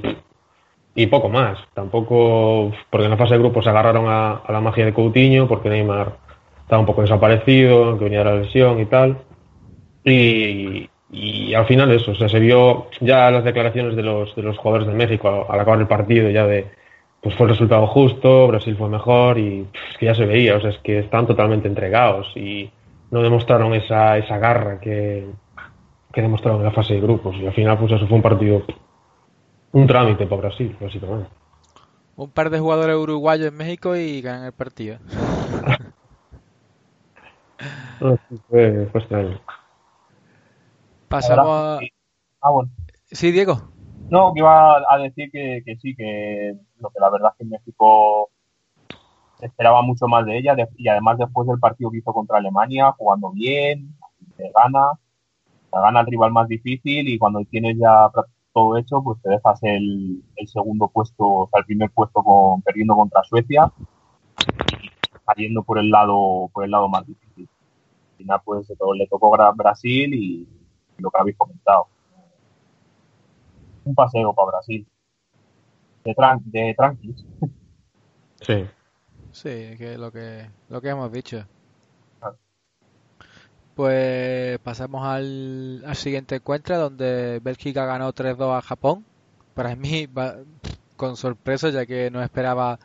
y 0.96 1.08
poco 1.08 1.28
más. 1.28 1.58
Tampoco, 1.74 2.72
porque 2.90 3.06
en 3.06 3.12
la 3.12 3.18
fase 3.18 3.34
de 3.34 3.40
grupos 3.40 3.66
se 3.66 3.70
agarraron 3.70 4.06
a, 4.08 4.44
la 4.48 4.62
magia 4.62 4.86
de 4.86 4.94
Coutinho, 4.94 5.48
porque 5.48 5.70
Neymar 5.70 6.18
estaba 6.62 6.80
un 6.80 6.86
poco 6.86 7.02
desaparecido, 7.02 7.98
que 7.98 8.06
venía 8.06 8.24
la 8.24 8.36
lesión 8.36 8.80
y 8.80 8.86
tal. 8.86 9.18
Y, 10.06 10.90
al 11.54 11.66
final 11.66 11.92
eso, 11.92 12.12
o 12.12 12.16
sea, 12.16 12.30
se 12.30 12.40
vio 12.40 12.88
ya 13.02 13.30
las 13.30 13.44
declaraciones 13.44 13.98
de 13.98 14.04
los, 14.04 14.34
de 14.38 14.44
los 14.44 14.58
jugadores 14.58 14.88
de 14.88 14.94
México 14.94 15.46
al, 15.50 15.60
acabar 15.60 15.82
el 15.82 15.88
partido, 15.88 16.30
ya 16.30 16.48
de, 16.48 16.66
pues 17.22 17.36
fue 17.36 17.46
el 17.48 17.52
resultado 17.52 17.86
justo, 17.88 18.48
Brasil 18.48 18.78
fue 18.78 18.88
mejor 18.88 19.38
y 19.38 19.68
que 20.00 20.06
ya 20.06 20.16
se 20.16 20.26
veía, 20.26 20.56
o 20.56 20.62
sea, 20.62 20.70
es 20.70 20.78
que 20.78 21.00
están 21.00 21.28
totalmente 21.28 21.68
entregados 21.68 22.32
y 22.38 22.72
no 23.12 23.22
demostraron 23.22 23.74
esa, 23.74 24.18
esa 24.18 24.38
garra 24.38 24.80
que, 24.80 25.30
que 26.12 26.22
demostraron 26.22 26.62
en 26.62 26.66
la 26.66 26.72
fase 26.72 26.96
de 26.96 27.02
grupos. 27.02 27.36
Y 27.38 27.46
al 27.46 27.54
final, 27.54 27.78
pues 27.78 27.92
eso 27.92 28.08
fue 28.08 28.16
un 28.16 28.24
partido, 28.24 28.64
un 29.74 29.86
trámite 29.86 30.26
para 30.26 30.42
Brasil, 30.42 30.76
básicamente. 30.80 31.30
Un 32.16 32.32
par 32.32 32.50
de 32.50 32.60
jugadores 32.60 32.96
uruguayos 32.96 33.48
en 33.48 33.58
México 33.58 33.96
y 33.96 34.22
ganan 34.22 34.46
el 34.46 34.54
partido. 34.54 34.98
fue, 38.50 38.90
extraño. 38.94 39.40
Pasamos 41.08 41.48
a... 41.48 41.80
Ah, 42.42 42.50
bueno. 42.52 42.72
Sí, 43.12 43.32
Diego. 43.32 43.62
No, 44.10 44.34
que 44.34 44.40
iba 44.40 44.78
a 44.78 44.98
decir 44.98 45.30
que, 45.32 45.64
sí, 45.82 45.96
que 45.96 46.54
lo 46.80 46.90
que 46.90 47.00
la 47.00 47.10
verdad 47.10 47.32
es 47.32 47.38
que 47.38 47.46
México 47.46 48.30
esperaba 49.42 49.82
mucho 49.82 50.08
más 50.08 50.26
de 50.26 50.38
ella 50.38 50.56
y 50.78 50.88
además 50.88 51.18
después 51.18 51.48
del 51.48 51.60
partido 51.60 51.92
que 51.92 51.98
hizo 51.98 52.14
contra 52.14 52.38
Alemania, 52.38 52.92
jugando 52.98 53.32
bien, 53.32 53.96
te 54.38 54.52
gana, 54.52 54.92
te 55.72 55.80
gana 55.80 56.02
el 56.02 56.08
rival 56.08 56.32
más 56.32 56.48
difícil 56.48 57.08
y 57.08 57.18
cuando 57.18 57.44
tienes 57.46 57.78
ya 57.78 58.10
todo 58.54 58.78
hecho, 58.78 59.02
pues 59.04 59.22
te 59.22 59.30
dejas 59.30 59.60
el, 59.64 60.24
segundo 60.46 60.88
puesto, 60.90 61.24
o 61.24 61.50
sea, 61.50 61.60
el 61.60 61.66
primer 61.66 61.90
puesto 61.92 62.22
con, 62.24 62.62
perdiendo 62.62 62.96
contra 62.96 63.24
Suecia, 63.24 63.72
cayendo 65.26 65.64
por 65.64 65.80
el 65.80 65.90
lado, 65.90 66.50
por 66.54 66.66
el 66.66 66.72
lado 66.72 66.90
más 66.90 67.06
difícil 67.08 67.48
final 68.22 68.42
pues 68.46 68.68
le 68.96 69.08
tocó 69.08 69.36
Brasil 69.56 70.14
y, 70.14 70.48
lo 70.98 71.10
que 71.10 71.20
habéis 71.20 71.38
comentado. 71.38 71.88
Un 73.84 73.96
paseo 73.96 74.34
para 74.34 74.52
Brasil. 74.52 74.88
De, 76.04 76.14
tran 76.14 76.40
de 76.46 76.76
tranquilos. 76.76 77.26
Sí. 78.42 78.66
Sí, 79.32 79.76
que 79.78 79.98
lo 79.98 80.12
que 80.12 80.50
lo 80.70 80.82
que 80.82 80.90
hemos 80.90 81.12
dicho. 81.12 81.46
Pues 83.76 84.60
pasamos 84.60 85.06
al, 85.06 85.84
al, 85.86 85.96
siguiente 85.96 86.36
encuentro 86.36 86.78
donde 86.78 87.40
Bélgica 87.42 87.86
ganó 87.86 88.14
3-2 88.14 88.58
a 88.58 88.62
Japón. 88.62 89.06
Para 89.54 89.76
mí, 89.76 90.08
con 90.98 91.16
sorpresa, 91.18 91.70
ya 91.70 91.86
que 91.86 92.12
no 92.12 92.22
esperaba 92.22 92.80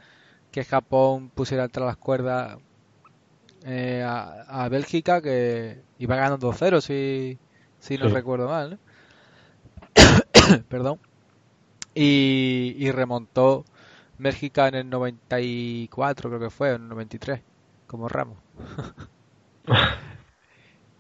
que 0.53 0.65
Japón 0.65 1.31
pusiera 1.31 1.65
entre 1.65 1.85
las 1.85 1.97
cuerdas 1.97 2.59
eh, 3.65 4.05
a, 4.07 4.69
Bélgica 4.71 5.21
que 5.21 5.83
iba 5.99 6.17
ganando 6.17 6.53
2-0 6.53 6.81
si, 6.81 7.39
si 7.81 7.99
no 7.99 8.09
recuerdo 8.09 8.49
mal. 8.49 8.79
Perdón. 10.69 11.01
y, 11.95 12.77
y 12.79 12.91
remontó 12.93 13.65
Bélgica 14.19 14.69
en 14.69 14.75
el 14.77 14.91
94, 14.91 16.31
creo 16.31 16.41
que 16.41 16.51
fue, 16.51 16.71
en 16.71 16.83
el 16.83 16.89
93, 16.89 17.43
como 17.87 18.09
Ramos. 18.09 18.39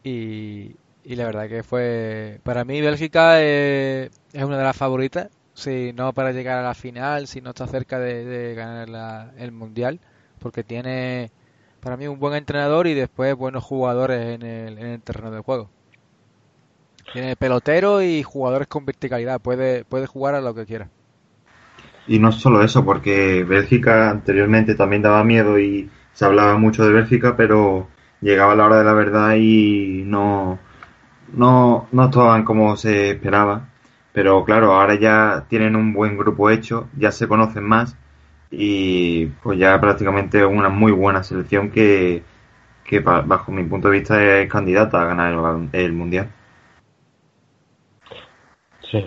y, 0.02 0.76
y 1.02 1.16
la 1.16 1.24
verdad 1.26 1.48
que 1.48 1.62
fue, 1.62 2.40
para 2.44 2.64
mí 2.64 2.80
Bélgica 2.80 3.40
eh, 3.42 4.10
es 4.32 4.44
una 4.44 4.58
de 4.58 4.64
las 4.64 4.76
favoritas, 4.76 5.28
si 5.54 5.92
no 5.94 6.12
para 6.12 6.32
llegar 6.32 6.58
a 6.58 6.62
la 6.62 6.74
final, 6.74 7.26
si 7.26 7.40
no 7.40 7.50
está 7.50 7.66
cerca 7.66 7.98
de, 7.98 8.24
de 8.24 8.54
ganar 8.54 8.88
la- 8.88 9.32
el 9.38 9.52
Mundial, 9.52 10.00
porque 10.38 10.64
tiene 10.64 11.32
para 11.80 11.96
mí 11.96 12.06
un 12.08 12.18
buen 12.18 12.34
entrenador 12.34 12.86
y 12.86 12.94
después 12.94 13.34
buenos 13.36 13.64
jugadores 13.64 14.34
en 14.34 14.42
el, 14.42 14.78
en 14.78 14.86
el 14.86 15.02
terreno 15.02 15.30
de 15.30 15.40
juego. 15.40 15.70
Tiene 17.10 17.34
pelotero 17.34 18.00
y 18.00 18.22
jugadores 18.22 18.68
con 18.68 18.86
verticalidad, 18.86 19.40
puede, 19.40 19.84
puede 19.84 20.06
jugar 20.06 20.36
a 20.36 20.40
lo 20.40 20.54
que 20.54 20.66
quiera. 20.66 20.92
Y 22.06 22.18
no 22.18 22.32
solo 22.32 22.62
eso, 22.62 22.84
porque 22.84 23.44
Bélgica 23.44 24.10
anteriormente 24.10 24.74
también 24.74 25.02
daba 25.02 25.24
miedo 25.24 25.58
y 25.58 25.90
se 26.12 26.24
hablaba 26.24 26.56
mucho 26.58 26.84
de 26.84 26.92
Bélgica, 26.92 27.36
pero 27.36 27.88
llegaba 28.20 28.54
la 28.54 28.66
hora 28.66 28.78
de 28.78 28.84
la 28.84 28.92
verdad 28.94 29.34
y 29.36 30.02
no, 30.06 30.58
no, 31.32 31.88
no 31.92 32.04
estaban 32.04 32.44
como 32.44 32.76
se 32.76 33.10
esperaba. 33.10 33.68
Pero 34.12 34.44
claro, 34.44 34.72
ahora 34.72 34.94
ya 34.94 35.44
tienen 35.48 35.76
un 35.76 35.92
buen 35.92 36.16
grupo 36.16 36.50
hecho, 36.50 36.88
ya 36.96 37.12
se 37.12 37.28
conocen 37.28 37.64
más 37.64 37.96
y 38.50 39.26
pues 39.42 39.58
ya 39.58 39.78
prácticamente 39.80 40.44
una 40.46 40.68
muy 40.68 40.92
buena 40.92 41.22
selección 41.22 41.70
que, 41.70 42.22
que 42.84 43.00
bajo 43.00 43.52
mi 43.52 43.64
punto 43.64 43.88
de 43.88 43.98
vista 43.98 44.38
es 44.40 44.50
candidata 44.50 45.02
a 45.02 45.06
ganar 45.06 45.32
el, 45.32 45.68
el 45.72 45.92
Mundial. 45.92 46.28
Sí. 48.90 49.04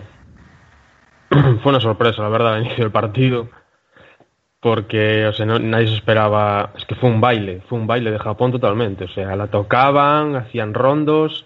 Fue 1.63 1.71
una 1.71 1.79
sorpresa, 1.79 2.21
la 2.23 2.29
verdad, 2.29 2.55
al 2.55 2.61
inicio 2.65 2.83
del 2.83 2.91
partido. 2.91 3.49
Porque, 4.61 5.25
o 5.27 5.33
sea, 5.33 5.45
no- 5.45 5.59
nadie 5.59 5.87
se 5.87 5.95
esperaba. 5.95 6.71
Es 6.75 6.85
que 6.85 6.95
fue 6.95 7.09
un 7.09 7.21
baile, 7.21 7.61
fue 7.69 7.77
un 7.79 7.87
baile 7.87 8.11
de 8.11 8.19
Japón 8.19 8.51
totalmente. 8.51 9.05
O 9.05 9.07
sea, 9.09 9.35
la 9.35 9.47
tocaban, 9.47 10.35
hacían 10.35 10.73
rondos, 10.73 11.45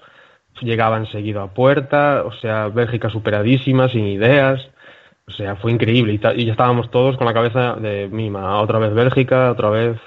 llegaban 0.62 1.06
seguido 1.08 1.42
a 1.42 1.54
puerta. 1.54 2.24
O 2.26 2.32
sea, 2.34 2.70
Bélgica 2.70 3.10
superadísima, 3.10 3.88
sin 3.90 4.08
ideas. 4.08 4.68
O 5.28 5.32
sea, 5.32 5.56
fue 5.58 5.72
increíble. 5.72 6.14
Y, 6.14 6.42
y 6.42 6.46
ya 6.46 6.52
estábamos 6.54 6.90
todos 6.92 7.18
con 7.18 7.28
la 7.28 7.34
cabeza 7.34 7.76
de 7.76 8.10
mima. 8.12 8.60
Otra 8.62 8.80
vez 8.80 8.94
Bélgica, 8.94 9.52
otra 9.52 9.70
vez. 9.70 10.00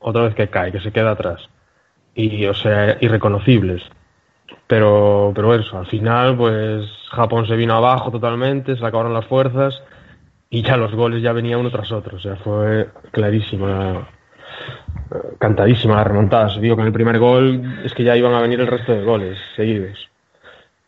Otra 0.00 0.22
vez 0.24 0.34
que 0.34 0.48
cae, 0.48 0.72
que 0.72 0.80
se 0.80 0.92
queda 0.92 1.12
atrás. 1.12 1.48
Y, 2.14 2.46
o 2.46 2.54
sea, 2.54 2.98
irreconocibles. 3.00 3.82
Pero, 4.72 5.32
pero 5.34 5.54
eso, 5.54 5.76
al 5.76 5.86
final, 5.86 6.34
pues 6.34 6.88
Japón 7.10 7.46
se 7.46 7.56
vino 7.56 7.74
abajo 7.74 8.10
totalmente, 8.10 8.74
se 8.74 8.86
acabaron 8.86 9.12
las 9.12 9.26
fuerzas 9.26 9.82
y 10.48 10.62
ya 10.62 10.78
los 10.78 10.94
goles 10.94 11.22
ya 11.22 11.34
venían 11.34 11.60
uno 11.60 11.70
tras 11.70 11.92
otro. 11.92 12.16
O 12.16 12.18
sea, 12.18 12.36
fue 12.36 12.88
clarísima, 13.10 14.08
eh, 15.10 15.36
cantadísima 15.38 15.96
la 15.96 16.04
remontada. 16.04 16.58
Vio 16.58 16.74
que 16.74 16.80
en 16.80 16.86
el 16.86 16.92
primer 16.94 17.18
gol 17.18 17.82
es 17.84 17.92
que 17.92 18.02
ya 18.02 18.16
iban 18.16 18.32
a 18.32 18.40
venir 18.40 18.62
el 18.62 18.66
resto 18.66 18.92
de 18.92 19.04
goles 19.04 19.38
seguidos. 19.56 20.08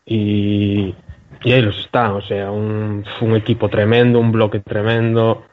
Y, 0.06 0.94
y 1.42 1.52
ahí 1.52 1.60
los 1.60 1.78
están, 1.78 2.12
o 2.12 2.22
sea, 2.22 2.50
un, 2.50 3.04
un 3.20 3.36
equipo 3.36 3.68
tremendo, 3.68 4.18
un 4.18 4.32
bloque 4.32 4.60
tremendo. 4.60 5.44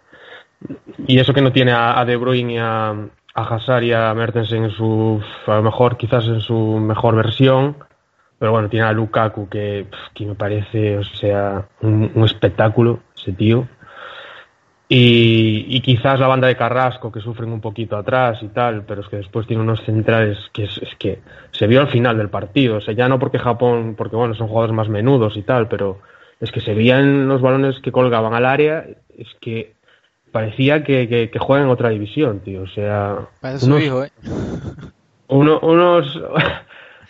Y 1.06 1.20
eso 1.20 1.34
que 1.34 1.42
no 1.42 1.52
tiene 1.52 1.74
a, 1.74 2.00
a 2.00 2.06
De 2.06 2.16
Bruyne 2.16 2.54
y 2.54 2.58
a, 2.60 2.92
a 2.92 3.42
Hazard 3.42 3.84
y 3.84 3.92
a 3.92 4.14
Mertens 4.14 4.54
en 4.54 4.72
su, 4.72 5.22
a 5.48 5.56
lo 5.56 5.64
mejor 5.64 5.98
quizás 5.98 6.24
en 6.28 6.40
su 6.40 6.80
mejor 6.80 7.18
versión, 7.18 7.76
pero 8.42 8.54
bueno, 8.54 8.70
tiene 8.70 8.88
a 8.88 8.92
Lukaku 8.92 9.48
que, 9.48 9.86
que 10.16 10.26
me 10.26 10.34
parece, 10.34 10.98
o 10.98 11.04
sea, 11.04 11.68
un, 11.82 12.12
un 12.16 12.26
espectáculo 12.26 13.02
ese 13.16 13.34
tío. 13.34 13.68
Y, 14.90 15.68
y 15.70 15.80
quizás 15.82 16.20
la 16.20 16.26
banda 16.26 16.48
de 16.48 16.56
Carrasco 16.58 17.12
que 17.12 17.22
sufren 17.22 17.52
un 17.52 17.62
poquito 17.62 17.96
atrás 17.96 18.40
y 18.42 18.48
tal, 18.48 18.84
pero 18.84 19.02
es 19.02 19.08
que 19.10 19.18
después 19.18 19.46
tiene 19.46 19.62
unos 19.62 19.84
centrales 19.86 20.40
que 20.54 20.64
es, 20.64 20.76
es 20.80 20.96
que 20.98 21.20
se 21.52 21.68
vio 21.68 21.82
al 21.82 21.90
final 21.90 22.18
del 22.18 22.30
partido, 22.30 22.78
o 22.78 22.82
sea, 22.82 22.96
ya 22.96 23.08
no 23.08 23.20
porque 23.20 23.38
Japón, 23.38 23.94
porque 23.96 24.16
bueno, 24.16 24.34
son 24.34 24.48
jugadores 24.48 24.76
más 24.76 24.90
menudos 24.90 25.38
y 25.38 25.44
tal, 25.44 25.68
pero 25.68 26.00
es 26.40 26.52
que 26.52 26.62
se 26.62 26.74
veían 26.74 27.28
los 27.28 27.42
balones 27.44 27.80
que 27.80 27.92
colgaban 27.92 28.34
al 28.34 28.48
área, 28.48 28.88
es 29.16 29.28
que 29.40 29.76
parecía 30.32 30.84
que, 30.84 31.08
que, 31.08 31.30
que 31.30 31.40
juegan 31.40 31.68
en 31.68 31.72
otra 31.72 31.90
división, 31.90 32.40
tío, 32.40 32.64
o 32.64 32.68
sea, 32.68 33.20
Parece 33.40 33.66
su 33.68 33.72
unos- 33.72 33.84
hijo, 33.84 34.04
¿eh? 34.04 34.12
uno- 35.28 35.60
unos, 35.62 36.20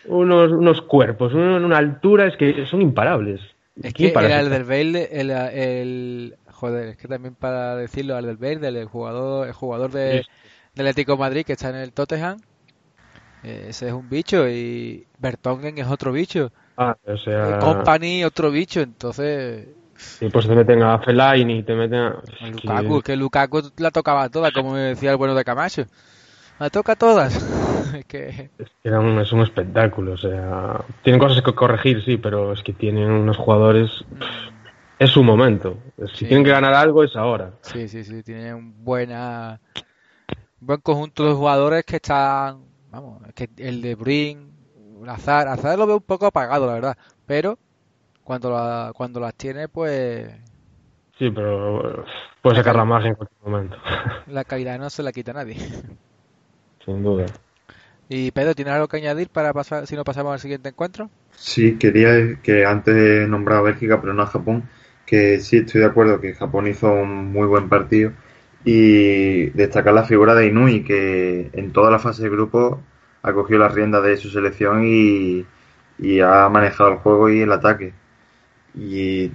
unos, 0.06 0.52
unos 0.52 0.82
cuerpos, 0.82 1.32
en 1.34 1.40
una 1.40 1.78
altura, 1.78 2.28
es 2.28 2.38
que 2.38 2.66
son 2.66 2.82
imparables. 2.82 3.40
Es 3.82 3.94
¿Quién 3.94 4.12
que 4.14 4.26
era 4.26 4.40
el 4.42 4.50
del 4.50 4.64
Bale, 4.64 5.10
el, 5.12 5.32
el- 5.32 6.36
joder, 6.52 6.90
es 6.90 6.98
que 6.98 7.08
también 7.08 7.36
para 7.36 7.76
decirlo, 7.76 8.16
al 8.16 8.26
del 8.26 8.38
Bale, 8.38 8.68
el 8.68 8.86
jugador, 8.86 9.48
el 9.48 9.54
jugador 9.54 9.92
de, 9.92 10.24
Sí. 10.24 10.30
del 10.76 10.88
Atlético 10.88 11.14
de 11.14 11.18
Madrid 11.20 11.46
que 11.46 11.54
está 11.54 11.70
en 11.70 11.76
el 11.78 11.94
Tottenham, 11.94 12.40
eh, 13.44 13.68
ese 13.70 13.88
es 13.88 13.94
un 13.94 14.08
bicho 14.10 14.48
y 14.48 15.06
Bertongen 15.20 15.78
es 15.78 15.88
otro 15.88 16.12
bicho, 16.12 16.52
Ah, 16.78 16.96
o 17.06 17.18
sea, 17.18 17.60
Company 17.60 18.24
otro 18.24 18.52
bicho, 18.52 18.82
entonces 18.82 19.68
y 20.22 20.30
pues 20.30 20.48
te 20.48 20.56
meten 20.56 20.82
a 20.84 21.00
Fellaini 21.00 21.64
te 21.64 21.74
meten 21.76 22.00
a... 22.00 22.22
que- 22.42 22.48
Lukaku, 22.52 22.98
es 22.98 23.04
que 23.04 23.16
Lukaku 23.16 23.62
la 23.78 23.92
tocaba 23.92 24.30
toda, 24.30 24.52
como 24.52 24.74
me 24.74 24.80
decía 24.82 25.12
el 25.12 25.18
bueno 25.18 25.36
de 25.36 25.44
Camacho, 25.44 25.86
la 26.62 26.70
toca 26.70 26.96
todas, 26.96 27.36
es 27.96 28.06
que 28.08 28.50
es 28.58 28.70
que 28.82 28.90
era 28.90 29.00
un, 29.00 29.20
es 29.20 29.32
un 29.32 29.42
espectáculo, 29.42 30.14
o 30.14 30.18
sea, 30.18 30.82
tienen 31.04 31.20
cosas 31.20 31.42
que 31.44 31.54
corregir, 31.54 32.04
sí, 32.06 32.18
pero 32.18 32.54
es 32.54 32.62
que 32.64 32.74
tienen 32.74 33.10
unos 33.12 33.38
jugadores... 33.38 33.90
Es 35.00 35.10
su 35.10 35.24
momento. 35.24 35.78
Si 36.14 36.18
Sí. 36.18 36.26
tienen 36.28 36.44
que 36.44 36.52
ganar 36.52 36.76
algo 36.76 37.04
es 37.04 37.16
ahora. 37.16 37.52
Sí, 37.64 37.88
sí, 37.88 38.04
sí, 38.04 38.22
tiene 38.22 38.54
un 38.54 38.84
buena, 38.84 39.60
buen 40.60 40.82
conjunto 40.82 41.28
de 41.28 41.34
jugadores 41.34 41.84
que 41.86 41.96
están, 41.96 42.66
vamos, 42.92 43.22
es 43.28 43.34
que 43.34 43.50
el 43.58 43.82
de 43.82 43.96
Brin, 43.96 44.52
Azar, 45.08 45.48
Azar 45.48 45.78
lo 45.80 45.88
veo 45.88 45.98
un 45.98 46.04
poco 46.04 46.28
apagado, 46.28 46.68
la 46.68 46.74
verdad, 46.74 46.98
pero 47.26 47.58
cuando 48.24 48.52
la, 48.52 48.92
cuando 48.96 49.20
las 49.20 49.34
tiene, 49.36 49.68
pues 49.68 50.30
Sí, 51.18 51.30
pero 51.32 52.06
puede 52.42 52.58
sacar 52.58 52.76
la 52.76 52.86
magia 52.86 53.10
en 53.10 53.16
cualquier 53.16 53.42
momento. 53.44 53.78
la 54.28 54.44
calidad 54.46 54.80
no 54.80 54.90
se 54.90 55.04
la 55.04 55.12
quita 55.12 55.32
a 55.32 55.36
nadie. 55.36 55.58
Sin 56.92 57.04
duda. 57.04 57.26
Y 58.10 58.32
Pedro, 58.32 58.54
¿tienes 58.54 58.74
algo 58.74 58.88
que 58.90 58.98
añadir 58.98 59.30
para 59.30 59.54
pasar, 59.54 59.88
si 59.88 59.96
no 59.96 60.04
pasamos 60.04 60.34
al 60.34 60.40
siguiente 60.40 60.70
encuentro? 60.70 61.10
Sí, 61.38 61.78
quería 61.78 62.42
que 62.42 62.66
antes 62.66 62.96
he 62.96 63.28
nombrado 63.28 63.62
a 63.62 63.64
Bélgica, 63.64 64.02
pero 64.02 64.14
no 64.14 64.24
a 64.24 64.28
Japón, 64.28 64.64
que 65.06 65.40
sí 65.40 65.58
estoy 65.58 65.82
de 65.82 65.88
acuerdo 65.88 66.20
que 66.20 66.34
Japón 66.34 66.68
hizo 66.68 66.92
un 66.92 67.32
muy 67.32 67.48
buen 67.48 67.70
partido 67.70 68.12
y 68.66 69.46
destacar 69.52 69.94
la 69.94 70.04
figura 70.04 70.36
de 70.36 70.48
Inui, 70.48 70.84
que 70.84 71.50
en 71.54 71.72
toda 71.72 71.90
la 71.90 72.00
fase 72.00 72.24
de 72.24 72.30
grupo 72.30 72.82
ha 73.24 73.34
cogido 73.34 73.60
las 73.60 73.74
riendas 73.74 74.04
de 74.04 74.18
su 74.18 74.30
selección 74.30 74.84
y, 74.86 75.46
y 75.98 76.20
ha 76.20 76.50
manejado 76.50 76.92
el 76.92 76.98
juego 76.98 77.30
y 77.30 77.42
el 77.42 77.52
ataque. 77.52 77.94
Y, 78.76 79.32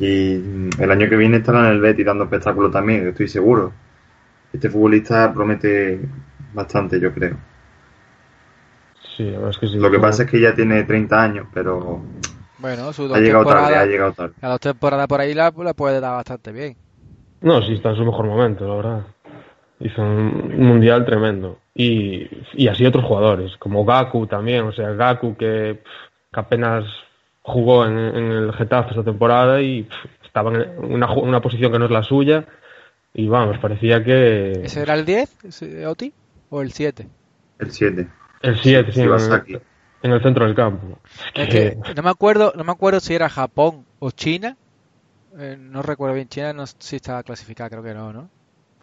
y 0.00 0.70
el 0.78 0.90
año 0.90 1.08
que 1.08 1.16
viene 1.16 1.36
estará 1.38 1.60
en 1.60 1.74
el 1.74 1.80
Betis 1.80 2.06
dando 2.06 2.24
espectáculo 2.24 2.70
también, 2.70 3.06
estoy 3.06 3.28
seguro. 3.28 3.72
Este 4.52 4.68
futbolista 4.68 5.32
promete 5.32 6.00
bastante, 6.56 6.98
yo 7.00 7.12
creo. 7.14 7.36
Sí, 9.16 9.24
la 9.24 9.38
verdad 9.38 9.50
es 9.50 9.58
que 9.58 9.68
sí. 9.68 9.76
Lo 9.78 9.90
que 9.90 9.98
pasa 9.98 10.24
es 10.24 10.30
que 10.30 10.40
ya 10.40 10.54
tiene 10.54 10.82
30 10.84 11.22
años, 11.22 11.46
pero 11.54 12.02
Bueno, 12.58 12.88
ha 12.88 13.18
llegado 13.20 13.44
tarde, 13.46 13.76
ha 13.76 13.86
llegado 13.86 14.12
tarde. 14.12 14.34
a 14.42 14.48
dos 14.48 14.60
temporadas 14.60 15.06
por 15.06 15.20
ahí 15.20 15.34
la, 15.34 15.52
la 15.56 15.74
puede 15.74 16.00
dar 16.00 16.14
bastante 16.16 16.52
bien. 16.52 16.76
No, 17.40 17.62
sí, 17.62 17.74
está 17.74 17.90
en 17.90 17.96
su 17.96 18.04
mejor 18.04 18.26
momento, 18.26 18.66
la 18.66 18.74
verdad. 18.74 19.06
Hizo 19.78 20.02
un 20.02 20.58
mundial 20.58 21.04
tremendo. 21.04 21.58
Y, 21.74 22.26
y 22.54 22.68
así 22.68 22.84
otros 22.86 23.04
jugadores, 23.04 23.56
como 23.58 23.84
Gaku 23.84 24.26
también. 24.26 24.64
O 24.64 24.72
sea, 24.72 24.90
Gaku 24.92 25.36
que, 25.36 25.82
que 26.32 26.40
apenas 26.40 26.84
jugó 27.42 27.84
en, 27.86 27.98
en 27.98 28.32
el 28.32 28.52
Getafe 28.54 28.90
esta 28.90 29.04
temporada 29.04 29.60
y 29.60 29.82
pff, 29.84 30.04
estaba 30.24 30.52
en 30.54 30.92
una, 30.92 31.12
una 31.12 31.40
posición 31.40 31.70
que 31.72 31.78
no 31.78 31.84
es 31.84 31.90
la 31.90 32.02
suya. 32.02 32.46
Y 33.14 33.28
vamos, 33.28 33.58
parecía 33.58 34.02
que. 34.02 34.52
¿Ese 34.64 34.82
era 34.82 34.94
el 34.94 35.04
10, 35.04 35.44
ese 35.44 35.86
Oti? 35.86 36.12
¿O 36.50 36.62
el 36.62 36.72
7? 36.72 37.08
El 37.58 37.70
7. 37.72 38.08
El 38.42 38.58
7, 38.60 38.92
sí, 38.92 39.00
en, 39.00 39.60
en 40.02 40.12
el 40.12 40.22
centro 40.22 40.44
del 40.46 40.54
campo. 40.54 40.98
Es 41.34 41.48
que 41.48 41.78
no 41.96 42.02
me 42.02 42.10
acuerdo, 42.10 42.52
no 42.56 42.64
me 42.64 42.72
acuerdo 42.72 43.00
si 43.00 43.14
era 43.14 43.28
Japón 43.28 43.84
o 43.98 44.10
China. 44.10 44.56
Eh, 45.38 45.56
no 45.58 45.82
recuerdo 45.82 46.14
bien, 46.14 46.28
China 46.28 46.52
no 46.52 46.66
sé 46.66 46.76
si 46.78 46.96
estaba 46.96 47.22
clasificada, 47.22 47.70
creo 47.70 47.82
que 47.82 47.94
no, 47.94 48.12
¿no? 48.12 48.28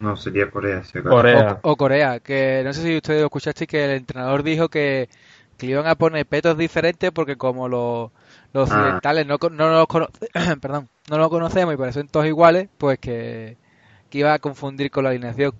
No, 0.00 0.16
sería 0.16 0.50
Corea. 0.50 0.82
Corea. 1.02 1.60
O, 1.62 1.72
o 1.72 1.76
Corea, 1.76 2.20
que 2.20 2.62
no 2.64 2.72
sé 2.72 2.82
si 2.82 2.96
ustedes 2.96 3.20
lo 3.20 3.26
escuchaste 3.26 3.66
que 3.66 3.84
el 3.84 3.90
entrenador 3.92 4.42
dijo 4.42 4.68
que, 4.68 5.08
que 5.56 5.66
le 5.66 5.72
iban 5.72 5.86
a 5.86 5.94
poner 5.94 6.26
petos 6.26 6.58
diferentes 6.58 7.10
porque 7.12 7.36
como 7.36 7.68
los, 7.68 8.10
los 8.52 8.70
Ah. 8.70 8.74
occidentales 8.76 9.26
no, 9.26 9.38
con- 9.38 9.56
no, 9.56 9.70
los 9.70 9.86
cono- 9.86 10.08
perdón, 10.60 10.88
no 11.08 11.18
los 11.18 11.28
conocemos 11.28 11.74
y 11.74 11.76
parecen 11.78 12.08
todos 12.08 12.26
iguales, 12.26 12.68
pues 12.76 12.98
que, 12.98 13.56
que 14.10 14.18
iba 14.18 14.34
a 14.34 14.38
confundir 14.40 14.90
con 14.90 15.04
la 15.04 15.10
alineación. 15.10 15.52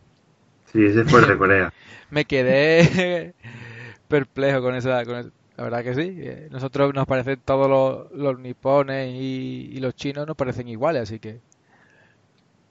Sí, 0.75 0.85
ese 0.85 1.05
fue 1.07 1.21
el 1.21 1.27
de 1.29 1.39
Corea. 1.39 1.71
Me 2.11 2.25
quedé 2.27 3.35
perplejo 4.09 4.63
con 4.63 4.75
esa, 4.75 5.05
con 5.05 5.33
La 5.57 5.65
verdad 5.65 5.85
que 5.85 5.95
sí. 5.95 6.17
eh, 6.21 6.49
Nosotros 6.51 6.95
nos 6.95 7.07
parecen 7.07 7.41
todos 7.45 7.69
los, 7.69 8.13
los 8.13 8.39
nipones 8.41 9.11
y, 9.15 9.71
y 9.73 9.81
los 9.81 9.95
chinos 9.95 10.27
nos 10.27 10.37
parecen 10.37 10.69
iguales, 10.69 11.03
así 11.05 11.19
que 11.21 11.41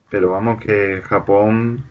pero 0.10 0.32
vamos, 0.32 0.60
que 0.64 1.02
Japón 1.02 1.86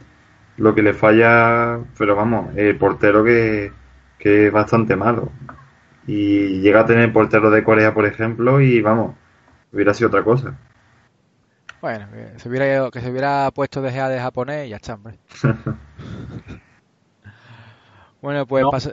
lo 0.57 0.75
que 0.75 0.83
le 0.83 0.95
falla, 0.95 1.81
pero 1.99 2.17
vamos, 2.17 2.55
el 2.57 2.77
portero 2.79 3.25
que, 3.25 3.73
que 4.19 4.47
es 4.49 4.53
bastante 4.53 4.97
malo. 4.97 5.33
Y 6.07 6.61
llega 6.61 6.81
a 6.81 6.87
tener 6.87 7.13
portero 7.13 7.51
de 7.51 7.65
Corea, 7.65 7.95
por 7.95 8.07
ejemplo, 8.07 8.61
y 8.61 8.81
vamos, 8.83 9.17
hubiera 9.73 9.95
sido 9.95 10.09
otra 10.09 10.25
cosa. 10.25 10.59
Bueno, 11.83 12.07
que 12.13 12.39
se 12.39 12.49
hubiera, 12.49 12.91
que 12.91 13.01
se 13.01 13.11
hubiera 13.11 13.51
puesto 13.51 13.83
de 13.83 13.91
GA 13.91 14.09
de 14.09 14.21
japonés 14.21 14.67
y 14.67 14.71
ya 14.71 14.77
está, 14.77 14.95
hombre. 14.95 15.19
bueno, 18.23 18.47
pues 18.47 18.63
No. 18.63 18.71
pasa... 18.71 18.93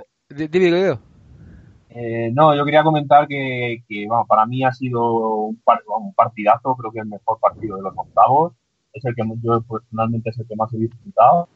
Eh, 1.92 2.32
no, 2.34 2.56
yo 2.56 2.66
quería 2.66 2.84
comentar 2.84 3.28
que, 3.28 3.84
que, 3.88 4.08
vamos, 4.08 4.28
para 4.28 4.46
mí 4.46 4.64
ha 4.64 4.72
sido 4.72 5.46
un, 5.46 5.56
par- 5.58 5.84
un 6.00 6.14
partidazo, 6.14 6.76
creo 6.76 6.92
que 6.92 7.00
el 7.00 7.08
mejor 7.08 7.40
partido 7.40 7.78
de 7.78 7.84
los 7.84 7.94
octavos. 7.96 8.54
Es 8.92 9.06
el 9.06 9.16
que 9.16 9.22
yo 9.44 9.62
personalmente 9.62 10.32
es 10.32 10.40
el 10.40 10.48
que 10.48 10.56
más 10.56 10.74
he 10.74 10.78
disfrutado. 10.78 11.48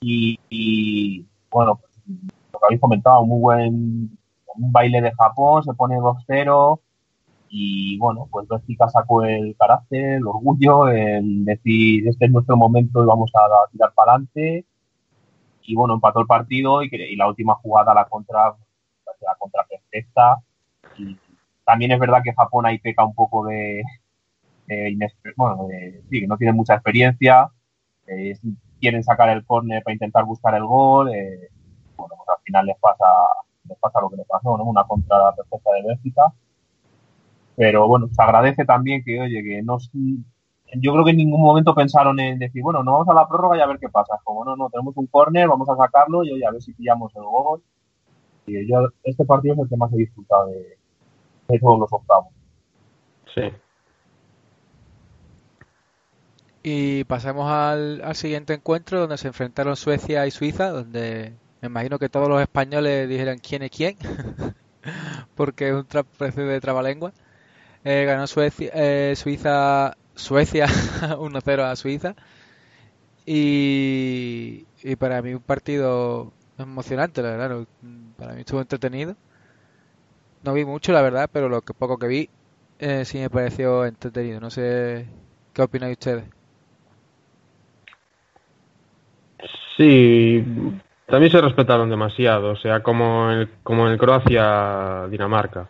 Y, 0.00 0.38
y, 0.48 1.26
bueno, 1.50 1.76
pues, 1.76 1.92
lo 2.52 2.58
que 2.60 2.66
habéis 2.66 2.80
comentado, 2.80 3.24
muy 3.26 3.40
buen 3.40 4.18
un 4.58 4.72
baile 4.72 5.02
de 5.02 5.12
Japón, 5.12 5.62
se 5.64 5.74
pone 5.74 5.96
2-0 5.98 6.80
y 7.48 7.98
bueno, 7.98 8.28
pues 8.30 8.48
Bélgica 8.48 8.88
sacó 8.88 9.24
el 9.24 9.56
carácter, 9.58 10.14
el 10.16 10.26
orgullo, 10.26 10.88
el 10.88 11.44
decir 11.44 12.08
este 12.08 12.26
es 12.26 12.32
nuestro 12.32 12.56
momento 12.56 13.02
y 13.02 13.06
vamos 13.06 13.30
a 13.34 13.70
tirar 13.72 13.92
para 13.94 14.12
adelante. 14.12 14.66
Y 15.62 15.74
bueno, 15.74 15.94
empató 15.94 16.20
el 16.20 16.26
partido 16.26 16.82
y, 16.82 16.88
y 16.92 17.16
la 17.16 17.28
última 17.28 17.54
jugada 17.56 17.94
la 17.94 18.06
contra 18.06 18.56
la 19.20 19.34
contra 19.38 19.64
perfecta. 19.66 20.38
Y 20.96 21.20
también 21.64 21.92
es 21.92 22.00
verdad 22.00 22.20
que 22.24 22.34
Japón 22.34 22.66
ahí 22.66 22.78
peca 22.78 23.04
un 23.04 23.14
poco 23.14 23.46
de, 23.46 23.82
de 24.66 24.96
bueno, 25.36 25.66
de- 25.68 26.04
sí, 26.10 26.26
no 26.26 26.36
tiene 26.36 26.52
mucha 26.52 26.74
experiencia. 26.74 27.50
eh, 28.06 28.34
quieren 28.80 29.04
sacar 29.04 29.30
el 29.30 29.44
córner 29.46 29.82
para 29.82 29.94
intentar 29.94 30.24
buscar 30.24 30.54
el 30.54 30.64
gol. 30.66 31.10
eh, 31.14 31.50
bueno, 31.96 32.14
pues 32.18 32.28
al 32.30 32.42
final 32.44 32.66
les 32.66 32.78
pasa, 32.78 33.04
les 33.64 33.78
pasa 33.78 34.00
lo 34.00 34.10
que 34.10 34.16
les 34.16 34.26
pasó, 34.26 34.56
¿no? 34.58 34.64
Una 34.64 34.84
contra 34.84 35.34
perfecta 35.34 35.72
de 35.72 35.82
Bélgica. 35.88 36.32
Pero 37.56 37.88
bueno, 37.88 38.08
se 38.12 38.22
agradece 38.22 38.64
también 38.64 39.02
que, 39.04 39.20
oye, 39.20 39.42
que 39.42 39.62
no 39.62 39.78
yo 40.74 40.92
creo 40.92 41.04
que 41.04 41.12
en 41.12 41.16
ningún 41.18 41.40
momento 41.40 41.74
pensaron 41.74 42.18
en 42.20 42.38
decir, 42.38 42.62
bueno, 42.62 42.82
no 42.82 42.92
vamos 42.92 43.08
a 43.08 43.14
la 43.14 43.28
prórroga 43.28 43.56
y 43.56 43.60
a 43.60 43.66
ver 43.66 43.78
qué 43.78 43.88
pasa. 43.88 44.18
Como 44.24 44.44
no, 44.44 44.56
no, 44.56 44.68
tenemos 44.68 44.96
un 44.96 45.06
córner, 45.06 45.48
vamos 45.48 45.68
a 45.70 45.76
sacarlo 45.76 46.24
y 46.24 46.32
oye, 46.32 46.44
a 46.44 46.50
ver 46.50 46.60
si 46.60 46.74
pillamos 46.74 47.14
el 47.16 47.22
gol. 47.22 47.62
Y 48.46 48.68
yo, 48.68 48.88
este 49.04 49.24
partido 49.24 49.54
es 49.54 49.60
el 49.60 49.68
que 49.68 49.76
más 49.76 49.92
he 49.92 49.96
disfrutado 49.96 50.48
de, 50.48 50.76
de 51.48 51.58
todos 51.60 51.78
los 51.78 51.92
octavos. 51.92 52.28
Sí. 53.34 53.42
Y 56.62 57.04
pasamos 57.04 57.48
al, 57.50 58.02
al 58.02 58.16
siguiente 58.16 58.54
encuentro 58.54 59.00
donde 59.00 59.18
se 59.18 59.28
enfrentaron 59.28 59.76
Suecia 59.76 60.26
y 60.26 60.30
Suiza, 60.32 60.70
donde 60.70 61.32
me 61.60 61.68
imagino 61.68 61.98
que 61.98 62.08
todos 62.08 62.28
los 62.28 62.40
españoles 62.40 63.08
dijeran 63.08 63.38
quién 63.38 63.62
es 63.62 63.70
quién, 63.70 63.96
porque 65.36 65.68
es 65.68 65.74
un 65.74 65.86
tra- 65.86 66.04
precio 66.04 66.46
de 66.46 66.60
trabalengua. 66.60 67.12
Eh, 67.88 68.04
ganó 68.04 68.26
Suecia, 68.26 68.68
eh, 68.74 69.14
Suiza, 69.14 69.96
Suecia 70.16 70.66
1-0 71.20 71.62
a 71.62 71.76
Suiza. 71.76 72.16
Y, 73.24 74.66
para 74.98 75.22
mí 75.22 75.34
un 75.34 75.40
partido 75.40 76.32
emocionante, 76.58 77.22
la 77.22 77.36
verdad. 77.36 77.64
Para 78.18 78.32
mí 78.32 78.40
estuvo 78.40 78.60
entretenido. 78.60 79.14
No 80.42 80.52
vi 80.52 80.64
mucho, 80.64 80.92
la 80.92 81.00
verdad, 81.00 81.30
pero 81.32 81.48
lo 81.48 81.62
que 81.62 81.74
poco 81.74 81.96
que 81.96 82.08
vi 82.08 82.28
eh, 82.80 83.04
sí 83.04 83.18
me 83.18 83.30
pareció 83.30 83.84
entretenido. 83.84 84.40
No 84.40 84.50
sé 84.50 85.06
qué 85.52 85.62
opináis 85.62 85.92
ustedes. 85.92 86.24
Sí, 89.76 90.44
también 91.06 91.30
se 91.30 91.40
respetaron 91.40 91.88
demasiado, 91.88 92.50
o 92.50 92.56
sea, 92.56 92.82
como 92.82 93.30
en, 93.30 93.48
como 93.62 93.88
en 93.88 93.96
Croacia-Dinamarca. 93.96 95.68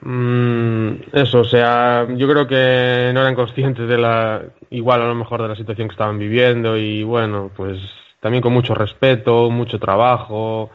Mm, 0.00 0.92
eso, 1.12 1.40
o 1.40 1.44
sea, 1.44 2.06
yo 2.16 2.28
creo 2.28 2.46
que 2.46 3.10
no 3.12 3.20
eran 3.20 3.34
conscientes 3.34 3.88
de 3.88 3.98
la, 3.98 4.42
igual 4.70 5.02
a 5.02 5.06
lo 5.08 5.14
mejor 5.14 5.42
de 5.42 5.48
la 5.48 5.56
situación 5.56 5.88
que 5.88 5.92
estaban 5.94 6.18
viviendo 6.18 6.76
y 6.76 7.02
bueno, 7.02 7.50
pues 7.56 7.78
también 8.20 8.42
con 8.42 8.52
mucho 8.52 8.74
respeto, 8.74 9.50
mucho 9.50 9.78
trabajo 9.78 10.70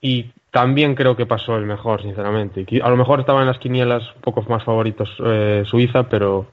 y 0.00 0.30
también 0.50 0.94
creo 0.94 1.16
que 1.16 1.26
pasó 1.26 1.56
el 1.56 1.66
mejor, 1.66 2.02
sinceramente. 2.02 2.66
A 2.82 2.90
lo 2.90 2.96
mejor 2.96 3.20
estaba 3.20 3.40
en 3.40 3.46
las 3.46 3.58
quinielas 3.58 4.02
un 4.16 4.22
poco 4.22 4.42
más 4.48 4.64
favoritos 4.64 5.10
eh, 5.24 5.62
Suiza, 5.66 6.08
pero 6.08 6.46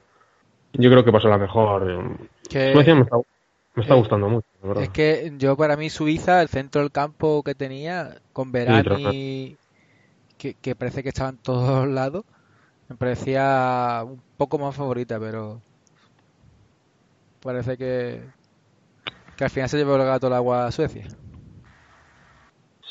yo 0.73 0.89
creo 0.91 1.03
que 1.03 1.11
pasó 1.11 1.27
la 1.29 1.37
mejor. 1.37 2.17
Que- 2.49 2.71
Suecia 2.73 2.93
me 2.95 3.01
está, 3.01 3.17
me 3.75 3.81
está 3.83 3.95
eh, 3.95 3.97
gustando 3.97 4.29
mucho, 4.29 4.47
la 4.61 4.67
verdad. 4.67 4.83
Es 4.83 4.89
que 4.89 5.33
yo 5.37 5.57
para 5.57 5.77
mí 5.77 5.89
Suiza, 5.89 6.41
el 6.41 6.49
centro 6.49 6.81
del 6.81 6.91
campo 6.91 7.41
que 7.43 7.55
tenía, 7.55 8.17
con 8.33 8.51
Verani, 8.51 9.55
que, 10.37 10.75
parece 10.75 11.03
que 11.03 11.09
estaba 11.09 11.29
en 11.29 11.37
todos 11.37 11.87
lados, 11.89 12.23
me 12.89 12.95
parecía 12.95 14.03
un 14.05 14.21
poco 14.37 14.57
más 14.59 14.75
favorita, 14.75 15.19
pero 15.19 15.61
parece 17.41 17.77
que, 17.77 18.21
que 19.35 19.43
al 19.43 19.49
final 19.49 19.69
se 19.69 19.77
llevó 19.77 19.95
el 19.95 20.05
gato 20.05 20.27
al 20.27 20.33
agua 20.33 20.67
a 20.67 20.71
Suecia. 20.71 21.05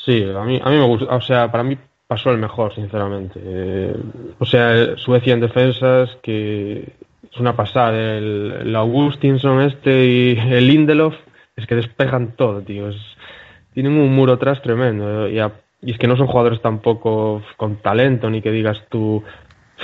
Sí, 0.05 0.23
a 0.23 0.41
mí, 0.43 0.59
a 0.63 0.69
mí 0.69 0.77
me 0.77 0.85
gusta, 0.85 1.13
o 1.15 1.21
sea, 1.21 1.51
para 1.51 1.63
mí 1.63 1.77
pasó 2.07 2.31
el 2.31 2.37
mejor, 2.37 2.73
sinceramente. 2.73 3.39
Eh, 3.43 3.95
o 4.39 4.45
sea, 4.45 4.95
Suecia 4.97 5.33
en 5.33 5.41
defensas, 5.41 6.09
que 6.23 6.93
es 7.29 7.39
una 7.39 7.55
pasada. 7.55 8.17
El, 8.17 8.53
el 8.61 8.75
Augustinson 8.75 9.61
este 9.61 10.05
y 10.05 10.37
el 10.39 10.67
Lindelof, 10.67 11.15
es 11.55 11.65
que 11.67 11.75
despejan 11.75 12.35
todo, 12.37 12.61
tío. 12.61 12.89
Es- 12.89 13.17
tienen 13.73 13.93
un 13.93 14.15
muro 14.15 14.33
atrás 14.33 14.61
tremendo. 14.61 15.27
Y, 15.27 15.39
a- 15.39 15.51
y 15.81 15.91
es 15.91 15.97
que 15.97 16.07
no 16.07 16.17
son 16.17 16.27
jugadores 16.27 16.61
tampoco 16.61 17.41
con 17.55 17.77
talento, 17.77 18.29
ni 18.29 18.41
que 18.41 18.51
digas 18.51 18.77
tú, 18.89 19.23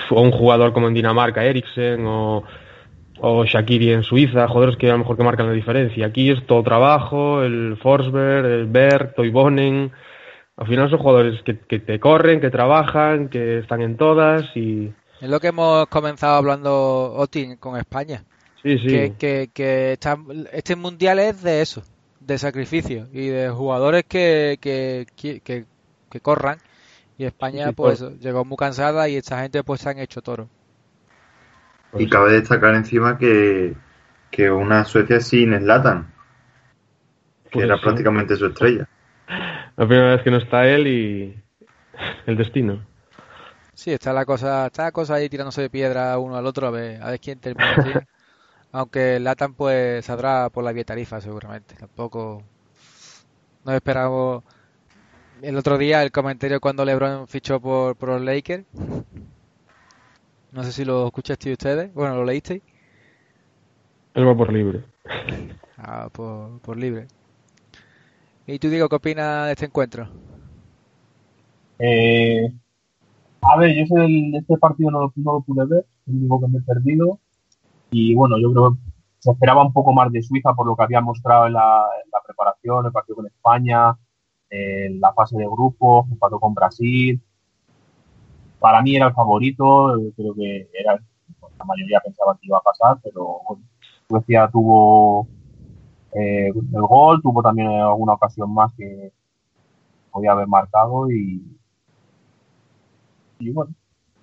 o 0.10 0.22
un 0.22 0.32
jugador 0.32 0.74
como 0.74 0.88
en 0.88 0.94
Dinamarca, 0.94 1.44
Eriksen, 1.44 2.06
o, 2.06 2.44
o 3.20 3.46
Shakiri 3.46 3.92
en 3.92 4.04
Suiza, 4.04 4.48
jugadores 4.48 4.78
que 4.78 4.90
a 4.90 4.94
lo 4.94 5.00
mejor 5.00 5.18
que 5.18 5.24
marcan 5.24 5.48
la 5.48 5.54
diferencia. 5.54 6.08
Aquí 6.08 6.30
es 6.32 6.46
todo 6.46 6.64
trabajo, 6.64 7.44
el 7.44 7.78
Forsberg, 7.82 8.46
el 8.46 8.66
Berg, 8.66 9.14
Toivonen. 9.16 9.92
Al 10.58 10.68
final 10.68 10.90
son 10.90 11.00
jugadores 11.00 11.42
que, 11.44 11.60
que 11.60 11.80
te 11.80 12.00
corren, 12.00 12.42
que 12.42 12.50
trabajan, 12.50 13.30
que 13.30 13.60
están 13.60 13.82
en 13.82 13.98
todas 13.98 14.46
y... 14.56 14.94
Es 15.22 15.30
lo 15.30 15.40
que 15.40 15.48
hemos 15.48 15.88
comenzado 15.88 16.36
hablando, 16.36 17.14
Oti, 17.16 17.56
con 17.58 17.78
España. 17.78 18.26
Sí, 18.62 18.78
sí. 18.78 19.14
Que, 19.18 19.50
que, 19.54 19.98
este 20.52 20.76
mundial 20.76 21.20
es 21.20 21.42
de 21.44 21.62
eso, 21.62 21.84
de 22.20 22.38
sacrificio 22.38 23.08
y 23.12 23.28
de 23.28 23.50
jugadores 23.50 24.04
que, 24.04 24.58
que, 24.60 25.06
que, 25.16 25.66
que- 26.22 26.22
corran. 26.22 26.60
Y 27.18 27.26
España, 27.26 27.74
pues, 27.74 28.02
llegó 28.20 28.46
muy 28.46 28.58
cansada 28.58 29.10
y 29.10 29.18
esta 29.18 29.42
gente, 29.42 29.64
pues, 29.64 29.82
se 29.82 29.90
han 29.90 30.00
hecho 30.00 30.22
toro. 30.22 30.50
Y 31.98 32.10
cabe 32.10 32.34
destacar 32.34 32.76
encima 32.76 33.18
que, 33.18 33.76
que 34.32 34.50
una 34.52 34.84
Suecia 34.86 35.20
sin 35.22 35.58
Zlatan, 35.60 36.12
que 37.50 37.60
Pues 37.60 37.64
era 37.64 37.78
sí. 37.78 37.82
prácticamente 37.82 38.36
su 38.36 38.48
estrella. 38.48 38.88
La 39.78 39.88
primera 39.88 40.16
vez 40.16 40.24
que 40.24 40.32
no 40.32 40.38
está 40.38 40.68
él 40.68 40.88
y 40.88 41.44
el 42.28 42.38
destino. 42.38 42.86
Sí, 43.74 43.92
está 43.92 44.14
la 44.14 44.26
cosa, 44.26 44.68
está 44.68 44.84
la 44.84 44.92
cosa 44.92 45.16
ahí 45.16 45.30
tirándose 45.30 45.62
de 45.62 45.70
piedra 45.70 46.18
uno 46.20 46.36
al 46.38 46.46
otro 46.46 46.68
a 46.68 46.72
ver, 46.72 47.02
a 47.02 47.12
ver 47.12 47.20
quién 47.20 47.40
termina 47.40 47.74
así. 47.76 48.00
Aunque 48.74 49.20
Latan 49.20 49.56
pues 49.56 50.06
saldrá 50.06 50.50
por 50.52 50.64
la 50.64 50.74
vía 50.74 50.86
tarifa 50.86 51.22
seguramente. 51.22 51.76
Tampoco 51.76 52.44
nos 53.66 53.76
esperamos 53.76 54.44
el 55.44 55.58
otro 55.58 55.78
día 55.78 56.02
el 56.04 56.12
comentario 56.12 56.60
cuando 56.62 56.86
LeBron 56.86 57.28
fichó 57.28 57.60
por, 57.60 57.96
por 57.96 58.10
los 58.10 58.22
Lakers. 58.22 58.66
No 60.52 60.64
sé 60.64 60.72
si 60.72 60.86
lo 60.86 61.08
escuchasteis 61.08 61.54
ustedes. 61.54 61.94
Bueno, 61.94 62.16
lo 62.16 62.24
leísteis. 62.26 62.62
Él 64.14 64.28
va 64.28 64.36
por 64.36 64.54
libre. 64.54 64.84
Ah, 65.78 66.08
por, 66.12 66.60
por 66.62 66.78
libre. 66.78 67.08
¿Y 68.46 68.60
tú, 68.60 68.70
Diego, 68.70 68.88
qué 68.90 68.96
opinas 68.96 69.48
de 69.48 69.52
este 69.54 69.66
encuentro? 69.66 70.08
Eh, 71.80 72.54
a 73.42 73.58
ver, 73.58 73.76
yo 73.76 73.98
el- 73.98 74.36
este 74.36 74.58
partido 74.58 74.92
no, 74.92 75.02
lo- 75.02 75.14
no 75.16 75.34
lo 75.34 75.42
pude 75.42 75.66
ver, 75.66 75.80
es 76.06 76.08
el 76.08 76.16
único 76.20 76.40
que 76.42 76.48
me 76.48 76.60
he 76.60 76.62
perdido. 76.62 77.20
Y 77.92 78.14
bueno, 78.16 78.38
yo 78.40 78.52
creo 78.52 78.74
que 78.74 78.80
se 79.20 79.32
esperaba 79.32 79.66
un 79.66 79.74
poco 79.74 79.94
más 79.94 80.12
de 80.12 80.22
Suiza 80.22 80.54
por 80.54 80.68
lo 80.68 80.76
que 80.76 80.84
había 80.84 81.02
mostrado 81.02 81.48
en 81.48 81.54
la, 81.54 81.86
en 82.04 82.10
la 82.12 82.20
preparación, 82.26 82.86
el 82.86 82.92
partido 82.92 83.16
con 83.18 83.28
España, 83.28 83.98
en 84.54 85.00
la 85.02 85.14
fase 85.14 85.36
de 85.38 85.46
grupo, 85.46 86.06
empató 86.12 86.40
con 86.40 86.54
Brasil. 86.54 87.20
Para 88.60 88.82
mí 88.82 88.96
era 88.96 89.08
el 89.08 89.14
favorito, 89.14 89.98
eh, 89.98 90.14
creo 90.16 90.34
que 90.36 90.70
era, 90.74 90.94
la 91.58 91.66
mayoría 91.66 92.00
pensaba 92.00 92.38
que 92.40 92.48
iba 92.48 92.58
a 92.58 92.62
pasar, 92.62 93.00
pero 93.04 93.42
bueno, 93.48 93.64
Suecia 94.08 94.48
tuvo 94.52 95.28
eh, 96.14 96.50
el 96.50 96.82
gol, 96.82 97.22
tuvo 97.22 97.42
también 97.42 97.70
alguna 97.70 98.14
ocasión 98.14 98.54
más 98.54 98.72
que 98.74 99.12
podía 100.12 100.34
haber 100.34 100.48
marcado 100.48 101.10
y, 101.12 101.42
y 103.40 103.50
bueno, 103.50 103.74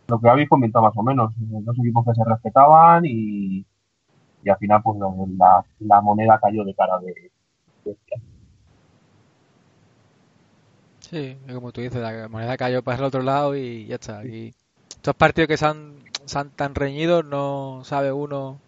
lo 0.06 0.20
que 0.20 0.28
habéis 0.28 0.48
comentado 0.48 0.84
más 0.84 0.96
o 0.96 1.02
menos, 1.02 1.32
eh, 1.32 1.58
dos 1.62 1.76
equipos 1.78 2.04
que 2.06 2.14
se 2.14 2.24
respetaban 2.24 3.04
y, 3.04 3.66
y 4.44 4.48
al 4.48 4.58
final 4.58 4.80
pues 4.82 4.98
la, 5.36 5.64
la 5.80 6.00
moneda 6.00 6.38
cayó 6.40 6.64
de 6.64 6.74
cara 6.74 6.98
de, 7.00 7.32
Sí, 11.10 11.36
como 11.52 11.72
tú 11.72 11.80
dices, 11.80 12.00
la 12.00 12.28
moneda 12.28 12.56
cayó 12.56 12.82
para 12.84 12.98
el 12.98 13.04
otro 13.04 13.22
lado 13.22 13.56
y 13.56 13.86
ya 13.86 13.96
está. 13.96 14.24
Y 14.24 14.54
estos 14.88 15.14
partidos 15.16 15.48
que 15.48 15.56
se 15.56 15.66
han, 15.66 15.96
tan 16.54 16.74
reñidos 16.74 17.24
no 17.24 17.80
sabe 17.82 18.12
uno 18.12 18.58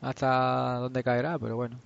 hasta 0.00 0.74
dónde 0.74 1.02
caerá, 1.02 1.38
pero 1.40 1.56
bueno. 1.56 1.76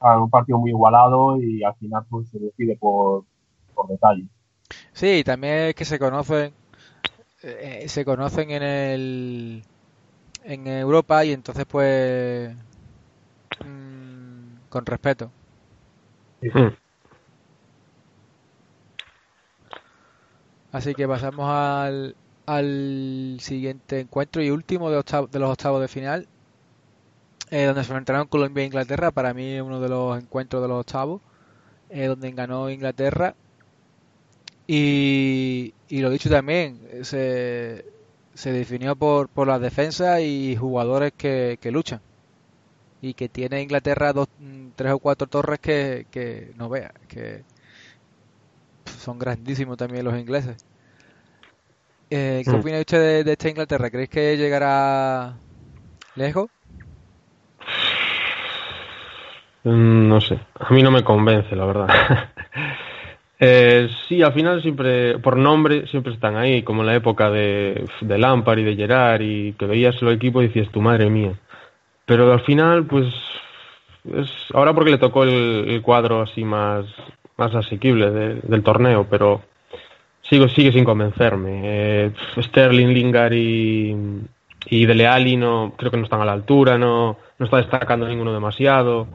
un 0.00 0.30
partido 0.30 0.58
muy 0.58 0.70
igualado 0.70 1.40
y 1.40 1.62
al 1.62 1.76
final 1.76 2.04
pues 2.10 2.28
se 2.28 2.40
decide 2.40 2.76
por, 2.76 3.24
por 3.72 3.86
detalle. 3.86 4.26
Sí, 4.92 5.22
también 5.24 5.68
es 5.68 5.74
que 5.76 5.84
se 5.84 6.00
conocen 6.00 6.52
eh, 7.42 7.84
se 7.86 8.04
conocen 8.04 8.50
en 8.50 8.62
el 8.64 9.62
en 10.42 10.66
Europa 10.66 11.24
y 11.24 11.32
entonces 11.32 11.66
pues 11.66 12.52
mm, 13.64 14.68
con 14.68 14.86
respeto. 14.86 15.30
Hmm. 16.42 16.87
Así 20.72 20.94
que 20.94 21.08
pasamos 21.08 21.46
al, 21.48 22.14
al 22.46 23.38
siguiente 23.40 24.00
encuentro 24.00 24.42
y 24.42 24.50
último 24.50 24.90
de, 24.90 24.96
de 24.96 25.38
los 25.38 25.50
octavos 25.50 25.80
de 25.80 25.88
final, 25.88 26.28
eh, 27.50 27.64
donde 27.64 27.82
se 27.84 27.90
enfrentaron 27.90 28.28
Colombia 28.28 28.62
e 28.62 28.66
Inglaterra. 28.66 29.10
Para 29.10 29.32
mí 29.34 29.60
uno 29.60 29.80
de 29.80 29.88
los 29.88 30.18
encuentros 30.18 30.62
de 30.62 30.68
los 30.68 30.80
octavos, 30.80 31.20
eh, 31.90 32.06
donde 32.06 32.30
ganó 32.32 32.70
Inglaterra. 32.70 33.34
Y, 34.66 35.72
y 35.88 36.00
lo 36.00 36.10
dicho 36.10 36.28
también, 36.28 36.78
se, 37.02 37.86
se 38.34 38.52
definió 38.52 38.94
por, 38.96 39.28
por 39.28 39.48
las 39.48 39.60
defensas 39.60 40.20
y 40.20 40.56
jugadores 40.56 41.12
que, 41.16 41.58
luchan. 41.72 42.00
Y 43.00 43.14
que 43.14 43.28
tiene 43.30 43.62
Inglaterra 43.62 44.12
dos, 44.12 44.28
tres 44.76 44.92
o 44.92 44.98
cuatro 44.98 45.26
torres 45.26 45.58
que, 45.60 46.06
que 46.10 46.52
no 46.56 46.68
vea, 46.68 46.92
que 47.08 47.44
son 48.88 49.18
grandísimos 49.18 49.76
también 49.76 50.04
los 50.04 50.18
ingleses. 50.18 50.56
Eh, 52.10 52.42
¿Qué 52.44 52.50
mm. 52.50 52.60
opina 52.60 52.78
usted 52.78 53.24
de, 53.24 53.32
esta 53.32 53.48
Inglaterra? 53.48 53.90
¿Crees 53.90 54.08
que 54.08 54.36
llegará 54.36 55.34
lejos? 56.14 56.50
Mm, 59.64 60.08
no 60.08 60.20
sé, 60.20 60.38
a 60.58 60.72
mí 60.72 60.82
no 60.82 60.90
me 60.90 61.04
convence, 61.04 61.54
la 61.54 61.64
verdad. 61.66 61.88
eh, 63.38 63.88
sí, 64.08 64.22
al 64.22 64.32
final 64.32 64.62
siempre, 64.62 65.18
por 65.18 65.36
nombre, 65.36 65.86
siempre 65.88 66.14
están 66.14 66.36
ahí, 66.36 66.62
como 66.62 66.80
en 66.82 66.86
la 66.86 66.94
época 66.94 67.30
de, 67.30 67.84
de 68.00 68.18
Lampard 68.18 68.58
y 68.58 68.64
de 68.64 68.76
Gerard, 68.76 69.20
y 69.20 69.52
que 69.52 69.66
veías 69.66 70.00
el 70.00 70.08
equipo 70.08 70.40
y 70.40 70.48
decías, 70.48 70.70
tu 70.70 70.80
madre 70.80 71.10
mía. 71.10 71.34
Pero 72.06 72.32
al 72.32 72.40
final, 72.40 72.86
pues, 72.86 73.12
es 74.14 74.30
ahora 74.54 74.72
porque 74.72 74.92
le 74.92 74.98
tocó 74.98 75.24
el, 75.24 75.80
cuadro 75.82 76.22
así 76.22 76.44
más, 76.44 76.86
más 77.38 77.54
asequible 77.54 78.10
del 78.10 78.62
torneo, 78.62 79.06
pero 79.08 79.42
sigo, 80.22 80.48
sigue 80.48 80.72
sin 80.72 80.84
convencerme. 80.84 81.60
Eh, 81.64 82.12
Sterling, 82.36 82.88
Lingard 82.88 83.32
y, 83.32 83.96
y 84.66 84.86
Dele 84.86 85.06
Alli 85.06 85.36
no, 85.36 85.72
creo 85.76 85.90
que 85.90 85.96
no 85.96 86.04
están 86.04 86.20
a 86.20 86.24
la 86.24 86.32
altura, 86.32 86.76
no, 86.76 87.16
no 87.38 87.44
está 87.44 87.58
destacando 87.58 88.06
ninguno 88.06 88.32
demasiado. 88.32 89.08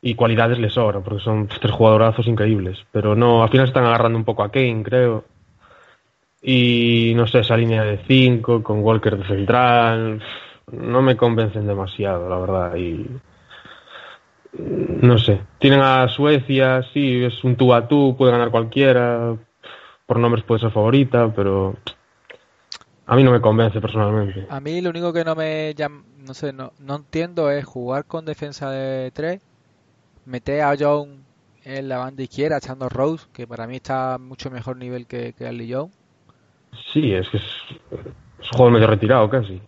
Y 0.00 0.14
cualidades 0.14 0.58
les 0.58 0.72
sobran, 0.72 1.02
porque 1.02 1.22
son 1.22 1.46
tres 1.46 1.72
jugadorazos 1.72 2.26
increíbles. 2.26 2.78
Pero 2.90 3.14
no, 3.14 3.42
al 3.42 3.50
final 3.50 3.68
están 3.68 3.84
agarrando 3.84 4.18
un 4.18 4.24
poco 4.24 4.42
a 4.42 4.50
Kane, 4.50 4.82
creo. 4.82 5.24
Y 6.42 7.12
no 7.14 7.26
sé, 7.28 7.40
esa 7.40 7.56
línea 7.56 7.84
de 7.84 7.98
cinco 8.08 8.64
con 8.64 8.80
Walker 8.80 9.16
de 9.16 9.26
central, 9.26 10.20
no 10.72 11.02
me 11.02 11.16
convencen 11.16 11.68
demasiado, 11.68 12.28
la 12.28 12.38
verdad. 12.38 12.76
Y 12.76 13.06
no 14.52 15.18
sé, 15.18 15.40
tienen 15.58 15.80
a 15.80 16.08
Suecia, 16.08 16.82
sí, 16.92 17.24
es 17.24 17.42
un 17.44 17.56
tú 17.56 17.72
a 17.72 17.88
tú, 17.88 18.14
puede 18.16 18.32
ganar 18.32 18.50
cualquiera, 18.50 19.36
por 20.06 20.18
nombres 20.18 20.44
puede 20.44 20.60
ser 20.60 20.70
favorita, 20.70 21.32
pero 21.34 21.76
a 23.06 23.16
mí 23.16 23.24
no 23.24 23.32
me 23.32 23.40
convence 23.40 23.80
personalmente. 23.80 24.46
A 24.50 24.60
mí 24.60 24.80
lo 24.80 24.90
único 24.90 25.12
que 25.12 25.24
no 25.24 25.34
me 25.34 25.74
no 26.18 26.34
sé, 26.34 26.52
no, 26.52 26.72
no 26.78 26.96
entiendo 26.96 27.50
es 27.50 27.64
jugar 27.64 28.04
con 28.04 28.24
defensa 28.24 28.70
de 28.70 29.10
3, 29.10 29.40
meter 30.26 30.62
a 30.62 30.76
John 30.78 31.24
en 31.64 31.88
la 31.88 31.98
banda 31.98 32.22
izquierda 32.22 32.58
echando 32.58 32.88
Rose, 32.88 33.26
que 33.32 33.46
para 33.46 33.66
mí 33.66 33.76
está 33.76 34.18
mucho 34.18 34.50
mejor 34.50 34.76
nivel 34.76 35.06
que, 35.06 35.32
que 35.32 35.46
Ali 35.46 35.66
Young. 35.66 35.90
Sí, 36.92 37.12
es 37.12 37.28
que 37.28 37.36
es, 37.38 37.44
es 38.40 38.52
un 38.52 38.56
juego 38.56 38.70
medio 38.70 38.86
retirado 38.86 39.28
casi. 39.30 39.60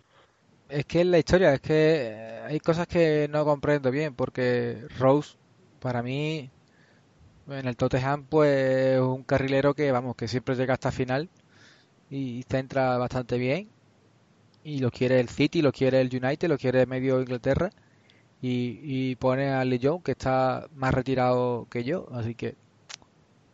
Es 0.69 0.85
que 0.85 1.01
es 1.01 1.07
la 1.07 1.19
historia, 1.19 1.53
es 1.53 1.61
que 1.61 2.41
hay 2.45 2.59
cosas 2.59 2.87
que 2.87 3.27
no 3.29 3.45
comprendo 3.45 3.91
bien, 3.91 4.15
porque 4.15 4.87
Rose, 4.97 5.37
para 5.79 6.01
mí, 6.01 6.49
en 7.47 7.67
el 7.67 7.77
Tottenham 7.77 8.25
pues 8.25 8.99
un 8.99 9.23
carrilero 9.23 9.73
que 9.75 9.91
vamos 9.91 10.15
que 10.15 10.27
siempre 10.27 10.55
llega 10.55 10.73
hasta 10.73 10.91
final 10.91 11.29
y 12.09 12.43
centra 12.49 12.97
bastante 12.97 13.37
bien. 13.37 13.69
Y 14.63 14.79
lo 14.79 14.91
quiere 14.91 15.19
el 15.19 15.29
City, 15.29 15.61
lo 15.61 15.71
quiere 15.71 16.01
el 16.01 16.07
United, 16.07 16.49
lo 16.49 16.57
quiere 16.57 16.85
medio 16.87 17.21
Inglaterra 17.21 17.69
y, 18.41 19.15
pone 19.17 19.49
a 19.49 19.65
Leon 19.65 20.01
que 20.01 20.11
está 20.11 20.67
más 20.75 20.93
retirado 20.93 21.67
que 21.69 21.83
yo, 21.83 22.07
así 22.13 22.35
que 22.35 22.55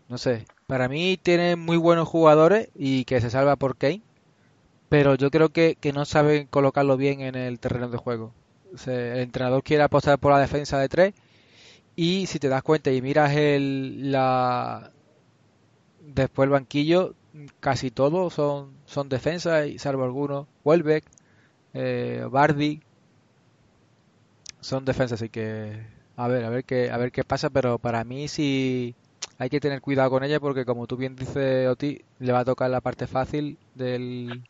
no 0.09 0.17
sé, 0.17 0.45
para 0.67 0.89
mí 0.89 1.17
tiene 1.21 1.55
muy 1.55 1.77
buenos 1.77 2.07
jugadores 2.07 2.69
y 2.75 3.05
que 3.05 3.21
se 3.21 3.29
salva 3.29 3.55
por 3.55 3.77
Kane, 3.77 4.01
pero 4.91 5.15
yo 5.15 5.31
creo 5.31 5.49
que, 5.53 5.77
que 5.79 5.93
no 5.93 6.03
saben 6.03 6.47
colocarlo 6.47 6.97
bien 6.97 7.21
en 7.21 7.35
el 7.35 7.59
terreno 7.61 7.87
de 7.87 7.97
juego. 7.97 8.33
el 8.87 9.19
entrenador 9.19 9.63
quiere 9.63 9.83
apostar 9.83 10.19
por 10.19 10.33
la 10.33 10.39
defensa 10.39 10.79
de 10.79 10.89
tres 10.89 11.13
y 11.95 12.27
si 12.27 12.39
te 12.39 12.49
das 12.49 12.61
cuenta 12.61 12.91
y 12.91 13.01
miras 13.01 13.31
el, 13.33 14.11
la, 14.11 14.91
después 16.01 16.47
el 16.47 16.51
banquillo, 16.51 17.15
casi 17.61 17.89
todos 17.89 18.33
son, 18.33 18.73
son 18.85 19.07
defensas, 19.07 19.67
y 19.67 19.79
salvo 19.79 20.03
algunos, 20.03 20.47
Welbeck, 20.65 21.05
eh, 21.73 22.25
Bardi, 22.29 22.81
son 24.59 24.83
defensas, 24.83 25.21
así 25.21 25.29
que 25.29 25.85
a 26.17 26.27
ver, 26.27 26.43
a 26.43 26.49
ver 26.49 26.65
qué, 26.65 26.91
a 26.91 26.97
ver 26.97 27.13
qué 27.13 27.23
pasa, 27.23 27.49
pero 27.49 27.79
para 27.79 28.03
mí 28.03 28.27
sí 28.27 28.93
hay 29.37 29.49
que 29.49 29.61
tener 29.61 29.79
cuidado 29.79 30.09
con 30.09 30.23
ella 30.25 30.41
porque 30.41 30.65
como 30.65 30.85
tú 30.85 30.97
bien 30.97 31.15
dices, 31.15 31.69
Oti, 31.69 32.01
le 32.19 32.33
va 32.33 32.39
a 32.39 32.45
tocar 32.45 32.69
la 32.69 32.81
parte 32.81 33.07
fácil 33.07 33.57
del, 33.75 34.43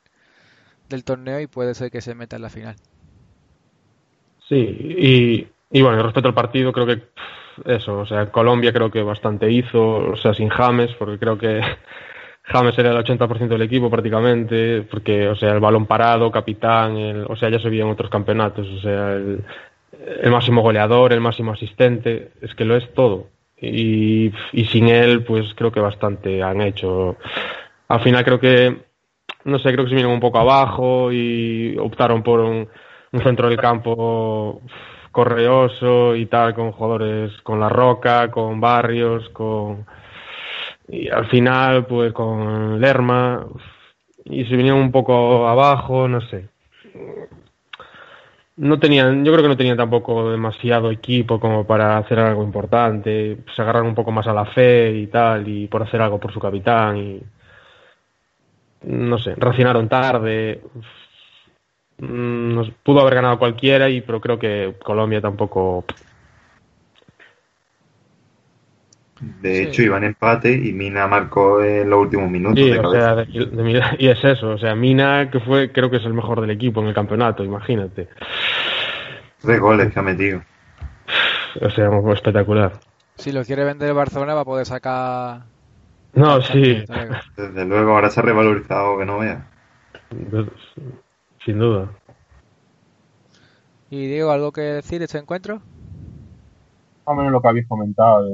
del 0.91 1.03
torneo 1.03 1.39
y 1.39 1.47
puede 1.47 1.73
ser 1.73 1.89
que 1.89 2.01
se 2.01 2.13
meta 2.13 2.35
en 2.35 2.43
la 2.43 2.49
final. 2.49 2.75
Sí, 4.47 4.55
y 4.57 5.47
y 5.71 5.81
bueno, 5.81 6.03
respecto 6.03 6.27
al 6.27 6.33
partido, 6.33 6.73
creo 6.73 6.85
que 6.85 7.01
eso, 7.65 7.99
o 7.99 8.05
sea, 8.05 8.29
Colombia 8.31 8.73
creo 8.73 8.91
que 8.91 9.01
bastante 9.01 9.49
hizo, 9.49 10.11
o 10.11 10.15
sea, 10.17 10.33
sin 10.33 10.49
James, 10.49 10.91
porque 10.99 11.17
creo 11.17 11.37
que 11.37 11.61
James 12.43 12.77
era 12.77 12.91
el 12.91 12.97
80% 12.97 13.47
del 13.47 13.61
equipo 13.61 13.89
prácticamente, 13.89 14.81
porque, 14.81 15.29
o 15.29 15.35
sea, 15.35 15.53
el 15.53 15.61
balón 15.61 15.85
parado, 15.85 16.29
capitán, 16.29 16.97
el, 16.97 17.25
o 17.27 17.35
sea, 17.37 17.49
ya 17.49 17.59
se 17.59 17.69
vio 17.69 17.85
en 17.85 17.91
otros 17.91 18.09
campeonatos, 18.09 18.67
o 18.67 18.81
sea, 18.81 19.13
el, 19.13 19.43
máximo 20.31 20.61
goleador, 20.61 21.13
el 21.13 21.21
máximo 21.21 21.53
asistente, 21.53 22.31
es 22.41 22.53
que 22.53 22.65
lo 22.65 22.75
es 22.75 22.93
todo. 22.93 23.27
Y, 23.61 24.33
y 24.51 24.65
sin 24.65 24.87
él, 24.89 25.23
pues 25.23 25.53
creo 25.55 25.71
que 25.71 25.79
bastante 25.79 26.41
han 26.41 26.61
hecho. 26.61 27.17
Al 27.87 28.01
final 28.01 28.25
creo 28.25 28.39
que, 28.39 28.77
no 29.45 29.59
sé, 29.59 29.71
creo 29.71 29.85
que 29.85 29.89
se 29.89 29.95
vinieron 29.95 30.13
un 30.13 30.19
poco 30.19 30.39
abajo 30.39 31.11
y 31.11 31.77
optaron 31.77 32.23
por 32.23 32.39
un, 32.39 32.67
un 33.11 33.21
centro 33.21 33.49
del 33.49 33.57
campo 33.57 34.61
correoso 35.11 36.15
y 36.15 36.25
tal, 36.27 36.53
con 36.53 36.71
jugadores 36.71 37.31
con 37.43 37.59
La 37.59 37.69
Roca, 37.69 38.31
con 38.31 38.59
Barrios, 38.59 39.29
con... 39.29 39.85
Y 40.87 41.09
al 41.09 41.27
final, 41.27 41.85
pues 41.85 42.11
con 42.13 42.79
Lerma, 42.81 43.45
y 44.25 44.45
se 44.45 44.55
vinieron 44.55 44.81
un 44.81 44.91
poco 44.91 45.47
abajo, 45.47 46.07
no 46.07 46.21
sé. 46.21 46.49
No 48.57 48.79
tenían, 48.79 49.23
yo 49.23 49.31
creo 49.31 49.43
que 49.43 49.49
no 49.49 49.57
tenían 49.57 49.77
tampoco 49.77 50.29
demasiado 50.29 50.91
equipo 50.91 51.39
como 51.39 51.65
para 51.65 51.97
hacer 51.97 52.19
algo 52.19 52.43
importante. 52.43 53.37
Se 53.55 53.61
agarraron 53.61 53.87
un 53.89 53.95
poco 53.95 54.11
más 54.11 54.27
a 54.27 54.33
la 54.33 54.45
fe 54.45 54.91
y 54.91 55.07
tal, 55.07 55.47
y 55.47 55.67
por 55.67 55.83
hacer 55.83 56.01
algo 56.01 56.19
por 56.19 56.33
su 56.33 56.39
capitán, 56.39 56.97
y 56.97 57.21
no 58.83 59.17
sé, 59.17 59.35
reaccionaron 59.35 59.87
tarde. 59.87 60.61
Mm, 61.97 62.55
nos 62.55 62.71
pudo 62.71 63.01
haber 63.01 63.15
ganado 63.15 63.37
cualquiera, 63.37 63.89
y 63.89 64.01
pero 64.01 64.19
creo 64.19 64.39
que 64.39 64.75
Colombia 64.83 65.21
tampoco. 65.21 65.85
De 69.39 69.63
hecho, 69.63 69.83
iban 69.83 70.03
empate 70.03 70.51
y 70.51 70.73
Mina 70.73 71.05
marcó 71.05 71.61
en 71.61 71.87
los 71.87 71.99
últimos 71.99 72.31
minutos. 72.31 72.59
y 72.59 74.07
es 74.07 74.23
eso, 74.23 74.49
o 74.49 74.57
sea, 74.57 74.73
Mina, 74.73 75.29
que 75.29 75.39
fue, 75.39 75.71
creo 75.71 75.91
que 75.91 75.97
es 75.97 76.05
el 76.05 76.15
mejor 76.15 76.41
del 76.41 76.49
equipo 76.49 76.81
en 76.81 76.87
el 76.87 76.95
campeonato, 76.95 77.43
imagínate. 77.43 78.07
Tres 79.39 79.59
goles 79.59 79.93
que 79.93 79.99
ha 79.99 80.03
metido. 80.03 80.41
O 81.59 81.69
sea, 81.69 81.89
espectacular. 82.13 82.73
Si 83.15 83.31
lo 83.31 83.43
quiere 83.43 83.63
vender 83.63 83.93
Barcelona, 83.93 84.33
va 84.33 84.41
a 84.41 84.45
poder 84.45 84.65
sacar. 84.65 85.50
No, 86.13 86.41
sí. 86.41 86.83
Desde 87.37 87.65
luego, 87.65 87.91
ahora 87.91 88.09
se 88.09 88.19
ha 88.19 88.23
revalorizado 88.23 88.97
que 88.97 89.05
no 89.05 89.19
vea. 89.19 89.49
Sin 91.45 91.59
duda. 91.59 91.89
Y 93.89 94.07
Diego, 94.07 94.31
¿algo 94.31 94.51
que 94.51 94.61
decir 94.61 94.99
de 94.99 95.05
este 95.05 95.17
encuentro? 95.17 95.55
Más 95.55 95.63
o 97.05 97.15
menos 97.15 97.31
lo 97.31 97.41
que 97.41 97.47
habéis 97.47 97.67
comentado. 97.67 98.27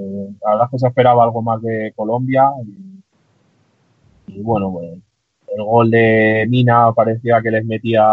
La 0.43 0.51
verdad 0.51 0.65
es 0.65 0.71
que 0.71 0.79
se 0.79 0.87
esperaba 0.87 1.23
algo 1.23 1.41
más 1.41 1.61
de 1.61 1.93
Colombia. 1.95 2.49
Y, 2.65 4.39
y 4.39 4.41
bueno, 4.41 4.71
pues, 4.71 4.99
el 5.55 5.63
gol 5.63 5.89
de 5.89 6.45
Mina 6.49 6.91
parecía 6.93 7.41
que 7.41 7.51
les 7.51 7.65
metía, 7.65 8.05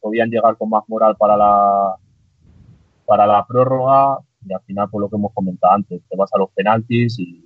podían 0.00 0.30
llegar 0.30 0.56
con 0.56 0.70
más 0.70 0.84
moral 0.88 1.16
para 1.16 1.36
la 1.36 1.96
para 3.04 3.26
la 3.26 3.44
prórroga 3.44 4.18
y 4.46 4.52
al 4.52 4.60
final 4.62 4.88
por 4.88 5.02
lo 5.02 5.08
que 5.08 5.16
hemos 5.16 5.32
comentado 5.32 5.74
antes, 5.74 6.00
te 6.08 6.16
vas 6.16 6.32
a 6.32 6.38
los 6.38 6.50
penaltis 6.50 7.18
y 7.18 7.44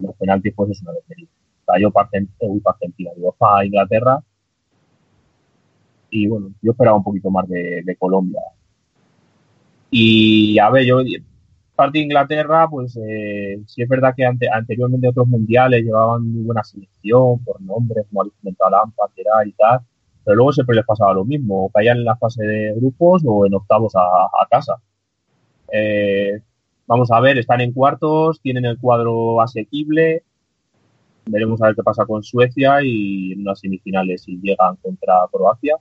los 0.00 0.14
penaltis 0.16 0.52
pues 0.54 0.70
es 0.70 0.82
una 0.82 0.92
lotería. 0.92 1.28
Cayó 1.66 1.92
Argentina, 1.94 3.10
para 3.38 3.64
Inglaterra 3.64 4.22
y 6.10 6.26
bueno, 6.26 6.52
yo 6.60 6.72
esperaba 6.72 6.96
un 6.98 7.04
poquito 7.04 7.30
más 7.30 7.48
de, 7.48 7.96
Colombia. 7.98 8.40
Y 9.90 10.58
a 10.58 10.70
ver, 10.70 10.84
yo 10.84 10.98
parte 11.74 11.98
de 11.98 12.04
Inglaterra, 12.04 12.68
pues 12.68 12.98
eh, 13.02 13.62
sí 13.66 13.82
es 13.82 13.88
verdad 13.88 14.12
que 14.14 14.26
ante- 14.26 14.50
anteriormente 14.50 15.08
otros 15.08 15.26
mundiales 15.28 15.82
llevaban 15.82 16.30
muy 16.30 16.42
buena 16.42 16.62
selección 16.64 17.42
por 17.44 17.60
nombres, 17.62 18.06
como 18.08 18.20
habéis 18.22 18.34
comentado, 18.40 18.70
Lampard, 18.70 19.10
y 19.46 19.52
tal, 19.52 19.80
pero 20.24 20.36
luego 20.36 20.52
siempre 20.52 20.76
les 20.76 20.84
pasaba 20.84 21.14
lo 21.14 21.24
mismo, 21.24 21.64
o 21.66 21.70
caían 21.70 21.98
en 21.98 22.04
la 22.04 22.16
fase 22.16 22.42
de 22.44 22.74
grupos 22.74 23.22
o 23.26 23.46
en 23.46 23.54
octavos 23.54 23.94
a, 23.96 24.00
a 24.00 24.46
casa. 24.50 24.74
Eh, 25.72 26.40
vamos 26.90 27.08
a 27.12 27.20
ver, 27.20 27.38
están 27.38 27.60
en 27.60 27.72
cuartos, 27.72 28.40
tienen 28.40 28.64
el 28.64 28.76
cuadro 28.76 29.40
asequible, 29.40 30.24
veremos 31.24 31.62
a 31.62 31.66
ver 31.66 31.76
qué 31.76 31.84
pasa 31.84 32.04
con 32.04 32.24
Suecia 32.24 32.82
y 32.82 33.30
en 33.30 33.42
unas 33.42 33.60
semifinales 33.60 34.22
si 34.22 34.40
llegan 34.42 34.74
contra 34.82 35.14
Croacia, 35.30 35.76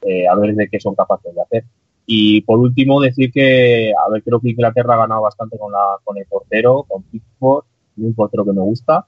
eh, 0.00 0.26
a 0.26 0.34
ver 0.36 0.54
de 0.54 0.70
qué 0.70 0.80
son 0.80 0.94
capaces 0.94 1.34
de 1.34 1.42
hacer. 1.42 1.64
Y 2.06 2.40
por 2.40 2.60
último, 2.60 2.98
decir 2.98 3.30
que, 3.30 3.92
a 3.92 4.08
ver, 4.10 4.22
creo 4.22 4.40
que 4.40 4.48
Inglaterra 4.48 4.94
ha 4.94 5.00
ganado 5.00 5.20
bastante 5.20 5.58
con, 5.58 5.70
la, 5.70 5.98
con 6.02 6.16
el 6.16 6.24
portero, 6.24 6.84
con 6.88 7.02
Pickford, 7.02 7.66
un 7.98 8.14
portero 8.14 8.46
que 8.46 8.54
me 8.54 8.62
gusta. 8.62 9.06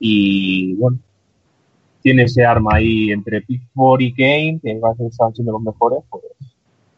Y 0.00 0.74
bueno, 0.74 0.98
tiene 2.02 2.24
ese 2.24 2.44
arma 2.44 2.74
ahí 2.74 3.12
entre 3.12 3.40
Pickford 3.42 4.00
y 4.00 4.12
Kane, 4.14 4.58
que 4.60 4.80
va 4.80 4.90
a 4.90 5.32
siendo 5.32 5.52
los 5.52 5.62
mejores, 5.62 6.00
pues 6.10 6.24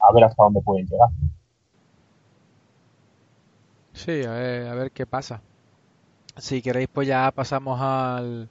a 0.00 0.10
ver 0.14 0.24
hasta 0.24 0.42
dónde 0.42 0.62
pueden 0.62 0.86
llegar. 0.86 1.10
Sí, 3.92 4.24
a 4.24 4.32
ver, 4.32 4.68
a 4.68 4.74
ver 4.74 4.90
qué 4.90 5.06
pasa. 5.06 5.42
Si 6.36 6.62
queréis, 6.62 6.88
pues 6.92 7.06
ya 7.08 7.30
pasamos 7.30 7.80
al, 7.80 8.48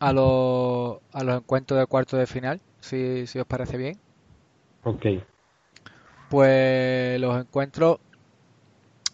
a, 0.00 0.12
los, 0.12 0.98
a 1.12 1.24
los 1.24 1.36
encuentros 1.36 1.78
de 1.78 1.86
cuarto 1.86 2.16
de 2.16 2.26
final, 2.26 2.60
si, 2.80 3.26
si 3.26 3.38
os 3.38 3.46
parece 3.46 3.76
bien. 3.76 3.98
Ok. 4.82 5.06
Pues 6.28 7.20
los 7.20 7.40
encuentros 7.40 7.98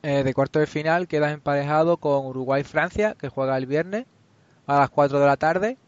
eh, 0.02 0.22
de 0.22 0.34
cuarto 0.34 0.58
de 0.60 0.66
final 0.66 1.08
quedan 1.08 1.32
emparejados 1.32 1.98
con 1.98 2.26
Uruguay-Francia, 2.26 3.16
que 3.18 3.28
juega 3.28 3.56
el 3.58 3.66
viernes 3.66 4.06
a 4.66 4.78
las 4.78 4.90
4 4.90 5.18
de 5.18 5.26
la 5.26 5.36
tarde. 5.36 5.78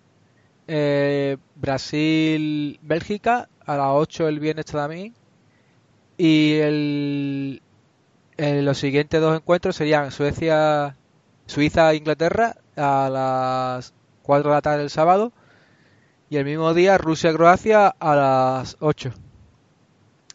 Eh, 0.66 1.36
Brasil-Bélgica 1.54 3.48
a 3.64 3.76
las 3.76 3.90
8 3.92 4.28
el 4.28 4.40
viernes 4.40 4.66
también. 4.66 5.14
Y 6.16 6.54
el, 6.54 7.62
eh, 8.38 8.62
los 8.62 8.78
siguientes 8.78 9.20
dos 9.20 9.36
encuentros 9.36 9.76
serían 9.76 10.10
Suecia, 10.12 10.96
Suiza-Inglaterra 11.46 12.54
a 12.76 13.10
las 13.10 13.92
4 14.22 14.50
de 14.50 14.54
la 14.54 14.62
tarde 14.62 14.82
el 14.84 14.90
sábado. 14.90 15.32
Y 16.30 16.36
el 16.36 16.44
mismo 16.44 16.72
día 16.72 16.98
Rusia-Croacia 16.98 17.88
a 17.88 18.14
las 18.14 18.76
8. 18.80 19.10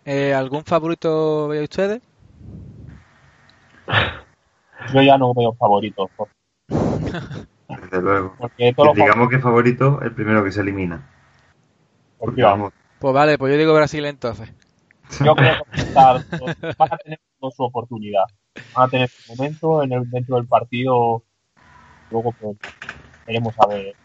Eh, 0.05 0.33
¿Algún 0.33 0.65
favorito 0.65 1.47
veis 1.47 1.63
ustedes? 1.63 2.01
Yo 4.93 5.01
ya 5.01 5.17
no 5.17 5.33
veo 5.33 5.53
favoritos, 5.53 6.09
Desde 6.67 8.01
luego. 8.01 8.35
porque 8.37 8.73
todos 8.73 8.87
los 8.87 8.95
Digamos 8.95 9.29
que 9.29 9.39
favorito 9.39 10.01
el 10.01 10.11
primero 10.13 10.43
que 10.43 10.51
se 10.51 10.59
elimina. 10.61 11.09
Porque 12.19 12.43
vamos, 12.43 12.73
Pues 12.99 13.13
vale, 13.13 13.37
pues 13.37 13.53
yo 13.53 13.57
digo 13.57 13.73
Brasil 13.73 14.05
entonces. 14.05 14.51
Yo 15.23 15.35
creo 15.35 15.55
que 15.71 15.99
a 16.79 16.97
tener 16.97 17.19
su 17.51 17.63
oportunidad. 17.63 18.23
Van 18.73 18.87
a 18.87 18.89
tener 18.89 19.09
su 19.09 19.21
momento 19.27 19.83
en 19.83 19.93
el, 19.93 20.09
dentro 20.09 20.35
del 20.37 20.47
partido. 20.47 21.23
Luego, 22.09 22.33
pues, 22.33 22.57
veremos 23.25 23.55
a 23.59 23.67
ver. 23.67 23.95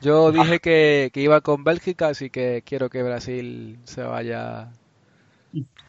Yo 0.00 0.32
dije 0.32 0.58
que, 0.58 1.10
que 1.12 1.20
iba 1.20 1.40
con 1.42 1.62
Bélgica, 1.62 2.08
así 2.08 2.28
que 2.28 2.62
quiero 2.66 2.90
que 2.90 3.04
Brasil 3.04 3.78
se 3.84 4.02
vaya 4.02 4.72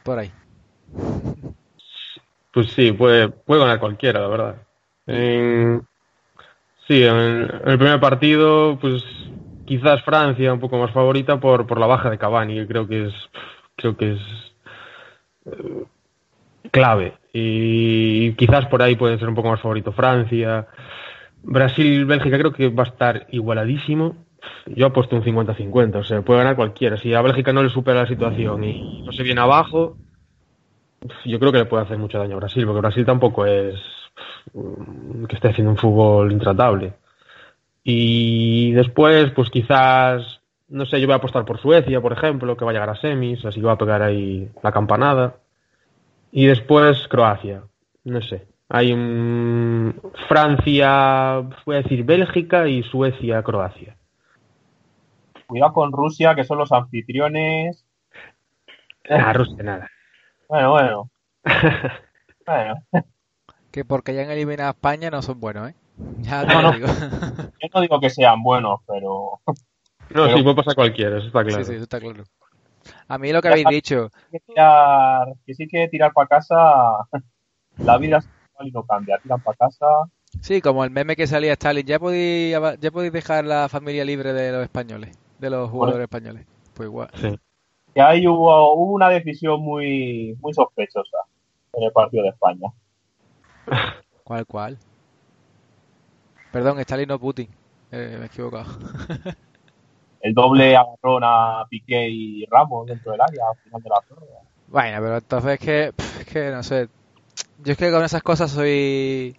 por 0.04 0.20
ahí. 0.20 0.32
Pues 2.54 2.72
sí, 2.74 2.91
puede, 2.91 3.30
puede 3.30 3.62
ganar 3.62 3.80
cualquiera, 3.80 4.22
la 4.22 4.28
verdad. 4.28 4.56
En- 5.08 5.82
sí, 6.88 7.04
en, 7.04 7.16
en 7.16 7.70
el 7.70 7.78
primer 7.80 8.00
partido, 8.00 8.78
pues 8.80 9.04
quizás 9.66 10.04
Francia 10.04 10.54
un 10.54 10.60
poco 10.60 10.78
más 10.78 10.91
favorita 10.91 11.39
por, 11.39 11.66
por 11.66 11.80
la 11.80 11.88
baja 11.88 12.12
de 12.12 12.20
Cavani, 12.20 12.56
que 12.56 12.68
creo 12.68 12.88
que 12.88 13.08
es, 13.08 13.14
creo 13.76 13.98
que 13.98 14.14
es 14.14 14.20
eh, 15.46 15.86
clave. 16.74 17.13
Y 17.32 18.34
quizás 18.34 18.65
por 18.65 18.82
ahí 18.82 18.95
puede 18.95 19.19
ser 19.19 19.30
un 19.30 19.36
poco 19.36 19.49
más 19.49 19.61
favorito 19.61 19.91
Francia. 19.91 20.67
Brasil-Bélgica 21.43 22.39
creo 22.39 22.51
que 22.51 22.69
va 22.69 22.84
a 22.84 22.88
estar 22.88 23.28
igualadísimo. 23.30 24.15
Yo 24.65 24.88
apuesto 24.88 25.15
un 25.15 25.24
50-50, 25.24 25.95
o 25.95 26.03
sea, 26.03 26.21
puede 26.24 26.39
ganar 26.39 26.55
cualquiera. 26.55 26.97
Si 26.97 27.13
a 27.13 27.21
Bélgica 27.21 27.53
no 27.53 27.63
le 27.63 27.69
supera 27.69 28.01
la 28.01 28.07
situación 28.07 28.63
y 28.63 29.03
no 29.03 29.11
se 29.13 29.24
viene 29.24 29.39
abajo, 29.39 29.97
yo 31.26 31.39
creo 31.39 31.51
que 31.51 31.59
le 31.59 31.65
puede 31.65 31.84
hacer 31.84 31.97
mucho 31.97 32.17
daño 32.17 32.36
a 32.36 32.39
Brasil, 32.39 32.65
porque 32.65 32.82
Brasil 32.82 33.05
tampoco 33.05 33.45
es 33.45 33.80
mm, 34.53 35.26
que 35.26 35.36
esté 35.36 35.49
haciendo 35.49 35.71
un 35.71 35.78
fútbol 35.78 36.32
intratable. 36.32 36.93
Y 37.84 38.71
después, 38.71 39.32
pues 39.32 39.49
quizás, 39.49 40.41
no 40.69 40.86
sé, 40.86 40.99
yo 40.99 41.07
voy 41.07 41.13
a 41.13 41.17
apostar 41.17 41.45
por 41.45 41.59
Suecia, 41.59 42.01
por 42.01 42.13
ejemplo, 42.13 42.57
que 42.57 42.65
va 42.65 42.71
a 42.71 42.74
llegar 42.74 42.89
a 42.89 42.99
semis, 42.99 43.45
así 43.45 43.59
que 43.59 43.67
va 43.67 43.74
a 43.74 43.78
pegar 43.78 44.01
ahí 44.01 44.49
la 44.63 44.71
campanada. 44.71 45.36
Y 46.36 46.47
después 46.47 47.07
Croacia, 47.09 47.61
no 48.05 48.21
sé. 48.23 48.47
Hay 48.69 48.91
un 48.91 50.01
Francia, 50.27 51.41
voy 51.63 51.75
a 51.75 51.81
decir 51.84 52.03
Bélgica 52.03 52.67
y 52.67 52.81
Suecia, 52.81 53.43
Croacia. 53.43 53.95
Cuidado 55.45 55.73
con 55.73 55.91
Rusia, 55.91 56.34
que 56.34 56.43
son 56.43 56.57
los 56.57 56.71
anfitriones. 56.71 57.86
Ah, 59.09 59.31
Rusia 59.34 59.63
nada. 59.63 59.89
Bueno, 60.49 60.71
bueno. 60.71 61.09
Bueno, 62.45 62.75
Que 63.71 63.86
porque 63.86 64.13
ya 64.13 64.23
han 64.23 64.29
eliminado 64.31 64.67
a 64.69 64.71
España 64.73 65.09
no 65.09 65.22
son 65.22 65.39
buenos, 65.39 65.69
¿eh? 65.69 65.76
Ya 66.19 66.45
te 66.45 66.53
No, 66.53 66.61
lo 66.61 66.72
no. 66.72 66.73
digo. 66.73 66.88
yo 66.88 67.68
no 67.73 67.81
digo 67.81 67.99
que 67.99 68.10
sean 68.10 68.41
buenos, 68.43 68.80
pero 68.88 69.39
No, 69.45 69.55
Pero- 70.10 70.35
sí, 70.38 70.43
puede 70.43 70.55
pasar 70.55 70.76
cualquiera, 70.76 71.18
eso 71.19 71.27
está 71.27 71.43
claro. 71.43 71.64
Sí, 71.64 71.69
sí, 71.69 71.76
eso 71.76 71.84
está 71.84 71.99
claro. 71.99 72.23
A 73.07 73.18
mí 73.18 73.31
lo 73.31 73.41
que 73.41 73.47
habéis 73.49 73.68
dicho, 73.68 74.10
hay 74.26 74.31
que 74.31 74.39
tirar, 74.39 75.27
que 75.45 75.53
sí 75.53 75.68
que 75.68 75.88
tirar 75.88 76.14
para 76.14 76.27
casa. 76.27 76.57
La 77.77 77.97
vida 77.97 78.18
es 78.18 78.30
igual 78.51 78.68
y 78.68 78.72
no 78.72 78.84
cambia. 78.84 79.18
Tiran 79.18 79.41
para 79.41 79.57
casa. 79.57 79.85
sí, 80.41 80.61
como 80.61 80.84
el 80.84 80.91
meme 80.91 81.15
que 81.15 81.27
salía 81.27 81.53
Stalin, 81.53 81.85
ya 81.85 81.99
podéis, 81.99 82.55
ya 82.80 82.91
podéis 82.91 83.11
dejar 83.11 83.45
la 83.45 83.68
familia 83.68 84.05
libre 84.05 84.34
de 84.34 84.51
los 84.51 84.64
españoles, 84.64 85.18
de 85.39 85.49
los 85.49 85.69
jugadores 85.69 86.03
españoles. 86.03 86.45
Pues 86.73 86.88
igual. 86.88 87.10
Sí. 87.15 87.35
Que 87.93 88.01
ahí 88.01 88.27
hubo, 88.27 88.73
hubo 88.73 88.93
una 88.93 89.10
decisión 89.10 89.61
muy, 89.61 90.35
muy 90.41 90.53
sospechosa 90.53 91.18
en 91.73 91.84
el 91.84 91.91
partido 91.91 92.23
de 92.23 92.30
España. 92.30 92.68
¿Cuál, 94.23 94.45
cuál? 94.45 94.77
Perdón, 96.51 96.80
Stalin 96.80 97.07
no 97.07 97.19
Putin. 97.19 97.49
Eh, 97.91 98.15
me 98.18 98.23
he 98.23 98.27
equivocado. 98.27 98.65
El 100.24 100.34
doble 100.34 100.76
agarrón 100.76 101.22
a 101.24 101.66
Piqué 101.70 102.08
y 102.10 102.45
Ramos 102.45 102.88
dentro 102.88 103.12
del 103.12 103.22
área 103.22 103.44
al 103.52 103.58
final 103.62 103.82
de 103.84 103.90
la 103.90 104.02
prórroga. 104.08 104.40
Bueno, 104.68 104.98
pero 105.02 105.18
entonces 105.18 105.52
es 105.54 105.60
que, 105.60 105.94
es 106.22 106.26
que 106.26 106.50
no 106.50 106.64
sé. 106.64 106.88
Yo 107.64 107.74
es 107.74 107.78
que 107.78 107.91
con 107.91 108.04
esas 108.04 108.24
cosas 108.24 108.50
soy 108.50 109.36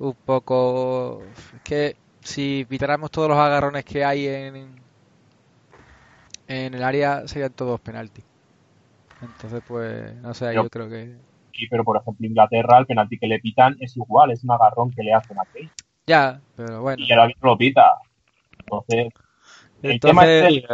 un 0.00 0.14
poco. 0.14 1.22
Es 1.54 1.62
que 1.62 1.96
si 2.22 2.66
quitáramos 2.68 3.10
todos 3.12 3.28
los 3.28 3.38
agarrones 3.38 3.84
que 3.84 4.04
hay 4.04 4.26
en, 4.26 4.74
en 6.48 6.74
el 6.74 6.82
área, 6.82 7.26
serían 7.28 7.52
todos 7.52 7.80
penaltis. 7.80 8.24
Entonces, 9.22 9.62
pues, 9.66 10.14
no 10.16 10.34
sé, 10.34 10.52
Yo- 10.54 10.64
yo 10.64 10.68
creo 10.68 10.88
que. 10.88 11.14
Sí, 11.52 11.66
pero 11.70 11.84
por 11.84 11.96
ejemplo 11.96 12.26
Inglaterra, 12.26 12.78
el 12.78 12.86
penalti 12.86 13.16
que 13.18 13.26
le 13.28 13.38
pitan 13.38 13.76
es 13.80 13.96
igual, 13.96 14.30
es 14.30 14.44
un 14.44 14.50
agarrón 14.50 14.90
que 14.90 15.02
le 15.02 15.14
hacen 15.14 15.38
a 15.38 15.44
Kane. 15.54 15.70
Ya, 16.06 16.38
pero 16.54 16.82
bueno. 16.82 17.02
Y 17.02 17.10
el 17.10 17.18
árbitro 17.18 17.50
lo 17.50 17.56
pita. 17.56 17.94
Entonces, 18.58 19.08
Entonces, 19.82 20.64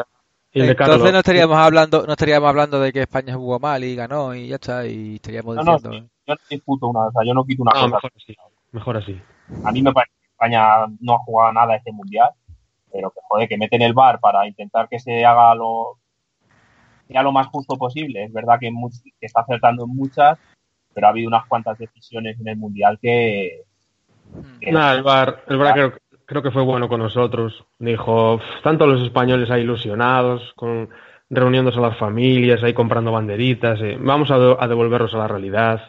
que- 0.50 0.60
el 0.60 0.66
de 0.66 0.72
entonces 0.72 1.12
no 1.12 1.18
estaríamos 1.18 1.56
hablando, 1.56 2.06
no 2.06 2.12
estaríamos 2.12 2.48
hablando 2.48 2.78
de 2.78 2.92
que 2.92 3.00
España 3.00 3.34
jugó 3.34 3.58
mal 3.58 3.82
y 3.82 3.94
ganó 3.94 4.34
y 4.34 4.48
ya 4.48 4.56
está, 4.56 4.86
y 4.86 5.14
estaríamos 5.14 5.56
No, 5.56 5.62
no, 5.62 5.72
diciendo. 5.76 6.08
yo 6.26 6.34
no 6.34 6.40
disputo 6.50 6.88
una, 6.88 7.06
o 7.06 7.12
sea, 7.12 7.24
yo 7.24 7.32
no 7.32 7.44
quito 7.44 7.62
una 7.62 7.72
No, 7.72 7.80
cosa. 7.80 7.94
mejor 7.94 8.12
así. 8.14 8.36
Mejor 8.72 8.96
así. 8.98 9.22
A 9.64 9.72
mí 9.72 9.82
me 9.82 9.92
parece 9.92 10.12
que 10.20 10.26
España 10.26 10.86
no 11.00 11.14
ha 11.14 11.18
jugado 11.20 11.52
nada 11.54 11.76
este 11.76 11.90
mundial, 11.90 12.30
pero 12.92 13.10
que 13.10 13.20
joder, 13.28 13.48
que 13.48 13.56
meten 13.56 13.80
el 13.80 13.94
VAR 13.94 14.20
para 14.20 14.46
intentar 14.46 14.88
que 14.90 14.98
se 14.98 15.24
haga 15.24 15.54
lo 15.54 15.98
sea 17.08 17.22
lo 17.22 17.32
más 17.32 17.46
justo 17.48 17.76
posible. 17.76 18.24
Es 18.24 18.32
verdad 18.32 18.58
que, 18.60 18.70
está 19.20 19.40
acertando 19.40 19.84
en 19.84 19.90
muchas, 19.90 20.38
pero 20.94 21.06
ha 21.06 21.10
habido 21.10 21.28
unas 21.28 21.46
cuantas 21.46 21.78
decisiones 21.78 22.38
en 22.40 22.48
el 22.48 22.56
Mundial 22.56 22.98
que... 23.00 23.62
Nada, 24.60 24.94
el 24.94 25.02
VAR, 25.02 25.44
el 25.48 25.56
VAR 25.58 25.72
creo, 25.72 25.92
que 26.40 26.52
fue 26.52 26.62
bueno 26.62 26.88
con 26.88 27.00
nosotros. 27.00 27.64
Dijo, 27.80 28.40
tanto 28.62 28.86
los 28.86 29.02
españoles 29.02 29.50
ahí 29.50 29.62
ilusionados, 29.62 30.52
con, 30.54 30.88
reuniéndose 31.28 31.78
a 31.78 31.82
las 31.82 31.98
familias, 31.98 32.62
ahí 32.62 32.72
comprando 32.72 33.10
banderitas, 33.10 33.80
eh, 33.82 33.96
vamos 34.00 34.30
a, 34.30 34.36
a 34.36 34.68
devolverlos 34.68 35.12
a 35.14 35.18
la 35.18 35.28
realidad 35.28 35.80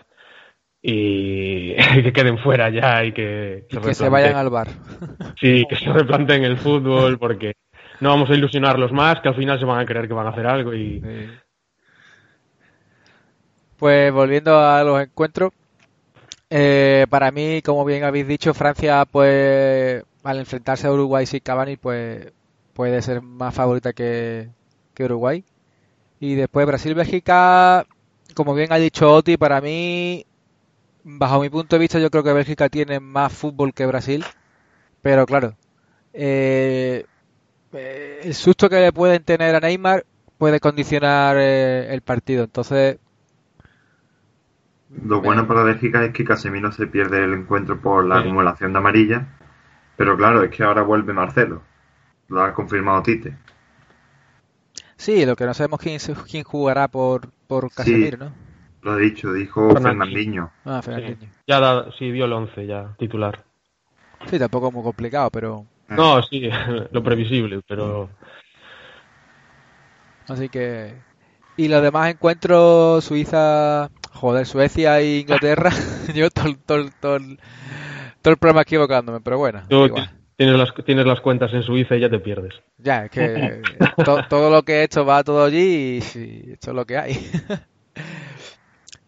y 0.82 1.76
que 2.04 2.14
queden 2.14 2.38
fuera 2.38 2.70
ya 2.70 3.06
y 3.06 3.14
que, 3.14 3.66
se, 3.94 4.10
vayan 4.10 4.36
al 4.36 4.50
bar. 4.50 4.68
Sí, 5.40 5.66
que 5.68 5.76
se 5.76 5.92
replanteen 5.92 6.44
el 6.44 6.58
fútbol 6.58 7.18
porque 7.18 7.54
no 8.02 8.10
vamos 8.10 8.30
a 8.30 8.34
ilusionarlos 8.34 8.92
más, 8.92 9.22
que 9.22 9.30
al 9.30 9.36
final 9.36 9.60
se 9.60 9.66
van 9.66 9.80
a 9.80 9.86
creer 9.86 10.08
que 10.08 10.14
van 10.14 10.28
a 10.28 10.32
hacer 10.32 10.46
algo 10.46 10.74
y... 10.74 11.02
Pues 13.78 14.14
volviendo 14.14 14.58
a 14.60 14.82
los 14.84 15.02
encuentros, 15.02 15.52
eh, 16.50 17.06
para 17.10 17.32
mí, 17.32 17.62
como 17.62 17.84
bien 17.84 18.04
habéis 18.04 18.28
dicho, 18.28 18.54
Francia, 18.54 19.06
pues 19.12 20.04
al 20.24 20.40
enfrentarse 20.40 20.88
a 20.88 20.92
Uruguay 20.94 21.26
sin 21.26 21.42
Cavani, 21.42 21.78
pues 21.78 22.32
puede 22.74 23.02
ser 23.02 23.22
más 23.22 23.54
favorita 23.54 23.94
que, 23.94 24.50
que 24.94 25.06
Uruguay. 25.06 25.44
Y 26.20 26.36
después 26.36 26.66
Brasil-Bélgica, 26.66 27.86
como 28.34 28.54
bien 28.54 28.72
ha 28.72 28.78
dicho 28.78 29.14
Oti, 29.14 29.38
para 29.38 29.62
mí 29.62 30.26
bajo 31.04 31.42
mi 31.42 31.50
punto 31.50 31.76
de 31.76 31.82
vista, 31.82 32.00
yo 32.00 32.10
creo 32.10 32.24
que 32.24 32.34
Bélgica 32.34 32.70
tiene 32.70 33.00
más 33.00 33.34
fútbol 33.34 33.74
que 33.74 33.86
Brasil, 33.86 34.24
pero 35.02 35.26
claro, 35.26 35.56
eh, 36.14 37.06
eh, 37.74 38.22
el 38.24 38.34
susto 38.34 38.70
que 38.70 38.80
le 38.80 38.94
pueden 38.94 39.24
tener 39.24 39.56
a 39.56 39.60
Neymar 39.60 40.06
puede 40.38 40.60
condicionar 40.60 41.38
eh, 41.40 41.94
el 41.94 42.02
partido. 42.02 42.46
Entonces, 42.46 43.00
lo 45.06 45.22
bueno 45.22 45.48
para 45.48 45.64
Bélgica 45.64 46.04
es 46.06 46.14
que 46.14 46.24
Casemiro 46.24 46.72
se 46.72 46.88
pierde 46.88 47.24
el 47.24 47.34
encuentro 47.34 47.82
por 47.82 48.06
la 48.06 48.20
acumulación 48.20 48.74
de 48.74 48.80
amarilla, 48.80 49.28
pero 49.96 50.18
claro, 50.18 50.44
es 50.44 50.52
que 50.52 50.64
ahora 50.64 50.82
vuelve 50.82 51.14
Marcelo, 51.14 51.62
lo 52.30 52.42
ha 52.42 52.54
confirmado 52.54 53.04
Tite. 53.04 53.38
Sí, 54.96 55.26
lo 55.26 55.36
que 55.36 55.46
no 55.46 55.54
sabemos 55.54 55.80
quién, 55.80 56.00
quién 56.30 56.44
jugará 56.44 56.88
por, 56.88 57.30
por 57.48 57.72
Casemiro, 57.74 58.18
¿no? 58.18 58.32
Lo 58.82 58.92
ha 58.94 58.98
dicho, 58.98 59.32
dijo 59.32 59.70
Fernandinho. 59.72 60.52
Ah, 60.66 60.82
Fernandinho. 60.82 61.32
Sí, 61.32 61.40
ya 61.48 61.86
sí, 61.98 62.12
dio 62.12 62.26
el 62.26 62.34
11 62.34 62.68
ya, 62.68 62.96
titular. 62.98 63.44
Sí, 64.30 64.40
tampoco 64.40 64.68
es 64.68 64.74
muy 64.74 64.84
complicado, 64.84 65.30
pero... 65.30 65.66
Ah. 65.90 65.96
No, 65.96 66.24
sí, 66.24 66.50
lo 66.92 67.04
previsible, 67.04 67.62
pero... 67.68 68.10
Así 70.28 70.50
que... 70.50 70.94
Y 71.56 71.68
los 71.68 71.82
demás 71.82 72.10
encuentros, 72.10 73.04
Suiza, 73.04 73.90
joder, 74.12 74.46
Suecia 74.46 75.00
e 75.00 75.20
Inglaterra, 75.20 75.70
yo 76.16 76.30
todo, 76.30 76.56
todo, 76.66 76.90
todo, 77.00 77.20
el 78.32 78.38
programa 78.38 78.62
equivocándome, 78.62 79.22
pero 79.22 79.38
bueno. 79.38 79.64
tienes 80.36 80.58
las, 80.58 80.74
tienes 80.86 81.06
las 81.06 81.22
cuentas 81.22 81.54
en 81.54 81.64
Suiza 81.64 81.96
y 81.96 82.02
ya 82.02 82.10
te 82.10 82.20
pierdes. 82.20 82.54
Ya, 82.78 83.06
es 83.06 83.12
que 83.12 83.62
todo 84.30 84.50
lo 84.50 84.64
que 84.64 84.76
he 84.76 84.84
hecho 84.84 85.06
va 85.06 85.24
todo 85.24 85.46
allí 85.46 86.00
y, 86.16 86.52
esto 86.54 86.72
es 86.72 86.76
lo 86.76 86.86
que 86.86 86.98
hay. 86.98 87.32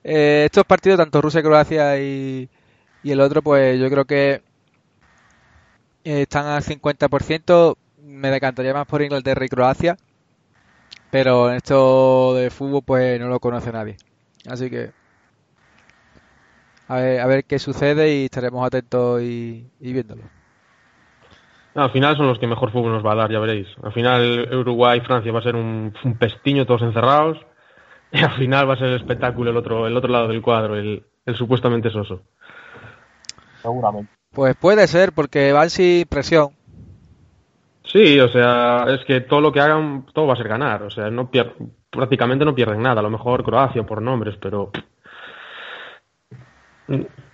Eh, 0.08 0.44
estos 0.46 0.66
partidos, 0.66 1.00
tanto 1.00 1.20
Rusia, 1.20 1.42
Croacia 1.42 2.00
y, 2.00 2.48
el 3.04 3.20
otro, 3.20 3.42
pues 3.42 3.80
yo 3.80 3.90
creo 3.90 4.06
que 4.06 4.44
eh, 6.04 6.22
están 6.22 6.46
al 6.46 6.62
50%. 6.62 7.76
Me 8.04 8.30
decantaría 8.30 8.72
más 8.72 8.86
por 8.86 9.02
Inglaterra 9.02 9.44
y 9.44 9.50
Croacia. 9.50 9.98
Pero 11.10 11.50
en 11.50 11.56
esto 11.56 12.36
de 12.36 12.52
fútbol, 12.52 12.84
pues 12.86 13.20
no 13.20 13.30
lo 13.30 13.40
conoce 13.40 13.72
nadie. 13.72 13.98
Así 14.48 14.70
que 14.70 14.92
a 16.88 16.96
ver, 16.98 17.20
a 17.20 17.28
ver 17.28 17.46
qué 17.46 17.60
sucede 17.60 18.16
y 18.16 18.26
estaremos 18.26 18.66
atentos 18.66 19.22
y, 19.22 19.70
viéndolo. 19.80 20.24
al 21.74 21.92
final 21.92 22.18
son 22.18 22.28
los 22.28 22.40
que 22.40 22.48
mejor 22.48 22.72
fútbol 22.72 22.92
nos 22.92 23.06
va 23.06 23.14
a 23.14 23.16
dar, 23.16 23.32
ya 23.32 23.40
veréis. 23.40 23.68
Al 23.84 23.94
final 23.94 24.50
Uruguay 24.54 25.00
y 25.00 25.06
Francia 25.06 25.32
va 25.32 25.40
a 25.40 25.44
ser 25.44 25.56
un 25.56 25.94
pestiño 26.20 26.66
todos 26.66 26.82
encerrados 26.82 27.40
y 28.16 28.20
al 28.24 28.32
final 28.32 28.70
va 28.70 28.74
a 28.74 28.78
ser 28.78 28.88
el 28.88 28.96
espectáculo 28.96 29.52
el 29.52 29.58
otro, 29.58 29.88
el 29.88 29.98
otro 29.98 30.12
lado 30.12 30.28
del 30.28 30.42
cuadro, 30.42 30.76
el, 30.76 31.04
supuestamente 31.36 31.90
soso. 31.90 32.22
Seguramente. 33.62 34.12
Pues 34.32 34.56
puede 34.56 34.88
ser, 34.88 35.12
porque 35.14 35.54
van 35.54 35.70
sin 35.70 36.06
presión. 36.08 36.50
Sí, 37.84 38.20
o 38.20 38.28
sea, 38.30 38.86
es 38.90 39.06
que 39.06 39.22
todo 39.22 39.42
lo 39.42 39.52
que 39.52 39.62
hagan, 39.62 40.06
todo 40.14 40.28
va 40.28 40.34
a 40.34 40.38
ser 40.38 40.48
ganar. 40.48 40.84
O 40.84 40.90
sea, 40.90 41.10
no 41.10 41.30
prácticamente 41.90 42.44
no 42.44 42.56
pierden 42.56 42.82
nada. 42.82 43.00
A 43.00 43.04
lo 43.04 43.10
mejor 43.10 43.44
Croacia 43.44 43.84
por 43.84 44.02
nombres, 44.02 44.36
pero 44.42 44.72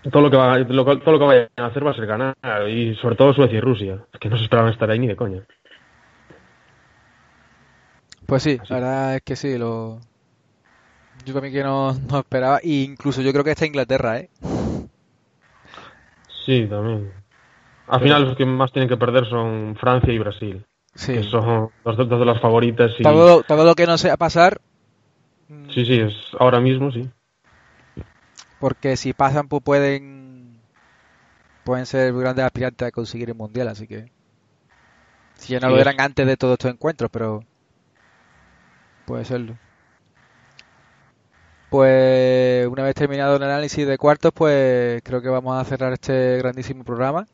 todo 0.09 0.21
lo 0.21 0.31
que 0.31 0.37
va, 0.37 0.65
todo 0.65 1.11
lo 1.11 1.19
que 1.19 1.25
vayan 1.25 1.49
a 1.57 1.65
hacer 1.65 1.85
va 1.85 1.91
a 1.91 1.95
ser 1.95 2.05
ganar. 2.05 2.35
Y 2.69 2.95
sobre 2.95 3.15
todo 3.15 3.33
Suecia 3.33 3.57
y 3.57 3.61
Rusia, 3.61 4.05
que 4.19 4.29
no 4.29 4.37
se 4.37 4.43
esperaban 4.43 4.71
estar 4.71 4.89
ahí 4.89 4.99
ni 4.99 5.07
de 5.07 5.15
coña. 5.15 5.43
Pues 8.25 8.43
sí, 8.43 8.57
la 8.69 8.75
verdad 8.75 9.15
es 9.15 9.21
que 9.23 9.35
sí, 9.35 9.57
lo, 9.57 9.99
yo 11.25 11.33
también 11.33 11.53
que 11.53 11.63
no, 11.63 11.95
esperaba. 12.19 12.59
E 12.59 12.83
incluso 12.83 13.21
yo 13.21 13.31
creo 13.31 13.43
que 13.43 13.51
está 13.51 13.65
Inglaterra, 13.65 14.19
¿eh? 14.19 14.29
Sí, 16.45 16.65
también. 16.67 17.11
Al 17.87 18.01
final 18.01 18.23
los 18.23 18.37
que 18.37 18.45
más 18.45 18.71
tienen 18.71 18.89
que 18.89 18.97
perder 18.97 19.27
son 19.27 19.75
Francia 19.79 20.13
y 20.13 20.19
Brasil. 20.19 20.65
Sí. 20.95 21.13
Que 21.13 21.23
son 21.23 21.69
los 21.85 21.97
dos 21.97 22.09
de 22.09 22.25
las 22.25 22.41
favoritas. 22.41 22.91
Y... 22.97 23.03
Todo, 23.03 23.43
todo 23.43 23.65
lo 23.65 23.75
que 23.75 23.85
no 23.85 23.97
sea 23.97 24.17
pasar. 24.17 24.61
Sí, 25.69 25.85
sí, 25.85 25.99
es 25.99 26.13
ahora 26.39 26.59
mismo, 26.59 26.91
sí. 26.91 27.07
Porque 28.61 28.95
si 28.95 29.11
pasan, 29.11 29.49
pues 29.49 29.63
pueden. 29.63 30.61
Pueden 31.65 31.85
ser 31.85 32.13
grandes 32.13 32.45
aspirantes 32.45 32.87
a 32.87 32.91
conseguir 32.91 33.29
el 33.29 33.35
mundial, 33.35 33.67
así 33.67 33.87
que. 33.87 34.11
Si 35.35 35.53
ya 35.53 35.59
no 35.59 35.69
lo 35.69 35.79
eran 35.79 35.99
antes 35.99 36.25
de 36.27 36.37
todos 36.37 36.53
estos 36.53 36.71
encuentros, 36.71 37.09
pero. 37.11 37.43
Puede 39.05 39.25
serlo. 39.25 39.57
Pues 41.71 42.67
una 42.67 42.83
vez 42.83 42.93
terminado 42.95 43.37
el 43.37 43.43
análisis 43.43 43.87
de 43.87 43.97
cuartos, 43.97 44.31
pues 44.33 45.01
creo 45.03 45.21
que 45.21 45.29
vamos 45.29 45.59
a 45.59 45.65
cerrar 45.65 45.93
este 45.93 46.37
grandísimo 46.37 46.83
programa. 46.83 47.27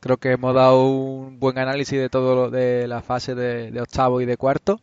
Creo 0.00 0.16
que 0.16 0.32
hemos 0.32 0.54
dado 0.54 0.86
un 0.86 1.38
buen 1.38 1.58
análisis 1.58 1.98
de 1.98 2.08
todo 2.08 2.34
lo 2.34 2.50
de 2.50 2.88
la 2.88 3.02
fase 3.02 3.34
de, 3.34 3.78
octavo 3.80 4.20
y 4.20 4.26
de 4.26 4.36
cuarto. 4.36 4.80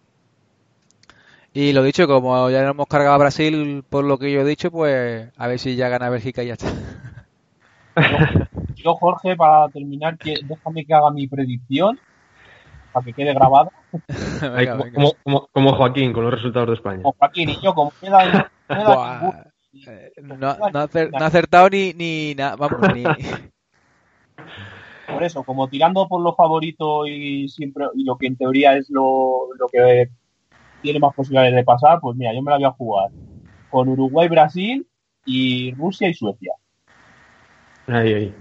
Y 1.53 1.73
lo 1.73 1.83
dicho, 1.83 2.07
como 2.07 2.49
ya 2.49 2.63
no 2.63 2.71
hemos 2.71 2.87
cargado 2.87 3.15
a 3.15 3.17
Brasil 3.17 3.83
por 3.89 4.05
lo 4.05 4.17
que 4.17 4.31
yo 4.31 4.41
he 4.41 4.45
dicho, 4.45 4.69
pues 4.69 5.31
a 5.35 5.47
ver 5.47 5.59
si 5.59 5.75
ya 5.75 5.89
gana 5.89 6.09
Bélgica 6.09 6.43
y 6.43 6.47
ya 6.47 6.53
está. 6.53 6.67
Yo, 8.75 8.95
Jorge, 8.95 9.35
para 9.35 9.67
terminar, 9.69 10.17
déjame 10.17 10.85
que 10.85 10.93
haga 10.93 11.11
mi 11.11 11.27
predicción 11.27 11.99
para 12.93 13.05
que 13.05 13.13
quede 13.13 13.33
grabada. 13.33 13.69
Como, 15.53 15.73
Joaquín 15.73 16.13
con 16.13 16.23
los 16.23 16.33
resultados 16.33 16.69
de 16.69 16.75
España. 16.75 17.01
Como 17.01 17.15
Joaquín 17.17 17.49
y 17.49 17.59
yo, 17.61 17.73
como 17.73 17.91
queda 17.99 18.51
eh, 19.87 20.11
no, 20.21 20.37
no, 20.37 20.79
ha 20.79 21.25
acertado 21.25 21.69
ni, 21.69 21.93
ni 21.93 22.35
nada, 22.35 22.55
vamos, 22.55 22.79
ni... 22.93 23.03
Por 25.07 25.23
eso, 25.23 25.43
como 25.43 25.67
tirando 25.67 26.07
por 26.07 26.21
lo 26.21 26.35
favorito 26.35 27.07
y 27.07 27.49
siempre 27.49 27.85
y 27.95 28.03
lo 28.03 28.17
que 28.17 28.27
en 28.27 28.37
teoría 28.37 28.77
es 28.77 28.89
lo, 28.89 29.47
lo 29.57 29.67
que 29.67 30.09
tiene 30.81 30.99
más 30.99 31.13
posibilidades 31.13 31.55
de 31.55 31.63
pasar, 31.63 31.99
pues 32.01 32.17
mira, 32.17 32.33
yo 32.33 32.41
me 32.41 32.51
la 32.51 32.57
voy 32.57 32.65
a 32.65 32.71
jugar 32.71 33.09
con 33.69 33.87
Uruguay, 33.89 34.27
Brasil 34.27 34.87
y 35.25 35.73
Rusia 35.75 36.09
y 36.09 36.13
Suecia. 36.13 36.53
Ahí, 37.87 38.13
ahí. 38.13 38.35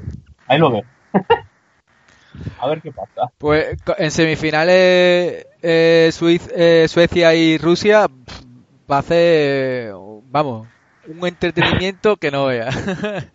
Ahí 0.47 0.59
lo 0.59 0.71
veo. 0.71 0.83
a 2.61 2.69
ver 2.69 2.81
qué 2.81 2.93
pasa. 2.93 3.33
Pues 3.39 3.77
en 3.99 4.11
semifinales 4.11 5.47
eh, 5.63 6.11
eh, 6.13 6.87
Suecia 6.89 7.35
y 7.35 7.59
Rusia 7.59 8.07
va 8.91 8.97
a 8.97 9.01
hacer 9.01 9.93
vamos, 10.31 10.69
un 11.07 11.27
entretenimiento 11.27 12.17
que 12.17 12.31
no 12.31 12.47
vea. 12.47 12.71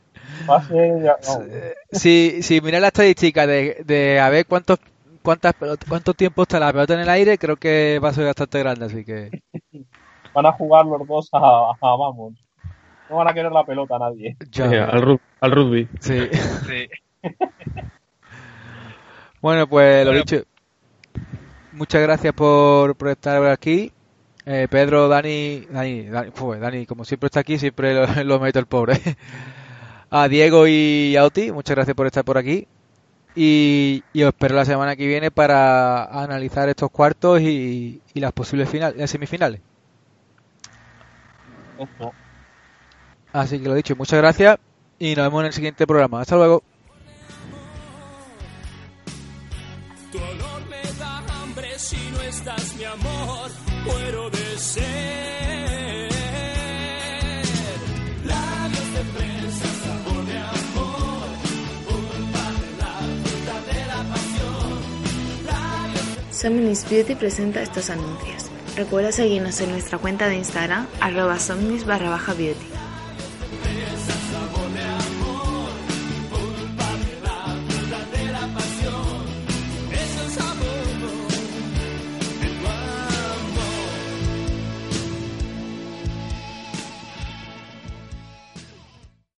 si, 1.92 2.42
si 2.42 2.62
mira 2.62 2.80
la 2.80 2.88
estadística 2.88 3.48
de, 3.48 3.84
de 3.86 4.20
a 4.20 4.30
ver 4.30 4.46
cuántos 4.46 4.80
cuántas 5.24 5.56
cuánto 5.88 6.14
tiempo 6.14 6.44
está 6.44 6.60
la 6.60 6.72
pelota 6.72 6.94
en 6.94 7.00
el 7.00 7.10
aire, 7.10 7.38
creo 7.38 7.56
que 7.58 8.00
va 8.04 8.10
a 8.10 8.14
ser 8.14 8.26
bastante 8.26 8.60
grande, 8.60 8.86
así 8.86 9.04
que 9.04 9.42
van 10.34 10.46
a 10.46 10.52
jugar 10.52 10.86
los 10.86 11.08
dos 11.08 11.30
a, 11.32 11.74
vamos. 11.82 12.34
No 13.10 13.18
van 13.18 13.28
a 13.28 13.34
querer 13.34 13.52
la 13.52 13.66
pelota 13.66 13.96
a 13.96 14.00
nadie. 14.00 14.38
al, 14.60 15.20
al, 15.42 15.52
rugby. 15.52 15.88
Sí. 16.00 16.30
bueno, 19.42 19.68
pues 19.68 20.06
lo 20.06 20.14
dicho. 20.14 20.44
Muchas 21.74 22.02
gracias 22.02 22.34
por, 22.34 22.96
por 22.96 23.10
estar 23.10 23.44
aquí. 23.48 23.92
Eh, 24.46 24.68
Pedro, 24.70 25.08
Dani, 25.08 25.62
Dani, 25.70 26.04
Dani, 26.04 26.86
como 26.86 27.06
siempre 27.06 27.28
está 27.28 27.40
aquí, 27.40 27.58
siempre 27.58 28.24
lo, 28.24 28.40
meto 28.40 28.60
el 28.60 28.66
pobre. 28.66 29.00
a 30.10 30.28
Diego 30.28 30.68
y 30.68 31.16
a 31.16 31.24
Oti, 31.24 31.52
muchas 31.52 31.76
gracias 31.76 31.96
por 31.96 32.06
estar 32.08 32.26
por 32.26 32.38
aquí. 32.38 32.68
Y, 33.36 34.04
os 34.16 34.22
espero 34.22 34.56
la 34.56 34.66
semana 34.66 34.96
que 34.96 35.08
viene 35.08 35.32
para 35.32 36.06
analizar 36.06 36.70
estos 36.70 36.92
cuartos 36.92 37.42
y, 37.42 38.02
y 38.14 38.20
las 38.20 38.32
posibles 38.32 38.70
final, 38.70 38.94
las 38.96 39.10
semifinales. 39.10 39.62
Así 43.32 43.60
que 43.60 43.68
lo 43.68 43.74
dicho, 43.74 43.96
muchas 43.96 44.20
gracias 44.20 44.60
y 45.00 45.16
nos 45.16 45.26
vemos 45.26 45.42
en 45.42 45.48
el 45.48 45.54
siguiente 45.54 45.88
programa. 45.88 46.22
Hasta 46.22 46.36
luego. 46.36 46.64
Somnis 66.44 66.86
Beauty 66.90 67.16
presenta 67.16 67.62
estos 67.62 67.90
anuncios. 67.90 68.52
Recuerda 68.76 69.14
seguirnos 69.14 69.62
en 69.62 69.72
nuestra 69.72 69.98
cuenta 69.98 70.28
de 70.28 70.36
Instagram, 70.36 70.88
arroba 71.00 71.40
somnis 71.40 71.86
barra 71.86 72.10
baja 72.10 72.34
beauty. 72.34 72.83